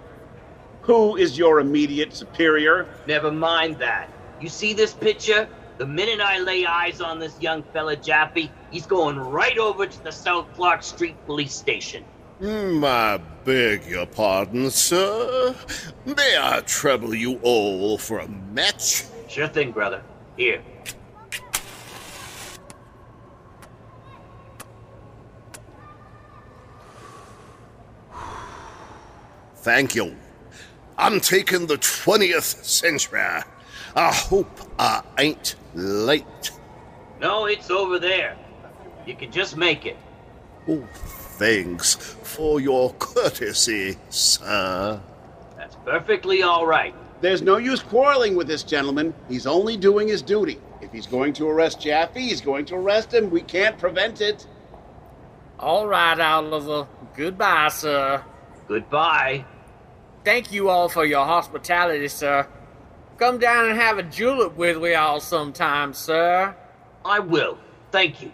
Who 0.81 1.15
is 1.15 1.37
your 1.37 1.59
immediate 1.59 2.13
superior? 2.13 2.87
Never 3.07 3.31
mind 3.31 3.77
that. 3.79 4.09
You 4.41 4.49
see 4.49 4.73
this 4.73 4.93
picture? 4.93 5.47
The 5.77 5.87
minute 5.87 6.21
I 6.21 6.37
lay 6.37 6.65
eyes 6.65 7.01
on 7.01 7.17
this 7.19 7.39
young 7.41 7.63
fella 7.63 7.95
Jaffe, 7.95 8.51
he's 8.69 8.85
going 8.85 9.17
right 9.17 9.57
over 9.57 9.87
to 9.87 10.03
the 10.03 10.11
South 10.11 10.45
Clark 10.53 10.83
Street 10.83 11.15
Police 11.25 11.53
Station. 11.53 12.05
Mm, 12.39 12.85
I 12.85 13.17
beg 13.43 13.85
your 13.85 14.05
pardon, 14.05 14.69
sir. 14.69 15.55
May 16.05 16.37
I 16.39 16.61
trouble 16.61 17.15
you 17.15 17.39
all 17.41 17.97
for 17.97 18.19
a 18.19 18.27
match? 18.27 19.05
Sure 19.27 19.47
thing, 19.47 19.71
brother. 19.71 20.03
Here. 20.37 20.61
Thank 29.55 29.95
you. 29.95 30.15
I'm 30.97 31.19
taking 31.19 31.65
the 31.65 31.77
20th 31.77 32.63
century. 32.63 33.41
I 33.95 34.13
hope 34.13 34.49
I 34.79 35.01
ain't 35.19 35.55
late. 35.75 36.51
No, 37.19 37.45
it's 37.45 37.69
over 37.69 37.99
there. 37.99 38.35
You 39.05 39.15
can 39.15 39.31
just 39.31 39.55
make 39.57 39.85
it. 39.85 39.97
Oh, 40.67 40.87
thanks 40.93 41.95
for 41.95 42.59
your 42.59 42.93
courtesy, 42.93 43.97
sir. 44.09 45.01
That's 45.57 45.75
perfectly 45.85 46.43
all 46.43 46.65
right. 46.65 46.95
There's 47.21 47.41
no 47.41 47.57
use 47.57 47.81
quarreling 47.81 48.35
with 48.35 48.47
this 48.47 48.63
gentleman. 48.63 49.13
He's 49.29 49.47
only 49.47 49.77
doing 49.77 50.07
his 50.07 50.21
duty. 50.21 50.59
If 50.81 50.91
he's 50.91 51.07
going 51.07 51.33
to 51.33 51.47
arrest 51.47 51.79
Jaffe, 51.79 52.19
he's 52.19 52.41
going 52.41 52.65
to 52.65 52.75
arrest 52.75 53.13
him. 53.13 53.29
We 53.29 53.41
can't 53.41 53.77
prevent 53.77 54.19
it. 54.19 54.45
All 55.59 55.87
right, 55.87 56.19
Oliver. 56.19 56.87
Goodbye, 57.15 57.69
sir. 57.69 58.23
Goodbye. 58.67 59.45
Thank 60.25 60.51
you 60.51 60.69
all 60.69 60.89
for 60.89 61.05
your 61.05 61.25
hospitality, 61.25 62.07
sir. 62.09 62.47
Come 63.23 63.37
down 63.37 63.69
and 63.69 63.79
have 63.79 63.97
a 63.99 64.03
julep 64.03 64.57
with 64.57 64.75
we 64.75 64.95
all 64.95 65.21
sometime, 65.21 65.93
sir. 65.93 66.53
I 67.05 67.19
will. 67.19 67.57
Thank 67.89 68.21
you. 68.21 68.33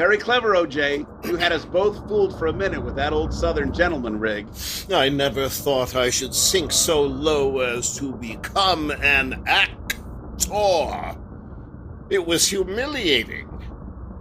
Very 0.00 0.16
clever, 0.16 0.54
OJ. 0.54 1.26
You 1.26 1.36
had 1.36 1.52
us 1.52 1.66
both 1.66 2.08
fooled 2.08 2.38
for 2.38 2.46
a 2.46 2.54
minute 2.54 2.82
with 2.82 2.96
that 2.96 3.12
old 3.12 3.34
Southern 3.34 3.70
gentleman 3.70 4.18
rig. 4.18 4.46
I 4.90 5.10
never 5.10 5.46
thought 5.46 5.94
I 5.94 6.08
should 6.08 6.34
sink 6.34 6.72
so 6.72 7.02
low 7.02 7.58
as 7.58 7.98
to 7.98 8.14
become 8.14 8.90
an 8.92 9.42
actor. 9.46 9.98
It 12.08 12.24
was 12.24 12.48
humiliating. 12.48 13.46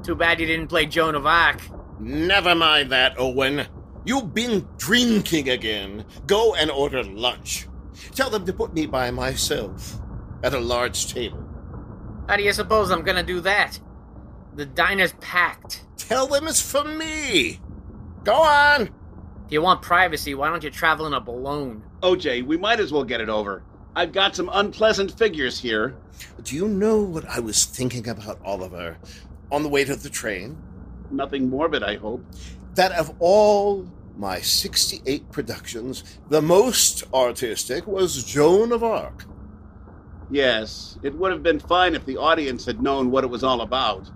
Too 0.03 0.15
bad 0.15 0.41
you 0.41 0.47
didn't 0.47 0.67
play 0.67 0.85
Joan 0.85 1.15
of 1.15 1.25
Arc. 1.25 1.61
Never 1.97 2.55
mind 2.55 2.91
that, 2.91 3.17
Owen. 3.17 3.65
You've 4.03 4.33
been 4.33 4.67
drinking 4.75 5.47
again. 5.47 6.03
Go 6.27 6.55
and 6.55 6.69
order 6.69 7.05
lunch. 7.05 7.69
Tell 8.15 8.29
them 8.29 8.45
to 8.47 8.51
put 8.51 8.73
me 8.73 8.85
by 8.85 9.11
myself 9.11 9.97
at 10.43 10.53
a 10.53 10.59
large 10.59 11.07
table. 11.13 11.41
How 12.27 12.35
do 12.35 12.43
you 12.43 12.51
suppose 12.51 12.91
I'm 12.91 13.03
gonna 13.03 13.23
do 13.23 13.39
that? 13.39 13.79
The 14.55 14.65
diner's 14.65 15.13
packed. 15.13 15.83
Tell 15.97 16.27
them 16.27 16.47
it's 16.47 16.61
for 16.61 16.83
me. 16.83 17.59
Go 18.23 18.33
on. 18.33 18.89
If 19.45 19.53
you 19.53 19.61
want 19.61 19.81
privacy, 19.81 20.35
why 20.35 20.49
don't 20.49 20.63
you 20.63 20.69
travel 20.69 21.07
in 21.07 21.13
a 21.13 21.21
balloon? 21.21 21.83
OJ, 22.01 22.45
we 22.45 22.57
might 22.57 22.79
as 22.79 22.91
well 22.91 23.03
get 23.03 23.21
it 23.21 23.29
over. 23.29 23.63
I've 23.95 24.11
got 24.11 24.35
some 24.35 24.49
unpleasant 24.51 25.17
figures 25.17 25.59
here. 25.59 25.95
Do 26.43 26.55
you 26.55 26.67
know 26.67 27.01
what 27.01 27.25
I 27.25 27.39
was 27.39 27.65
thinking 27.65 28.07
about, 28.07 28.39
Oliver, 28.43 28.97
on 29.51 29.63
the 29.63 29.69
way 29.69 29.83
to 29.83 29.95
the 29.95 30.09
train? 30.09 30.57
Nothing 31.11 31.49
morbid, 31.49 31.83
I 31.83 31.97
hope. 31.97 32.23
That 32.75 32.91
of 32.91 33.13
all 33.19 33.87
my 34.15 34.39
68 34.41 35.31
productions, 35.31 36.03
the 36.29 36.41
most 36.41 37.03
artistic 37.13 37.87
was 37.87 38.23
Joan 38.23 38.71
of 38.71 38.83
Arc. 38.83 39.25
Yes, 40.29 40.99
it 41.01 41.15
would 41.15 41.31
have 41.31 41.41
been 41.41 41.59
fine 41.59 41.95
if 41.95 42.05
the 42.05 42.17
audience 42.17 42.65
had 42.65 42.83
known 42.83 43.09
what 43.09 43.23
it 43.23 43.29
was 43.29 43.43
all 43.43 43.61
about. 43.61 44.09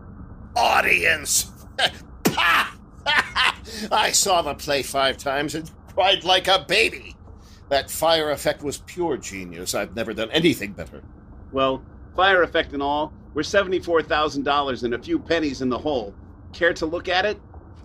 Audience! 0.55 1.51
Pah! 2.23 2.75
I 3.91 4.11
saw 4.11 4.41
the 4.41 4.53
play 4.55 4.83
five 4.83 5.17
times 5.17 5.55
and 5.55 5.69
cried 5.93 6.23
like 6.23 6.47
a 6.47 6.65
baby. 6.67 7.15
That 7.69 7.89
fire 7.89 8.31
effect 8.31 8.61
was 8.63 8.79
pure 8.79 9.17
genius. 9.17 9.73
I've 9.73 9.95
never 9.95 10.13
done 10.13 10.29
anything 10.31 10.73
better. 10.73 11.01
Well, 11.51 11.83
fire 12.15 12.43
effect 12.43 12.73
and 12.73 12.83
all, 12.83 13.13
we're 13.33 13.41
$74,000 13.41 14.83
and 14.83 14.93
a 14.93 14.99
few 14.99 15.19
pennies 15.19 15.61
in 15.61 15.69
the 15.69 15.77
hole. 15.77 16.13
Care 16.51 16.73
to 16.73 16.85
look 16.85 17.09
at 17.09 17.25
it? 17.25 17.39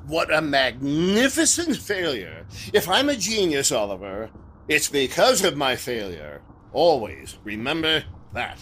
What 0.06 0.32
a 0.32 0.40
magnificent 0.40 1.76
failure. 1.76 2.46
If 2.72 2.88
I'm 2.88 3.08
a 3.08 3.16
genius, 3.16 3.72
Oliver, 3.72 4.30
it's 4.68 4.88
because 4.88 5.44
of 5.44 5.56
my 5.56 5.76
failure. 5.76 6.42
Always 6.72 7.38
remember 7.44 8.04
that. 8.34 8.58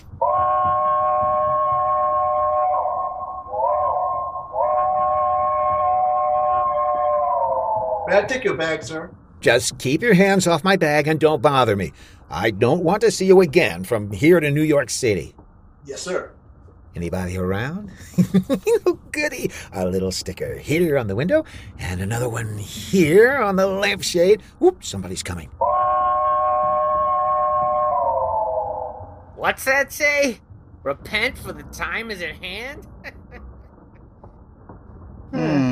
May 8.06 8.18
I 8.18 8.22
take 8.22 8.44
your 8.44 8.54
bag, 8.54 8.82
sir? 8.82 9.10
Just 9.40 9.78
keep 9.78 10.00
your 10.02 10.14
hands 10.14 10.46
off 10.46 10.64
my 10.64 10.76
bag 10.76 11.08
and 11.08 11.18
don't 11.18 11.42
bother 11.42 11.76
me. 11.76 11.92
I 12.30 12.50
don't 12.50 12.82
want 12.82 13.00
to 13.02 13.10
see 13.10 13.26
you 13.26 13.40
again 13.40 13.84
from 13.84 14.10
here 14.12 14.40
to 14.40 14.50
New 14.50 14.62
York 14.62 14.90
City. 14.90 15.34
Yes, 15.84 16.02
sir. 16.02 16.32
Anybody 16.94 17.36
around? 17.36 17.90
oh, 18.86 18.98
goody. 19.12 19.50
A 19.72 19.84
little 19.86 20.10
sticker 20.10 20.56
here 20.56 20.96
on 20.96 21.08
the 21.08 21.14
window 21.14 21.44
and 21.78 22.00
another 22.00 22.28
one 22.28 22.56
here 22.56 23.36
on 23.36 23.56
the 23.56 23.66
lampshade. 23.66 24.40
Whoop, 24.58 24.82
somebody's 24.82 25.22
coming. 25.22 25.50
What's 29.36 29.64
that 29.64 29.92
say? 29.92 30.40
Repent 30.82 31.36
for 31.36 31.52
the 31.52 31.64
time 31.64 32.10
is 32.10 32.22
at 32.22 32.36
hand? 32.36 32.86
Hmm. 35.32 35.65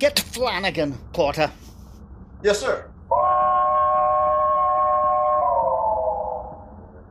Get 0.00 0.18
Flanagan, 0.18 0.96
Porter. 1.12 1.52
Yes, 2.42 2.58
sir. 2.58 2.90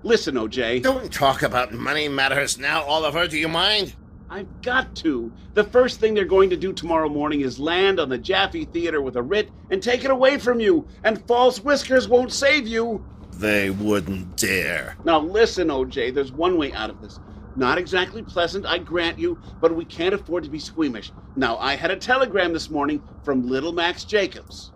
Listen, 0.01 0.33
OJ. 0.33 0.81
Don't 0.81 1.13
talk 1.13 1.43
about 1.43 1.71
money 1.71 2.07
matters 2.07 2.57
now, 2.57 2.81
Oliver. 2.81 3.27
Do 3.27 3.37
you 3.37 3.47
mind? 3.47 3.93
I've 4.27 4.63
got 4.63 4.95
to. 4.97 5.31
The 5.53 5.65
first 5.65 5.99
thing 5.99 6.15
they're 6.15 6.25
going 6.25 6.49
to 6.49 6.57
do 6.57 6.73
tomorrow 6.73 7.09
morning 7.09 7.41
is 7.41 7.59
land 7.59 7.99
on 7.99 8.09
the 8.09 8.17
Jaffe 8.17 8.65
Theater 8.65 9.03
with 9.03 9.17
a 9.17 9.21
writ 9.21 9.51
and 9.69 9.83
take 9.83 10.03
it 10.03 10.09
away 10.09 10.39
from 10.39 10.59
you, 10.59 10.87
and 11.03 11.23
false 11.27 11.63
whiskers 11.63 12.07
won't 12.07 12.33
save 12.33 12.65
you. 12.65 13.05
They 13.33 13.69
wouldn't 13.69 14.35
dare. 14.35 14.97
Now, 15.05 15.19
listen, 15.19 15.67
OJ, 15.67 16.15
there's 16.15 16.31
one 16.31 16.57
way 16.57 16.73
out 16.73 16.89
of 16.89 17.01
this. 17.01 17.19
Not 17.56 17.78
exactly 17.78 18.22
pleasant, 18.22 18.66
I 18.66 18.78
grant 18.78 19.20
you, 19.20 19.39
but 19.60 19.76
we 19.76 19.86
can't 19.86 20.14
afford 20.14 20.43
to 20.43 20.50
be 20.50 20.60
squeamish. 20.60 21.12
Now, 21.36 21.58
I 21.58 21.76
had 21.76 21.91
a 21.91 21.95
telegram 21.95 22.54
this 22.54 22.70
morning 22.70 23.02
from 23.24 23.47
little 23.47 23.74
Max 23.74 24.04
Jacobs. 24.04 24.72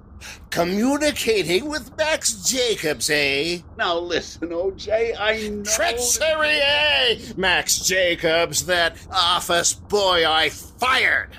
Communicating 0.49 1.67
with 1.67 1.95
Max 1.97 2.49
Jacobs, 2.49 3.09
eh? 3.09 3.59
Now, 3.77 3.97
listen, 3.97 4.49
OJ, 4.49 5.15
I 5.19 5.49
know. 5.49 5.63
Treachery, 5.63 6.59
eh? 6.61 7.33
Max 7.35 7.79
Jacobs, 7.79 8.65
that 8.65 8.97
office 9.11 9.73
boy 9.73 10.29
I 10.29 10.49
fired. 10.49 11.29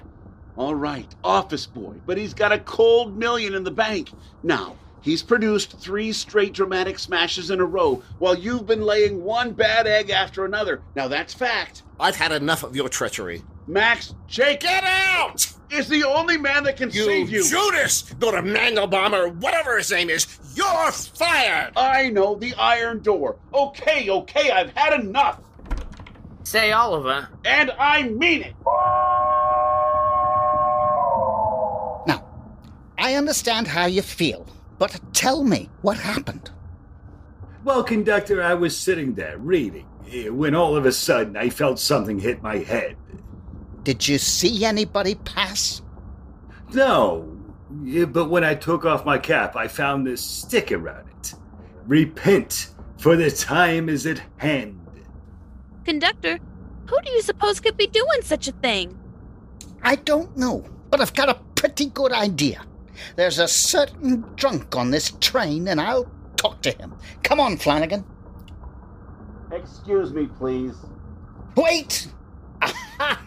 All 0.57 0.75
right, 0.75 1.13
office 1.25 1.67
boy, 1.67 1.95
but 2.07 2.17
he's 2.17 2.35
got 2.35 2.53
a 2.53 2.59
cold 2.61 3.17
million 3.17 3.55
in 3.55 3.65
the 3.65 3.71
bank. 3.71 4.11
Now, 4.43 4.77
he's 5.05 5.23
produced 5.23 5.79
three 5.79 6.13
straight 6.13 6.53
dramatic 6.53 6.99
smashes 6.99 7.51
in 7.51 7.61
a 7.61 7.65
row 7.65 8.03
while 8.19 8.35
you've 8.35 8.67
been 8.67 8.83
laying 8.83 9.23
one 9.23 9.53
bad 9.53 9.87
egg 9.87 10.11
after 10.11 10.45
another. 10.45 10.83
Now, 10.97 11.07
that's 11.07 11.33
fact. 11.33 11.83
I've 12.01 12.17
had 12.17 12.33
enough 12.33 12.65
of 12.65 12.75
your 12.75 12.89
treachery. 12.89 13.43
Max 13.67 14.15
Jacobs 14.27 14.65
Get 14.65 14.85
out! 14.85 15.47
is 15.71 15.89
the 15.89 16.05
only 16.05 16.37
man 16.37 16.65
that 16.65 16.77
can 16.77 16.91
You 16.91 17.05
save 17.05 17.31
you. 17.31 17.45
Judas! 17.45 18.03
Go 18.19 18.31
to 18.31 18.43
Mandelbaum 18.43 19.13
or 19.13 19.29
whatever 19.29 19.79
his 19.79 19.91
name 19.91 20.11
is. 20.11 20.27
You're 20.55 20.91
fired! 20.93 21.73
I 21.77 22.11
know 22.11 22.35
the 22.35 22.55
iron 22.55 23.01
door. 23.01 23.37
Okay, 23.53 24.11
okay, 24.11 24.51
I've 24.51 24.71
had 24.77 25.01
enough. 25.01 25.41
Say, 26.45 26.73
Oliver. 26.73 27.29
And 27.45 27.71
I 27.79 28.03
mean 28.05 28.43
it. 28.43 28.55
Now, 32.07 32.25
I 32.99 33.15
understand 33.15 33.67
how 33.67 33.87
you 33.87 34.03
feel, 34.03 34.47
but 34.93 35.01
tell 35.15 35.43
me 35.45 35.71
what 35.81 35.97
happened. 35.97 36.51
Well, 37.65 37.83
conductor, 37.83 38.43
I 38.43 38.53
was 38.53 38.77
sitting 38.77 39.15
there 39.15 39.39
reading 39.39 39.87
when 40.37 40.55
all 40.55 40.77
of 40.77 40.85
a 40.85 40.93
sudden 40.93 41.39
I 41.39 41.49
felt 41.49 41.79
something 41.79 42.19
hit 42.19 42.43
my 42.43 42.59
head. 42.59 42.97
Did 43.83 44.07
you 44.07 44.19
see 44.19 44.63
anybody 44.67 45.15
pass? 45.15 45.81
No, 46.75 47.27
but 48.09 48.29
when 48.29 48.45
I 48.45 48.55
took 48.55 48.85
off 48.85 49.07
my 49.07 49.17
cap, 49.17 49.57
I 49.57 49.69
found 49.69 50.07
this 50.07 50.23
sticker 50.23 50.87
on 50.91 51.09
it. 51.09 51.35
Repent, 51.87 52.75
for 52.99 53.17
the 53.17 53.31
time 53.31 53.89
is 53.89 54.07
at 54.07 54.21
hand. 54.37 54.79
Conductor, 55.87 56.39
who 56.91 57.01
do 57.01 57.11
you 57.11 57.23
suppose 57.23 57.59
could 57.59 57.79
be 57.79 57.87
doing 57.87 58.21
such 58.21 58.49
a 58.49 58.53
thing? 58.53 58.99
I 59.83 59.97
don't 59.97 60.37
know, 60.37 60.67
but 60.91 61.01
I've 61.01 61.15
got 61.15 61.31
a 61.31 61.41
pretty 61.55 61.87
good 61.87 62.13
idea. 62.13 62.63
There's 63.17 63.39
a 63.39 63.49
certain 63.49 64.25
drunk 64.37 64.77
on 64.77 64.91
this 64.91 65.13
train, 65.21 65.69
and 65.69 65.81
I'll 65.81 66.11
talk 66.37 66.63
to 66.63 66.71
him. 66.71 66.95
Come 67.23 67.41
on, 67.41 67.57
Flanagan. 67.57 68.05
Excuse 69.53 70.13
me, 70.13 70.27
please. 70.27 70.75
Wait! 71.57 72.09
Aha! 72.63 73.23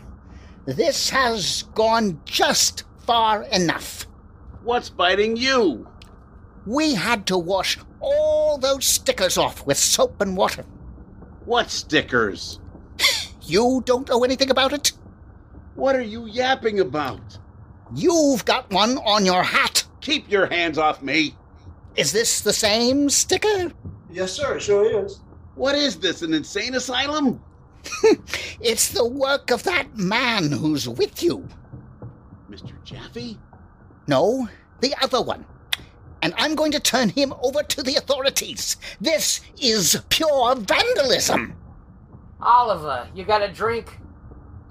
This 0.66 1.10
has 1.12 1.64
gone 1.74 2.22
just 2.26 2.84
far 3.06 3.44
enough. 3.44 4.06
What's 4.64 4.90
biting 4.90 5.38
you? 5.38 5.88
We 6.66 6.96
had 6.96 7.26
to 7.28 7.38
wash 7.38 7.78
all 8.02 8.58
those 8.58 8.86
stickers 8.86 9.38
off 9.38 9.66
with 9.66 9.78
soap 9.78 10.20
and 10.20 10.36
water. 10.36 10.66
What 11.46 11.70
stickers? 11.70 12.60
You 13.44 13.82
don't 13.86 14.10
know 14.10 14.26
anything 14.26 14.50
about 14.50 14.74
it? 14.74 14.92
What 15.76 15.96
are 15.96 16.02
you 16.02 16.26
yapping 16.26 16.82
about? 16.82 17.40
You've 17.96 18.46
got 18.46 18.70
one 18.72 18.98
on 19.00 19.26
your 19.26 19.44
hat. 19.44 19.84
Keep 20.02 20.30
your 20.30 20.46
hands 20.48 20.78
off 20.78 21.02
me. 21.02 21.36
Is 21.96 22.12
this 22.12 22.42
the 22.42 22.54
same 22.54 23.10
sticker? 23.10 23.72
Yes, 24.12 24.34
sir. 24.34 24.58
It 24.58 24.62
sure 24.62 25.04
is. 25.04 25.20
What 25.56 25.76
is 25.76 25.98
this, 25.98 26.22
an 26.22 26.34
insane 26.34 26.76
asylum? 26.76 27.42
It's 28.60 28.90
the 28.90 29.08
work 29.08 29.52
of 29.52 29.64
that 29.64 29.96
man 29.98 30.52
who's 30.52 30.90
with 30.90 31.22
you. 31.24 31.48
Mr. 32.50 32.74
Jaffe? 32.84 33.38
No, 34.08 34.50
the 34.82 34.94
other 35.02 35.22
one. 35.22 35.46
And 36.22 36.34
I'm 36.38 36.56
going 36.56 36.72
to 36.72 36.80
turn 36.80 37.10
him 37.10 37.34
over 37.42 37.64
to 37.64 37.84
the 37.84 37.96
authorities. 37.96 38.78
This 39.00 39.42
is 39.62 40.02
pure 40.10 40.56
vandalism. 40.56 41.56
Oliver, 42.42 43.08
you 43.16 43.24
got 43.24 43.42
a 43.42 43.52
drink? 43.52 43.98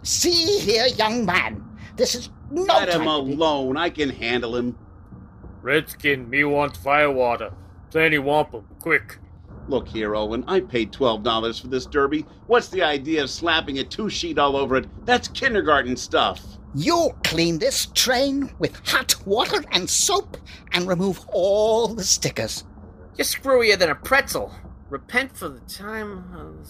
See 0.02 0.58
here, 0.58 0.86
young 0.86 1.24
man. 1.24 1.65
This 1.96 2.14
is 2.14 2.30
no 2.50 2.62
Let 2.62 2.88
him 2.88 3.04
time 3.04 3.20
to 3.20 3.26
be- 3.26 3.32
alone. 3.34 3.76
I 3.76 3.90
can 3.90 4.10
handle 4.10 4.54
him. 4.56 4.76
Redskin, 5.62 6.28
me 6.30 6.44
want 6.44 6.76
firewater. 6.76 7.52
Plenty 7.90 8.18
wampum, 8.18 8.66
quick. 8.80 9.18
Look 9.68 9.88
here, 9.88 10.14
Owen, 10.14 10.44
I 10.46 10.60
paid 10.60 10.92
$12 10.92 11.60
for 11.60 11.66
this 11.66 11.86
derby. 11.86 12.24
What's 12.46 12.68
the 12.68 12.82
idea 12.82 13.22
of 13.24 13.30
slapping 13.30 13.78
a 13.80 13.84
two 13.84 14.08
sheet 14.08 14.38
all 14.38 14.56
over 14.56 14.76
it? 14.76 14.86
That's 15.06 15.26
kindergarten 15.28 15.96
stuff. 15.96 16.40
You'll 16.74 17.16
clean 17.24 17.58
this 17.58 17.86
train 17.94 18.52
with 18.60 18.76
hot 18.86 19.16
water 19.26 19.64
and 19.72 19.88
soap 19.90 20.36
and 20.72 20.86
remove 20.86 21.20
all 21.32 21.88
the 21.88 22.04
stickers. 22.04 22.64
You're 23.16 23.24
screwier 23.24 23.76
than 23.78 23.90
a 23.90 23.94
pretzel. 23.94 24.54
Repent 24.88 25.36
for 25.36 25.48
the 25.48 25.60
time. 25.60 26.62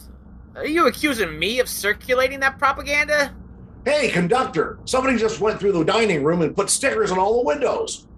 Are 0.55 0.67
you 0.67 0.87
accusing 0.87 1.39
me 1.39 1.61
of 1.61 1.69
circulating 1.69 2.41
that 2.41 2.59
propaganda? 2.59 3.35
Hey, 3.87 4.11
conductor, 4.11 4.81
somebody 4.85 5.17
just 5.17 5.41
went 5.41 5.61
through 5.61 5.71
the 5.71 5.85
dining 5.85 6.25
room 6.25 6.43
and 6.43 6.57
put 6.57 6.71
stickers 6.71 7.13
on 7.13 7.21
all 7.21 7.37
the 7.37 7.47
windows. 7.47 8.09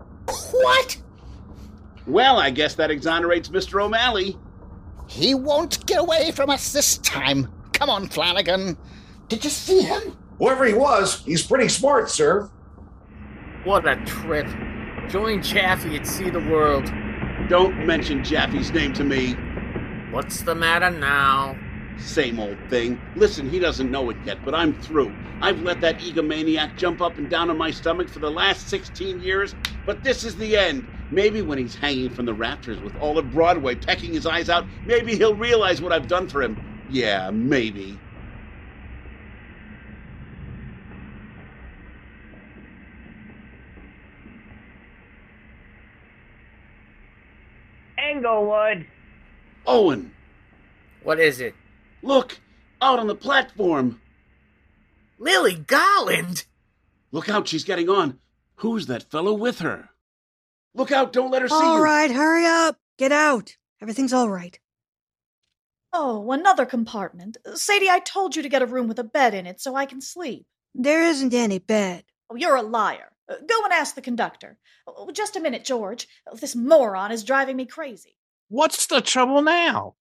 What? 0.50 0.96
Well, 2.06 2.38
I 2.38 2.48
guess 2.48 2.74
that 2.76 2.90
exonerates 2.90 3.50
Mr. 3.50 3.84
O'Malley. 3.84 4.38
He 5.08 5.34
won't 5.34 5.84
get 5.84 6.00
away 6.00 6.30
from 6.30 6.48
us 6.48 6.72
this 6.72 6.96
time. 6.98 7.52
Come 7.74 7.90
on, 7.90 8.08
Flanagan. 8.08 8.78
Did 9.28 9.44
you 9.44 9.50
see 9.50 9.82
him? 9.82 10.16
Whoever 10.38 10.64
he 10.64 10.72
was, 10.72 11.22
he's 11.26 11.46
pretty 11.46 11.68
smart, 11.68 12.08
sir. 12.08 12.48
What 13.64 13.86
a 13.86 13.96
trip. 14.06 14.46
Join 15.10 15.42
Jaffe 15.42 15.94
and 15.94 16.08
see 16.08 16.30
the 16.30 16.40
world. 16.40 16.90
Don't 17.50 17.84
mention 17.84 18.24
Jaffe's 18.24 18.72
name 18.72 18.94
to 18.94 19.04
me. 19.04 19.34
What's 20.12 20.40
the 20.40 20.54
matter 20.54 20.88
now? 20.88 21.58
Same 21.98 22.38
old 22.38 22.56
thing. 22.70 23.00
Listen, 23.16 23.48
he 23.50 23.58
doesn't 23.58 23.90
know 23.90 24.08
it 24.10 24.16
yet, 24.24 24.38
but 24.44 24.54
I'm 24.54 24.72
through. 24.80 25.12
I've 25.40 25.60
let 25.62 25.80
that 25.80 25.98
egomaniac 25.98 26.76
jump 26.76 27.00
up 27.00 27.18
and 27.18 27.28
down 27.28 27.50
on 27.50 27.58
my 27.58 27.70
stomach 27.70 28.08
for 28.08 28.18
the 28.20 28.30
last 28.30 28.68
16 28.68 29.20
years, 29.20 29.54
but 29.84 30.02
this 30.02 30.24
is 30.24 30.36
the 30.36 30.56
end. 30.56 30.86
Maybe 31.10 31.42
when 31.42 31.58
he's 31.58 31.74
hanging 31.74 32.10
from 32.10 32.26
the 32.26 32.34
rafters 32.34 32.80
with 32.80 32.96
all 32.96 33.18
of 33.18 33.30
Broadway 33.30 33.74
pecking 33.74 34.12
his 34.12 34.26
eyes 34.26 34.48
out, 34.48 34.66
maybe 34.86 35.16
he'll 35.16 35.34
realize 35.34 35.80
what 35.80 35.92
I've 35.92 36.08
done 36.08 36.28
for 36.28 36.42
him. 36.42 36.60
Yeah, 36.90 37.30
maybe. 37.30 37.98
Englewood. 47.98 48.86
Owen, 49.66 50.14
What 51.02 51.20
is 51.20 51.40
it? 51.40 51.54
Look! 52.02 52.40
Out 52.80 52.98
on 52.98 53.06
the 53.06 53.14
platform! 53.14 54.00
Lily 55.18 55.54
Garland! 55.54 56.44
Look 57.10 57.28
out, 57.28 57.48
she's 57.48 57.64
getting 57.64 57.88
on. 57.88 58.18
Who's 58.56 58.86
that 58.86 59.10
fellow 59.10 59.32
with 59.32 59.60
her? 59.60 59.90
Look 60.74 60.92
out, 60.92 61.12
don't 61.12 61.30
let 61.30 61.42
her 61.42 61.48
see 61.48 61.54
All 61.54 61.78
you. 61.78 61.82
right, 61.82 62.10
hurry 62.10 62.44
up. 62.46 62.76
Get 62.98 63.12
out. 63.12 63.56
Everything's 63.80 64.12
all 64.12 64.28
right. 64.28 64.58
Oh, 65.92 66.30
another 66.32 66.66
compartment. 66.66 67.38
Sadie, 67.54 67.88
I 67.88 68.00
told 68.00 68.36
you 68.36 68.42
to 68.42 68.48
get 68.48 68.62
a 68.62 68.66
room 68.66 68.88
with 68.88 68.98
a 68.98 69.04
bed 69.04 69.34
in 69.34 69.46
it 69.46 69.60
so 69.60 69.74
I 69.74 69.86
can 69.86 70.00
sleep. 70.00 70.46
There 70.74 71.02
isn't 71.02 71.32
any 71.32 71.58
bed. 71.58 72.04
Oh, 72.30 72.36
you're 72.36 72.56
a 72.56 72.62
liar. 72.62 73.12
Uh, 73.28 73.36
Go 73.48 73.64
and 73.64 73.72
ask 73.72 73.94
the 73.94 74.02
conductor. 74.02 74.58
Oh, 74.86 75.10
just 75.12 75.36
a 75.36 75.40
minute, 75.40 75.64
George. 75.64 76.06
This 76.34 76.54
moron 76.54 77.10
is 77.10 77.24
driving 77.24 77.56
me 77.56 77.64
crazy. 77.64 78.16
What's 78.48 78.86
the 78.86 79.00
trouble 79.00 79.40
now? 79.42 79.94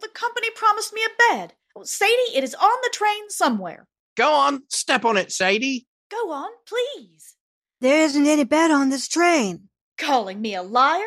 The 0.00 0.08
company 0.08 0.50
promised 0.50 0.92
me 0.92 1.00
a 1.04 1.34
bed. 1.34 1.54
Oh, 1.74 1.84
Sadie, 1.84 2.34
it 2.34 2.44
is 2.44 2.54
on 2.54 2.78
the 2.82 2.90
train 2.92 3.28
somewhere. 3.30 3.86
Go 4.16 4.32
on, 4.32 4.62
step 4.68 5.04
on 5.04 5.16
it, 5.16 5.32
Sadie. 5.32 5.86
Go 6.10 6.30
on, 6.32 6.50
please. 6.66 7.34
There 7.80 8.02
isn't 8.04 8.26
any 8.26 8.44
bed 8.44 8.70
on 8.70 8.88
this 8.88 9.08
train. 9.08 9.68
Calling 9.98 10.40
me 10.40 10.54
a 10.54 10.62
liar? 10.62 11.04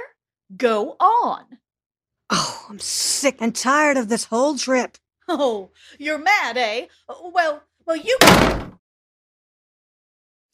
Go 0.55 0.95
on. 0.99 1.45
Oh, 2.29 2.65
I'm 2.69 2.79
sick 2.79 3.37
and 3.39 3.55
tired 3.55 3.97
of 3.97 4.09
this 4.09 4.25
whole 4.25 4.57
trip. 4.57 4.97
Oh, 5.27 5.71
you're 5.97 6.17
mad, 6.17 6.57
eh? 6.57 6.87
Well, 7.07 7.63
well, 7.85 7.95
you. 7.95 8.17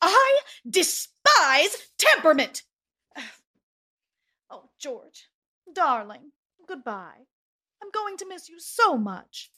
I 0.01 0.39
despise 0.69 1.77
temperament. 1.97 2.63
Oh, 4.51 4.69
George, 4.79 5.29
darling, 5.73 6.31
goodbye. 6.67 7.25
I'm 7.85 7.91
going 7.91 8.17
to 8.17 8.27
miss 8.27 8.49
you 8.49 8.59
so 8.59 8.97
much. 8.97 9.51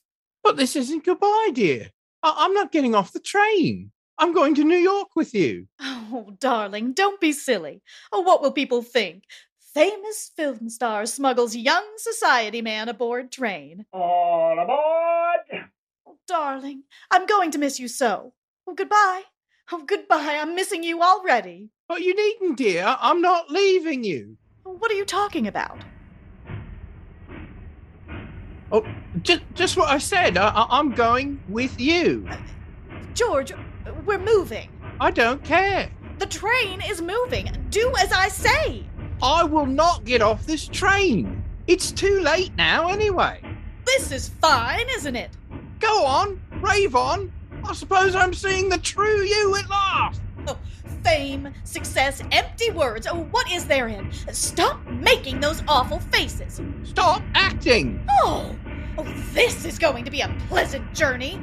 But 0.43 0.57
this 0.57 0.75
isn't 0.75 1.05
goodbye, 1.05 1.49
dear. 1.53 1.91
I- 2.21 2.35
I'm 2.39 2.53
not 2.53 2.73
getting 2.73 2.93
off 2.93 3.13
the 3.13 3.19
train. 3.21 3.91
I'm 4.17 4.33
going 4.33 4.53
to 4.55 4.63
New 4.65 4.75
York 4.77 5.09
with 5.15 5.33
you. 5.33 5.67
Oh, 5.79 6.33
darling, 6.39 6.93
don't 6.93 7.21
be 7.21 7.31
silly. 7.31 7.81
Oh, 8.11 8.21
what 8.21 8.41
will 8.41 8.51
people 8.51 8.81
think? 8.81 9.23
Famous 9.73 10.31
film 10.35 10.69
star 10.69 11.05
smuggles 11.05 11.55
young 11.55 11.85
society 11.97 12.61
man 12.61 12.89
aboard 12.89 13.31
train. 13.31 13.85
All 13.93 14.57
aboard! 14.59 15.69
Oh, 16.07 16.17
darling, 16.27 16.83
I'm 17.11 17.25
going 17.27 17.51
to 17.51 17.59
miss 17.59 17.79
you 17.79 17.87
so. 17.87 18.33
Oh, 18.65 18.73
goodbye. 18.73 19.21
Oh, 19.71 19.83
goodbye. 19.85 20.37
I'm 20.41 20.55
missing 20.55 20.83
you 20.83 21.01
already. 21.01 21.69
But 21.87 22.01
you 22.01 22.15
needn't, 22.15 22.57
dear. 22.57 22.97
I'm 22.99 23.21
not 23.21 23.51
leaving 23.51 24.03
you. 24.03 24.37
Oh, 24.65 24.71
what 24.73 24.91
are 24.91 24.95
you 24.95 25.05
talking 25.05 25.45
about? 25.47 25.77
Oh, 28.71 28.85
just, 29.21 29.41
just 29.53 29.77
what 29.77 29.89
I 29.89 29.97
said. 29.97 30.37
I, 30.37 30.65
I'm 30.69 30.91
going 30.91 31.39
with 31.47 31.79
you. 31.79 32.27
George, 33.13 33.53
we're 34.05 34.19
moving. 34.19 34.69
I 34.99 35.11
don't 35.11 35.43
care. 35.43 35.89
The 36.19 36.25
train 36.25 36.81
is 36.81 37.01
moving. 37.01 37.65
Do 37.69 37.93
as 37.99 38.11
I 38.11 38.27
say. 38.27 38.83
I 39.21 39.43
will 39.43 39.65
not 39.65 40.03
get 40.05 40.21
off 40.21 40.45
this 40.45 40.67
train. 40.67 41.43
It's 41.67 41.91
too 41.91 42.21
late 42.21 42.51
now, 42.55 42.87
anyway. 42.89 43.41
This 43.85 44.11
is 44.11 44.29
fine, 44.29 44.85
isn't 44.97 45.15
it? 45.15 45.31
Go 45.79 46.05
on, 46.05 46.41
rave 46.61 46.95
on. 46.95 47.31
I 47.63 47.73
suppose 47.73 48.15
I'm 48.15 48.33
seeing 48.33 48.69
the 48.69 48.77
true 48.77 49.21
you 49.21 49.55
at 49.55 49.69
last. 49.69 50.21
Oh, 50.47 50.57
fame, 51.03 51.53
success, 51.63 52.21
empty 52.31 52.71
words. 52.71 53.07
Oh, 53.09 53.23
what 53.31 53.51
is 53.51 53.65
therein? 53.65 54.11
Stop 54.31 54.85
making 54.87 55.39
those 55.39 55.63
awful 55.67 55.99
faces. 55.99 56.61
Stop 56.83 57.21
acting. 57.33 58.05
Oh, 58.21 58.46
this 59.37 59.65
is 59.65 59.77
going 59.77 60.03
to 60.03 60.09
be 60.09 60.21
a 60.21 60.35
pleasant 60.47 60.95
journey. 60.95 61.39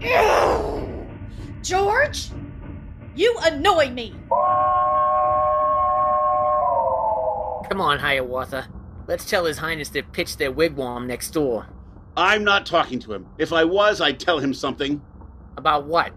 Ew. 0.00 1.08
George, 1.62 2.30
you 3.16 3.36
annoy 3.42 3.90
me. 3.90 4.14
Come 7.68 7.80
on, 7.80 7.98
Hiawatha. 7.98 8.68
Let's 9.08 9.28
tell 9.28 9.46
His 9.46 9.58
Highness 9.58 9.88
to 9.90 10.04
pitch 10.04 10.36
their 10.36 10.52
wigwam 10.52 11.08
next 11.08 11.30
door. 11.30 11.66
I'm 12.16 12.44
not 12.44 12.66
talking 12.66 13.00
to 13.00 13.12
him. 13.12 13.26
If 13.36 13.52
I 13.52 13.64
was, 13.64 14.00
I'd 14.00 14.20
tell 14.20 14.38
him 14.38 14.54
something. 14.54 15.02
About 15.56 15.86
what? 15.86 16.12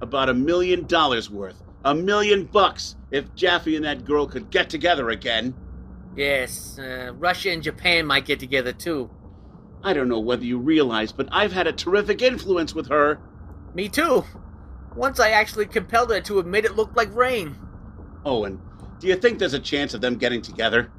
About 0.00 0.28
a 0.28 0.34
million 0.34 0.86
dollars 0.86 1.28
worth. 1.28 1.60
A 1.84 1.92
million 1.94 2.44
bucks 2.44 2.94
if 3.10 3.34
Jaffe 3.34 3.74
and 3.74 3.84
that 3.84 4.04
girl 4.04 4.26
could 4.28 4.50
get 4.50 4.70
together 4.70 5.10
again. 5.10 5.54
Yes, 6.16 6.78
uh, 6.78 7.12
Russia 7.18 7.50
and 7.50 7.64
Japan 7.64 8.06
might 8.06 8.26
get 8.26 8.38
together 8.38 8.72
too. 8.72 9.10
I 9.82 9.92
don't 9.92 10.08
know 10.08 10.20
whether 10.20 10.44
you 10.44 10.58
realize, 10.58 11.12
but 11.12 11.28
I've 11.32 11.52
had 11.52 11.66
a 11.66 11.72
terrific 11.72 12.20
influence 12.22 12.74
with 12.74 12.88
her. 12.88 13.18
Me 13.74 13.88
too. 13.88 14.24
Once 14.94 15.20
I 15.20 15.30
actually 15.30 15.66
compelled 15.66 16.10
her 16.10 16.20
to 16.22 16.38
admit 16.38 16.64
it 16.64 16.76
looked 16.76 16.96
like 16.96 17.14
rain. 17.14 17.56
Owen, 18.24 18.60
do 18.98 19.06
you 19.06 19.16
think 19.16 19.38
there's 19.38 19.54
a 19.54 19.58
chance 19.58 19.94
of 19.94 20.00
them 20.00 20.16
getting 20.16 20.42
together? 20.42 20.90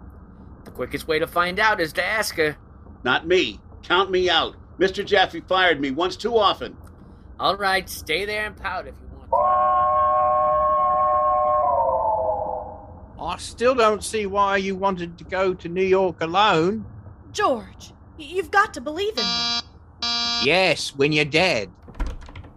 The 0.64 0.72
quickest 0.72 1.08
way 1.08 1.20
to 1.20 1.28
find 1.28 1.60
out 1.60 1.80
is 1.80 1.94
to 1.94 2.04
ask 2.04 2.36
her. 2.38 2.58
Not 3.04 3.28
me. 3.28 3.60
Count 3.84 4.10
me 4.10 4.30
out. 4.30 4.56
Mr. 4.80 5.06
Jaffe 5.06 5.42
fired 5.42 5.80
me 5.80 5.92
once 5.92 6.16
too 6.16 6.38
often. 6.38 6.76
All 7.40 7.58
right, 7.58 7.88
stay 7.90 8.26
there 8.26 8.46
and 8.46 8.56
pout 8.58 8.88
if 8.88 8.96
you 9.02 9.08
want. 9.18 9.30
To. 9.30 9.36
I 13.24 13.38
still 13.38 13.76
don't 13.76 14.04
see 14.04 14.26
why 14.26 14.58
you 14.58 14.76
wanted 14.76 15.18
to 15.20 15.24
go 15.24 15.54
to 15.54 15.70
New 15.70 15.84
York 15.84 16.22
alone. 16.22 16.86
George, 17.32 17.92
y- 17.92 18.01
you've 18.18 18.52
got 18.52 18.74
to 18.74 18.82
believe 18.82 19.18
in 19.18 19.24
me. 19.24 19.60
Yes, 20.44 20.96
when 20.96 21.12
you're 21.12 21.26
dead. 21.26 21.72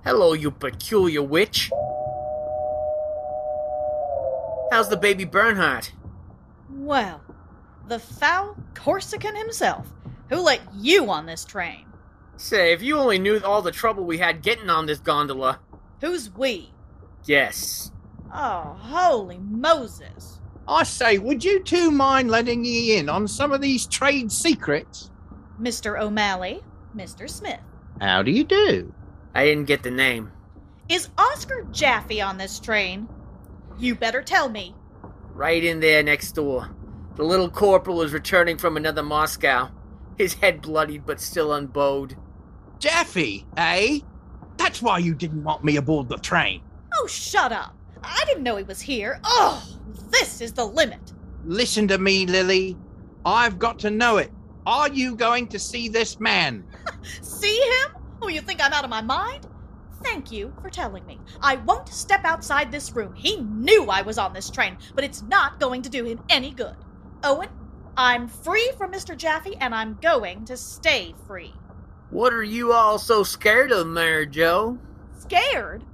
Hello, 0.05 0.33
you 0.33 0.51
peculiar 0.51 1.23
witch. 1.23 1.71
How's 4.71 4.89
the 4.89 4.97
baby 4.97 5.25
Bernhardt? 5.25 5.93
Well, 6.71 7.23
the 7.87 7.99
foul 7.99 8.57
Corsican 8.75 9.37
himself. 9.37 9.87
Who 10.31 10.37
let 10.37 10.61
you 10.75 11.11
on 11.11 11.27
this 11.27 11.45
train? 11.45 11.87
Say, 12.37 12.73
if 12.73 12.83
you 12.83 12.99
only 12.99 13.19
knew 13.19 13.41
all 13.41 13.63
the 13.63 13.71
trouble 13.71 14.05
we 14.05 14.19
had 14.19 14.43
getting 14.43 14.71
on 14.71 14.87
this 14.87 14.99
gondola. 14.99 15.61
Who's 16.01 16.31
we? 16.35 16.73
Yes. 17.25 17.93
Oh, 18.35 18.77
holy 18.81 19.39
Moses. 19.39 20.41
I 20.67 20.83
say, 20.83 21.19
would 21.19 21.45
you 21.45 21.63
two 21.63 21.91
mind 21.91 22.31
letting 22.31 22.63
me 22.63 22.97
in 22.97 23.09
on 23.09 23.29
some 23.29 23.53
of 23.53 23.61
these 23.61 23.87
trade 23.87 24.33
secrets? 24.33 25.11
Mr. 25.61 26.01
O'Malley, 26.01 26.63
Mr. 26.97 27.29
Smith. 27.29 27.61
How 28.01 28.23
do 28.23 28.31
you 28.31 28.45
do? 28.45 28.93
I 29.35 29.45
didn't 29.45 29.67
get 29.67 29.83
the 29.83 29.91
name. 29.91 30.31
Is 30.89 31.09
Oscar 31.17 31.67
Jaffe 31.73 32.21
on 32.21 32.39
this 32.39 32.59
train? 32.61 33.09
You 33.79 33.95
better 33.95 34.23
tell 34.23 34.49
me. 34.49 34.75
Right 35.33 35.65
in 35.65 35.81
there 35.81 36.03
next 36.03 36.33
door. 36.33 36.71
The 37.17 37.25
little 37.25 37.51
corporal 37.51 38.03
is 38.03 38.13
returning 38.13 38.59
from 38.59 38.77
another 38.77 39.03
Moscow. 39.03 39.71
his 40.17 40.35
head 40.35 40.63
bloodied 40.63 41.05
but 41.07 41.21
still 41.21 41.53
unbowed. 41.53 42.17
Jaffe, 42.79 43.45
eh? 43.57 44.01
That's 44.57 44.81
why 44.83 44.99
you 44.99 45.15
didn't 45.15 45.43
want 45.43 45.65
me 45.65 45.77
aboard 45.77 46.09
the 46.09 46.19
train. 46.19 46.63
Oh, 46.95 47.07
shut 47.09 47.51
up. 47.51 47.75
I 48.03 48.23
didn't 48.27 48.43
know 48.45 48.57
he 48.57 48.63
was 48.65 48.81
here. 48.81 49.19
Oh, 49.25 49.65
this 50.11 50.41
is 50.41 50.53
the 50.53 50.65
limit. 50.65 51.13
Listen 51.45 51.89
to 51.89 51.99
me, 51.99 52.27
Lily. 52.27 52.77
I've 53.25 53.59
got 53.59 53.79
to 53.81 53.91
know 53.91 54.19
it. 54.19 54.31
Are 54.67 54.89
you 54.89 55.15
going 55.15 55.49
to 55.49 55.59
see 55.59 55.89
this 55.89 56.19
man? 56.19 56.65
See 57.23 57.57
him? 57.57 57.97
Oh, 58.23 58.29
you 58.29 58.41
think 58.41 58.65
I'm 58.65 58.73
out 58.73 58.85
of 58.85 58.91
my 58.91 59.03
mind? 59.03 59.47
Thank 60.03 60.33
you 60.33 60.53
for 60.63 60.71
telling 60.71 61.05
me. 61.07 61.19
I 61.43 61.57
won't 61.57 61.89
step 61.89 62.25
outside 62.25 62.73
this 62.73 62.93
room. 62.93 63.15
He 63.15 63.37
knew 63.37 63.87
I 63.87 64.03
was 64.03 64.19
on 64.19 64.33
this 64.33 64.51
train, 64.51 64.79
but 64.95 65.05
it's 65.05 65.23
not 65.23 65.61
going 65.61 65.83
to 65.83 65.91
do 65.91 66.05
him 66.05 66.21
any 66.29 66.51
good. 66.51 66.77
Owen, 67.23 67.49
I'm 67.97 68.29
free 68.29 68.71
from 68.77 68.93
Mr. 68.93 69.17
Jaffe, 69.17 69.57
and 69.61 69.75
I'm 69.75 69.99
going 70.01 70.45
to 70.47 70.57
stay 70.57 71.15
free. 71.27 71.55
What 72.11 72.33
are 72.33 72.43
you 72.43 72.73
all 72.73 72.99
so 72.99 73.23
scared 73.23 73.73
of, 73.73 73.95
there, 73.95 74.25
Joe? 74.27 74.79
Scared? 75.19 75.85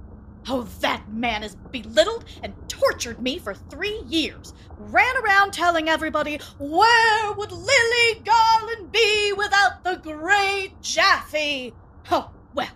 Oh, 0.47 0.63
that 0.79 1.11
man 1.11 1.43
has 1.43 1.55
belittled 1.55 2.25
and 2.41 2.53
tortured 2.67 3.21
me 3.21 3.37
for 3.37 3.53
three 3.53 4.01
years. 4.07 4.53
Ran 4.77 5.15
around 5.17 5.53
telling 5.53 5.87
everybody, 5.87 6.39
where 6.57 7.31
would 7.33 7.51
Lily 7.51 8.21
Garland 8.25 8.91
be 8.91 9.33
without 9.37 9.83
the 9.83 9.97
great 9.97 10.81
Jaffe? 10.81 11.73
Oh, 12.09 12.31
well, 12.55 12.71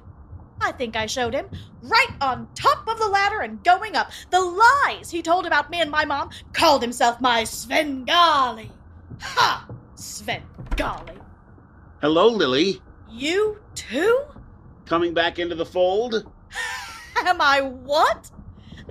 I 0.61 0.71
think 0.73 0.95
I 0.95 1.07
showed 1.07 1.33
him. 1.33 1.49
Right 1.81 2.15
on 2.21 2.47
top 2.53 2.87
of 2.87 2.99
the 2.99 3.07
ladder 3.07 3.41
and 3.41 3.63
going 3.63 3.95
up. 3.95 4.11
The 4.29 4.41
lies 4.41 5.09
he 5.09 5.21
told 5.21 5.47
about 5.47 5.71
me 5.71 5.81
and 5.81 5.89
my 5.89 6.05
mom 6.05 6.29
called 6.53 6.83
himself 6.83 7.19
my 7.19 7.43
Svengali. 7.43 8.71
Ha! 9.21 9.67
Svengali. 9.95 11.19
Hello, 12.01 12.27
Lily. 12.27 12.81
You 13.09 13.59
too? 13.73 14.25
Coming 14.85 15.15
back 15.15 15.39
into 15.39 15.55
the 15.55 15.65
fold? 15.65 16.31
Am 17.17 17.41
I 17.41 17.61
what? 17.61 18.29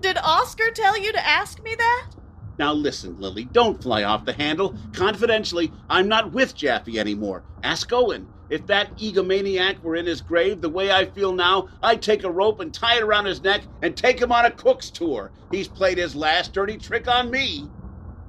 Did 0.00 0.18
Oscar 0.18 0.70
tell 0.70 0.98
you 0.98 1.12
to 1.12 1.26
ask 1.26 1.62
me 1.62 1.74
that? 1.74 2.10
Now 2.58 2.72
listen, 2.72 3.20
Lily, 3.20 3.44
don't 3.46 3.82
fly 3.82 4.04
off 4.04 4.24
the 4.24 4.32
handle. 4.32 4.76
Confidentially, 4.92 5.72
I'm 5.88 6.08
not 6.08 6.32
with 6.32 6.54
Jaffe 6.54 6.98
anymore. 6.98 7.42
Ask 7.62 7.92
Owen. 7.92 8.28
If 8.50 8.66
that 8.66 8.96
egomaniac 8.98 9.82
were 9.82 9.96
in 9.96 10.06
his 10.06 10.20
grave 10.20 10.60
the 10.60 10.68
way 10.68 10.92
I 10.92 11.06
feel 11.06 11.32
now, 11.32 11.68
I'd 11.82 12.02
take 12.02 12.24
a 12.24 12.30
rope 12.30 12.60
and 12.60 12.72
tie 12.72 12.98
it 12.98 13.02
around 13.02 13.24
his 13.24 13.42
neck 13.42 13.62
and 13.82 13.96
take 13.96 14.20
him 14.20 14.30
on 14.30 14.44
a 14.44 14.50
cook's 14.50 14.90
tour. 14.90 15.32
He's 15.50 15.66
played 15.66 15.98
his 15.98 16.14
last 16.14 16.52
dirty 16.52 16.76
trick 16.76 17.08
on 17.08 17.30
me. 17.30 17.68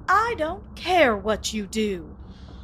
I 0.07 0.35
don't 0.37 0.63
care 0.75 1.17
what 1.17 1.53
you 1.53 1.67
do. 1.67 2.15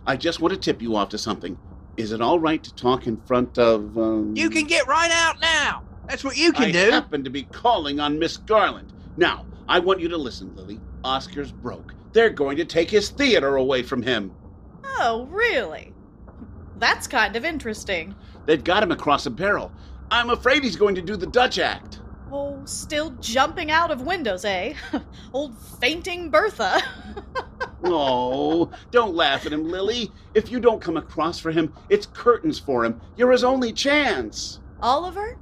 I 0.08 0.16
just 0.16 0.40
want 0.40 0.54
to 0.54 0.60
tip 0.60 0.82
you 0.82 0.96
off 0.96 1.10
to 1.10 1.18
something. 1.18 1.58
Is 1.98 2.12
it 2.14 2.22
all 2.22 2.40
right 2.40 2.64
to 2.64 2.74
talk 2.74 3.06
in 3.06 3.18
front 3.18 3.60
of. 3.60 3.98
Um... 3.98 4.36
You 4.36 4.50
can 4.50 4.66
get 4.66 4.88
right 4.88 5.12
out 5.12 5.40
now. 5.42 5.84
That's 6.12 6.26
what 6.26 6.36
you 6.36 6.52
can 6.52 6.66
I 6.66 6.72
do. 6.72 6.90
I 6.90 6.96
happen 6.96 7.24
to 7.24 7.30
be 7.30 7.44
calling 7.44 8.02
on 8.02 8.20
Miss 8.20 8.36
Garland. 8.36 8.92
Now, 9.16 9.46
I 9.70 9.80
want 9.80 10.02
you 10.02 10.10
to 10.10 10.18
listen, 10.18 10.54
Lily. 10.58 10.82
Oscar's 11.06 11.54
broke. 11.54 11.94
They're 12.12 12.30
going 12.30 12.58
to 12.58 12.66
take 12.66 12.90
his 12.90 13.12
theater 13.12 13.56
away 13.56 13.82
from 13.82 14.04
him. 14.04 14.36
Oh, 14.84 15.26
really? 15.32 15.94
That's 16.80 17.08
kind 17.08 17.38
of 17.38 17.46
interesting. 17.46 18.14
They've 18.46 18.62
got 18.62 18.84
him 18.84 18.92
across 18.92 19.26
a 19.26 19.30
barrel. 19.30 19.72
I'm 20.12 20.32
afraid 20.32 20.66
he's 20.66 20.76
going 20.76 20.96
to 20.96 21.02
do 21.02 21.16
the 21.16 21.28
Dutch 21.28 21.60
act. 21.60 22.02
Oh, 22.30 22.60
still 22.66 23.12
jumping 23.22 23.72
out 23.72 23.90
of 23.90 24.02
windows, 24.02 24.44
eh? 24.44 24.74
Old 25.34 25.58
fainting 25.80 26.30
Bertha. 26.30 26.82
oh, 27.86 28.70
don't 28.92 29.16
laugh 29.16 29.46
at 29.46 29.54
him, 29.54 29.64
Lily. 29.64 30.12
If 30.34 30.52
you 30.52 30.60
don't 30.60 30.82
come 30.82 30.98
across 30.98 31.40
for 31.40 31.52
him, 31.52 31.74
it's 31.88 32.06
curtains 32.08 32.60
for 32.60 32.84
him. 32.84 33.00
You're 33.16 33.32
his 33.32 33.46
only 33.46 33.72
chance. 33.72 34.60
Oliver, 34.82 35.38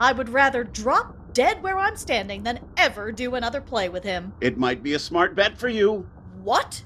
I 0.00 0.12
would 0.12 0.28
rather 0.28 0.64
drop 0.64 1.14
dead 1.32 1.62
where 1.62 1.78
I'm 1.78 1.96
standing 1.96 2.42
than 2.42 2.60
ever 2.76 3.12
do 3.12 3.34
another 3.34 3.60
play 3.60 3.88
with 3.88 4.04
him. 4.04 4.32
It 4.40 4.58
might 4.58 4.82
be 4.82 4.94
a 4.94 4.98
smart 4.98 5.34
bet 5.34 5.58
for 5.58 5.68
you. 5.68 6.08
What? 6.42 6.82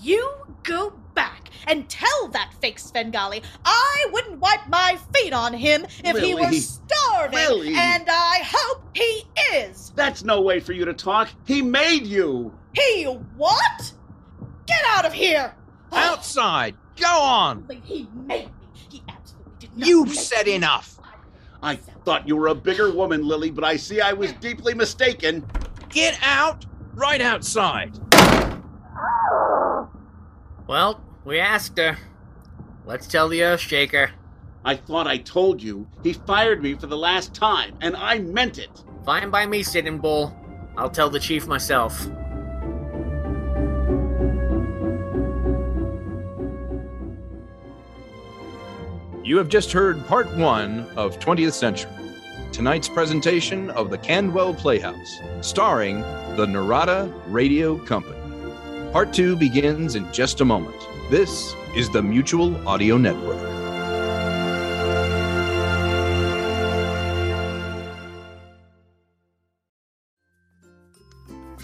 You 0.00 0.30
go 0.62 0.90
back 1.14 1.50
and 1.66 1.88
tell 1.88 2.28
that 2.28 2.52
fake 2.60 2.78
Svengali 2.78 3.42
I 3.64 4.06
wouldn't 4.12 4.38
wipe 4.38 4.66
my 4.68 4.98
feet 5.14 5.32
on 5.32 5.52
him 5.52 5.84
if 6.04 6.18
he 6.18 6.34
were 6.34 6.52
starving, 6.52 7.38
Lily. 7.38 7.74
and 7.74 8.06
I 8.08 8.40
hope 8.44 8.84
he 8.94 9.24
is. 9.54 9.92
That's 9.96 10.22
no 10.22 10.40
way 10.40 10.60
for 10.60 10.72
you 10.72 10.84
to 10.84 10.94
talk. 10.94 11.30
He 11.44 11.62
made 11.62 12.06
you. 12.06 12.56
He 12.74 13.04
what? 13.04 13.92
Get 14.66 14.84
out 14.88 15.06
of 15.06 15.12
here! 15.12 15.54
Outside. 15.92 16.76
Go 17.00 17.20
on. 17.20 17.66
He 17.82 18.08
made 18.14 18.46
me. 18.46 18.68
He 18.90 19.02
absolutely 19.08 19.52
did 19.58 19.76
not. 19.76 19.88
You've 19.88 20.14
said 20.14 20.46
me. 20.46 20.54
enough. 20.54 20.98
I 21.62 21.76
thought 21.76 22.28
you 22.28 22.36
were 22.36 22.48
a 22.48 22.54
bigger 22.54 22.92
woman, 22.92 23.26
Lily, 23.26 23.50
but 23.50 23.64
I 23.64 23.76
see 23.76 24.00
I 24.00 24.12
was 24.12 24.32
deeply 24.34 24.74
mistaken. 24.74 25.44
Get 25.88 26.18
out 26.22 26.66
right 26.94 27.20
outside. 27.20 27.98
Well, 30.66 31.02
we 31.24 31.40
asked 31.40 31.78
her. 31.78 31.96
Let's 32.84 33.06
tell 33.06 33.28
the 33.28 33.40
Earthshaker. 33.40 34.10
I 34.64 34.76
thought 34.76 35.06
I 35.06 35.18
told 35.18 35.62
you. 35.62 35.88
He 36.02 36.12
fired 36.12 36.62
me 36.62 36.74
for 36.74 36.86
the 36.86 36.96
last 36.96 37.34
time, 37.34 37.76
and 37.80 37.96
I 37.96 38.18
meant 38.18 38.58
it. 38.58 38.84
Fine 39.04 39.30
by 39.30 39.46
me, 39.46 39.62
Sitting 39.62 39.98
Bull. 39.98 40.36
I'll 40.76 40.90
tell 40.90 41.10
the 41.10 41.20
chief 41.20 41.46
myself. 41.46 42.06
You 49.28 49.36
have 49.36 49.50
just 49.50 49.72
heard 49.72 50.06
part 50.06 50.34
one 50.38 50.88
of 50.96 51.18
20th 51.18 51.52
Century, 51.52 51.92
tonight's 52.50 52.88
presentation 52.88 53.68
of 53.72 53.90
the 53.90 53.98
Candwell 53.98 54.56
Playhouse, 54.56 55.18
starring 55.42 56.00
the 56.34 56.46
Narada 56.46 57.12
Radio 57.26 57.76
Company. 57.76 58.16
Part 58.90 59.12
two 59.12 59.36
begins 59.36 59.96
in 59.96 60.10
just 60.14 60.40
a 60.40 60.46
moment. 60.46 60.80
This 61.10 61.52
is 61.76 61.90
the 61.90 62.02
Mutual 62.02 62.66
Audio 62.66 62.96
Network. 62.96 63.36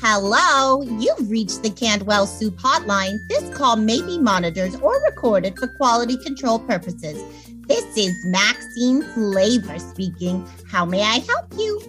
Hello, 0.02 0.82
you've 0.82 1.30
reached 1.30 1.62
the 1.62 1.70
Candwell 1.70 2.26
Soup 2.26 2.54
Hotline. 2.56 3.16
This 3.30 3.48
call 3.56 3.76
may 3.76 4.02
be 4.02 4.18
monitored 4.18 4.74
or 4.82 5.00
recorded 5.00 5.58
for 5.58 5.66
quality 5.78 6.18
control 6.18 6.58
purposes. 6.58 7.24
This 7.66 7.96
is 7.96 8.24
Maxine 8.26 9.02
Flavor 9.14 9.78
speaking. 9.78 10.46
How 10.70 10.84
may 10.84 11.02
I 11.02 11.20
help 11.20 11.52
you? 11.56 11.80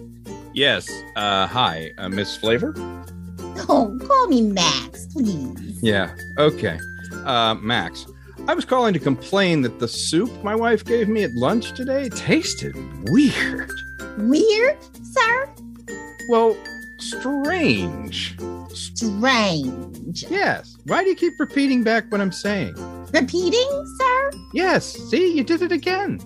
Yes, 0.54 0.88
uh, 1.16 1.46
hi, 1.46 1.90
uh, 1.98 2.08
Miss 2.08 2.34
Flavor? 2.36 2.72
Oh, 3.68 3.98
call 4.06 4.28
me 4.28 4.40
Max, 4.40 5.06
please. 5.12 5.82
Yeah, 5.82 6.14
okay. 6.38 6.78
Uh, 7.26 7.56
Max, 7.56 8.06
I 8.48 8.54
was 8.54 8.64
calling 8.64 8.94
to 8.94 8.98
complain 8.98 9.60
that 9.62 9.78
the 9.78 9.88
soup 9.88 10.30
my 10.42 10.54
wife 10.54 10.82
gave 10.82 11.08
me 11.08 11.24
at 11.24 11.32
lunch 11.34 11.72
today 11.72 12.08
tasted 12.08 12.74
weird. 13.10 13.70
Weird, 14.16 14.78
sir? 15.02 15.54
Well, 16.30 16.56
strange. 17.00 18.38
Strange. 18.70 20.24
Yes. 20.30 20.74
Why 20.84 21.04
do 21.04 21.10
you 21.10 21.16
keep 21.16 21.34
repeating 21.38 21.82
back 21.82 22.10
what 22.10 22.22
I'm 22.22 22.32
saying? 22.32 22.74
Repeating, 23.20 23.96
sir? 23.98 24.30
Yes. 24.52 24.84
See, 25.08 25.34
you 25.34 25.42
did 25.42 25.62
it 25.62 25.72
again. 25.72 26.20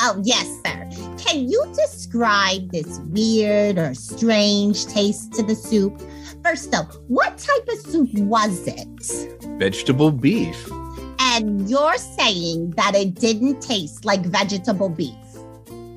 Oh, 0.00 0.20
yes, 0.22 0.46
sir. 0.64 0.88
Can 1.18 1.48
you 1.48 1.64
describe 1.74 2.70
this 2.70 3.00
weird 3.06 3.76
or 3.76 3.92
strange 3.94 4.86
taste 4.86 5.32
to 5.32 5.42
the 5.42 5.56
soup? 5.56 6.00
First, 6.44 6.70
though, 6.70 6.84
what 7.08 7.38
type 7.38 7.68
of 7.68 7.78
soup 7.80 8.14
was 8.14 8.68
it? 8.68 9.38
Vegetable 9.58 10.12
beef. 10.12 10.70
And 11.18 11.68
you're 11.68 11.98
saying 11.98 12.70
that 12.76 12.94
it 12.94 13.16
didn't 13.16 13.60
taste 13.60 14.04
like 14.04 14.24
vegetable 14.24 14.88
beef? 14.88 15.16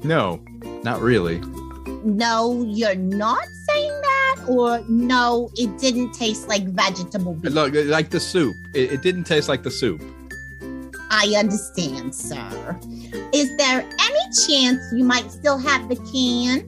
No, 0.03 0.41
not 0.83 1.01
really. 1.01 1.39
No, 2.03 2.63
you're 2.67 2.95
not 2.95 3.45
saying 3.69 4.01
that? 4.01 4.45
Or 4.47 4.83
no, 4.89 5.51
it 5.55 5.77
didn't 5.77 6.13
taste 6.13 6.47
like 6.47 6.63
vegetable 6.63 7.35
beef? 7.35 7.53
Look, 7.53 7.73
like 7.75 8.09
the 8.09 8.19
soup. 8.19 8.55
It, 8.73 8.93
it 8.93 9.01
didn't 9.03 9.25
taste 9.25 9.47
like 9.47 9.61
the 9.61 9.69
soup. 9.69 10.01
I 11.13 11.33
understand, 11.37 12.15
sir. 12.15 12.79
Is 13.33 13.55
there 13.57 13.81
any 13.81 14.19
chance 14.47 14.81
you 14.93 15.03
might 15.03 15.29
still 15.29 15.57
have 15.57 15.87
the 15.89 15.97
can? 16.11 16.67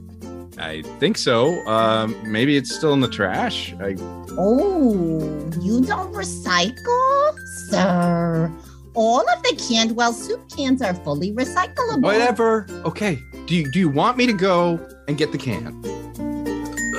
I 0.58 0.82
think 1.00 1.16
so. 1.18 1.66
Um, 1.66 2.14
maybe 2.30 2.56
it's 2.56 2.72
still 2.74 2.92
in 2.92 3.00
the 3.00 3.08
trash. 3.08 3.74
I, 3.80 3.96
Oh, 4.36 5.20
you 5.60 5.80
don't 5.80 6.12
recycle? 6.12 7.34
Sir, 7.70 8.52
all 8.94 9.20
of 9.20 9.42
the 9.44 9.54
Candwell 9.56 10.12
soup 10.12 10.42
cans 10.54 10.82
are 10.82 10.94
fully 10.94 11.32
recyclable. 11.32 12.02
whatever. 12.02 12.66
Okay. 12.84 13.18
Do 13.46 13.54
you 13.54 13.70
do 13.72 13.78
you 13.78 13.88
want 13.88 14.16
me 14.16 14.26
to 14.26 14.32
go 14.32 14.78
and 15.08 15.16
get 15.18 15.32
the 15.32 15.38
can? 15.38 15.80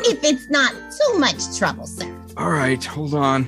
If 0.08 0.24
it's 0.24 0.50
not 0.50 0.72
too 0.74 1.20
much 1.20 1.58
trouble, 1.58 1.88
sir. 1.88 2.12
All 2.38 2.52
right. 2.52 2.84
Hold 2.84 3.14
on. 3.16 3.48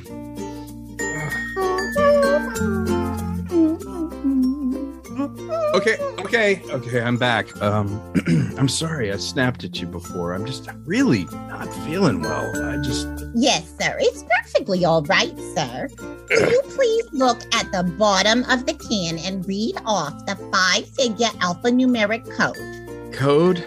Okay, 5.78 6.00
okay, 6.18 6.60
okay, 6.72 7.02
I'm 7.04 7.18
back. 7.18 7.56
Um, 7.62 8.02
I'm 8.58 8.68
sorry 8.68 9.14
I 9.14 9.18
snapped 9.18 9.64
at 9.64 9.80
you 9.80 9.86
before. 9.86 10.34
I'm 10.34 10.44
just 10.44 10.68
really 10.86 11.26
not 11.26 11.72
feeling 11.86 12.20
well. 12.20 12.68
I 12.68 12.78
just. 12.78 13.08
Yes, 13.36 13.76
sir. 13.80 13.96
It's 14.00 14.24
perfectly 14.24 14.86
all 14.86 15.04
right, 15.04 15.38
sir. 15.56 15.88
Will 16.32 16.50
you 16.50 16.62
please 16.70 17.06
look 17.12 17.38
at 17.54 17.72
the 17.72 17.84
bottom 17.96 18.44
of 18.46 18.66
the 18.66 18.74
can 18.74 19.20
and 19.20 19.48
read 19.48 19.78
off 19.86 20.26
the 20.26 20.36
five 20.52 20.90
figure 20.96 21.28
alphanumeric 21.42 22.26
code? 22.36 23.14
Code? 23.14 23.64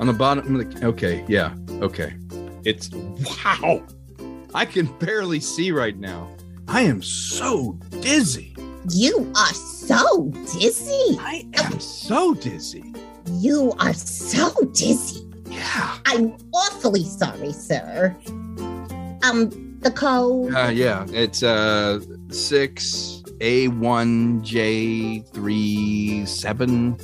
On 0.00 0.06
the 0.06 0.12
bottom 0.12 0.54
of 0.54 0.70
the. 0.70 0.86
Okay, 0.86 1.24
yeah, 1.28 1.54
okay. 1.80 2.14
It's. 2.66 2.90
Wow! 2.92 3.86
I 4.52 4.66
can 4.66 4.84
barely 4.98 5.40
see 5.40 5.72
right 5.72 5.96
now. 5.96 6.28
I 6.68 6.82
am 6.82 7.00
so 7.00 7.78
dizzy. 8.02 8.54
You 8.90 9.30
are 9.36 9.54
so 9.54 10.30
dizzy. 10.58 11.18
I 11.20 11.46
am 11.54 11.78
so 11.80 12.34
dizzy. 12.34 12.94
You 13.32 13.74
are 13.78 13.94
so 13.94 14.52
dizzy. 14.72 15.26
Yeah. 15.46 15.98
I'm 16.06 16.36
awfully 16.54 17.04
sorry, 17.04 17.52
sir. 17.52 18.16
Um, 19.22 19.78
the 19.80 19.90
code. 19.90 20.54
Uh, 20.54 20.70
yeah, 20.72 21.06
it's 21.10 21.42
uh 21.42 22.00
six 22.30 23.22
A 23.40 23.68
one 23.68 24.42
J 24.42 25.20
three 25.20 26.24
seven. 26.26 26.96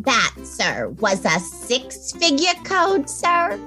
That, 0.00 0.34
sir, 0.42 0.88
was 1.00 1.24
a 1.24 1.38
six 1.40 2.12
figure 2.12 2.54
code, 2.64 3.08
sir. 3.10 3.58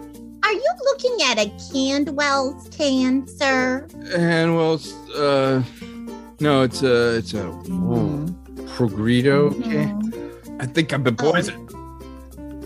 Are 0.44 0.54
you 0.54 0.72
looking 0.84 1.18
at 1.24 1.38
a 1.38 1.52
Candwell's 1.72 2.68
can, 2.70 3.28
sir? 3.28 3.88
And 4.14 4.56
well, 4.56 4.82
uh, 5.16 5.62
no, 6.42 6.64
it's 6.64 6.82
a 6.82 7.18
it's 7.18 7.34
a 7.34 7.44
whoa, 7.44 7.98
mm-hmm. 7.98 8.66
Progrito. 8.76 9.52
Okay, 9.60 9.86
mm-hmm. 9.86 10.62
I 10.62 10.66
think 10.66 10.92
I've 10.92 11.04
been 11.04 11.16
oh. 11.20 11.32
poisoned. 11.32 11.70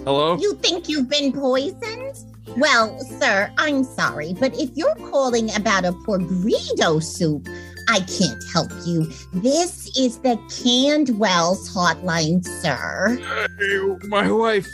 Hello. 0.05 0.37
You 0.37 0.55
think 0.55 0.87
you've 0.87 1.09
been 1.09 1.33
poisoned? 1.33 2.15
Well, 2.57 2.97
sir, 3.19 3.51
I'm 3.57 3.83
sorry, 3.83 4.33
but 4.39 4.53
if 4.57 4.69
you're 4.75 4.95
calling 5.11 5.53
about 5.55 5.83
a 5.83 5.91
Porgrito 5.91 6.99
soup, 6.99 7.49
I 7.89 7.99
can't 8.01 8.41
help 8.53 8.71
you. 8.85 9.11
This 9.33 9.97
is 9.97 10.19
the 10.19 10.37
Candwell's 10.49 11.73
hotline, 11.73 12.45
sir. 12.45 13.17
Hey, 13.59 14.07
my 14.07 14.31
wife, 14.31 14.67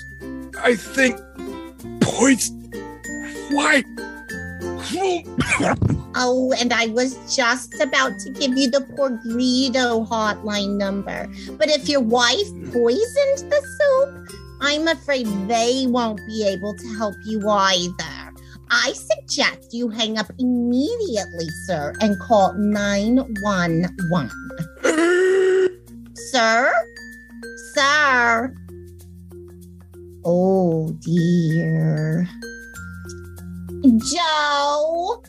I 0.59 0.75
think 0.75 1.19
poison. 2.01 2.71
Why? 3.51 3.83
Oh, 6.13 6.53
and 6.59 6.73
I 6.73 6.87
was 6.87 7.15
just 7.33 7.79
about 7.79 8.19
to 8.19 8.29
give 8.31 8.57
you 8.57 8.69
the 8.69 8.81
Porgrito 8.81 10.03
hotline 10.05 10.77
number. 10.77 11.27
But 11.57 11.69
if 11.69 11.87
your 11.87 12.01
wife 12.01 12.49
poisoned 12.73 13.49
the 13.49 13.61
soup, 13.79 14.27
I'm 14.59 14.89
afraid 14.89 15.25
they 15.47 15.85
won't 15.87 16.19
be 16.27 16.45
able 16.45 16.75
to 16.75 16.87
help 16.97 17.15
you 17.25 17.47
either. 17.49 18.33
I 18.69 18.93
suggest 18.93 19.73
you 19.73 19.89
hang 19.89 20.17
up 20.17 20.31
immediately, 20.37 21.49
sir, 21.65 21.93
and 22.01 22.19
call 22.19 22.53
911. 22.53 24.31
sir? 26.13 26.73
Sir? 27.73 28.53
Oh, 30.23 30.91
dear. 30.99 32.29
Joe? 33.83 35.23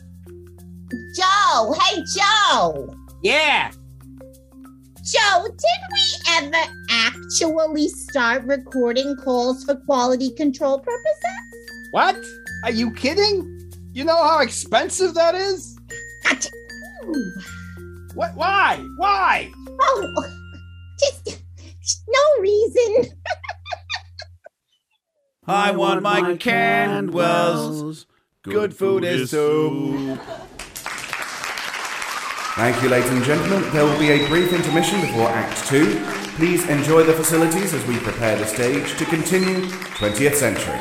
Joe, 1.15 1.75
hey 1.79 2.03
Joe. 2.15 2.95
Yeah. 3.23 3.71
Joe, 5.03 5.47
did 5.47 5.81
we 5.91 6.03
ever 6.29 6.71
actually 6.89 7.89
start 7.89 8.43
recording 8.45 9.15
calls 9.17 9.63
for 9.63 9.75
quality 9.75 10.31
control 10.31 10.79
purposes? 10.79 11.39
What? 11.91 12.23
Are 12.63 12.71
you 12.71 12.91
kidding? 12.93 13.71
You 13.93 14.05
know 14.05 14.23
how 14.23 14.39
expensive 14.39 15.13
that 15.15 15.35
is? 15.35 15.77
What? 18.13 18.35
Why? 18.35 18.85
Why? 18.97 19.51
Oh, 19.81 20.29
just 20.99 21.41
no 22.07 22.41
reason. 22.41 23.11
I 25.47 25.71
want 25.71 26.03
my 26.03 26.37
Candwells. 26.37 28.05
Good 28.43 28.75
food 28.75 29.05
is 29.05 29.29
soup. 29.29 30.19
Thank 32.59 32.83
you, 32.83 32.89
ladies 32.89 33.09
and 33.09 33.23
gentlemen. 33.23 33.63
There 33.71 33.85
will 33.85 33.97
be 33.97 34.11
a 34.11 34.27
brief 34.27 34.51
intermission 34.51 34.99
before 34.99 35.29
Act 35.29 35.65
2. 35.69 36.03
Please 36.35 36.67
enjoy 36.67 37.03
the 37.03 37.13
facilities 37.13 37.73
as 37.73 37.87
we 37.87 37.97
prepare 37.99 38.35
the 38.35 38.45
stage 38.45 38.97
to 38.97 39.05
continue 39.05 39.61
20th 39.95 40.35
Century. 40.35 40.75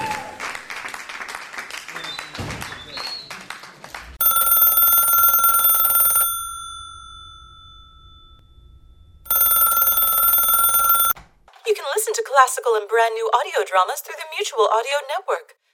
You 11.64 11.74
can 11.78 11.86
listen 11.94 12.12
to 12.12 12.24
classical 12.26 12.74
and 12.74 12.88
brand 12.88 13.14
new 13.14 13.30
audio 13.30 13.62
dramas 13.64 14.00
through 14.00 14.18
the 14.18 14.26
Mutual 14.36 14.66
Audio 14.66 14.98
Network. 15.06 15.61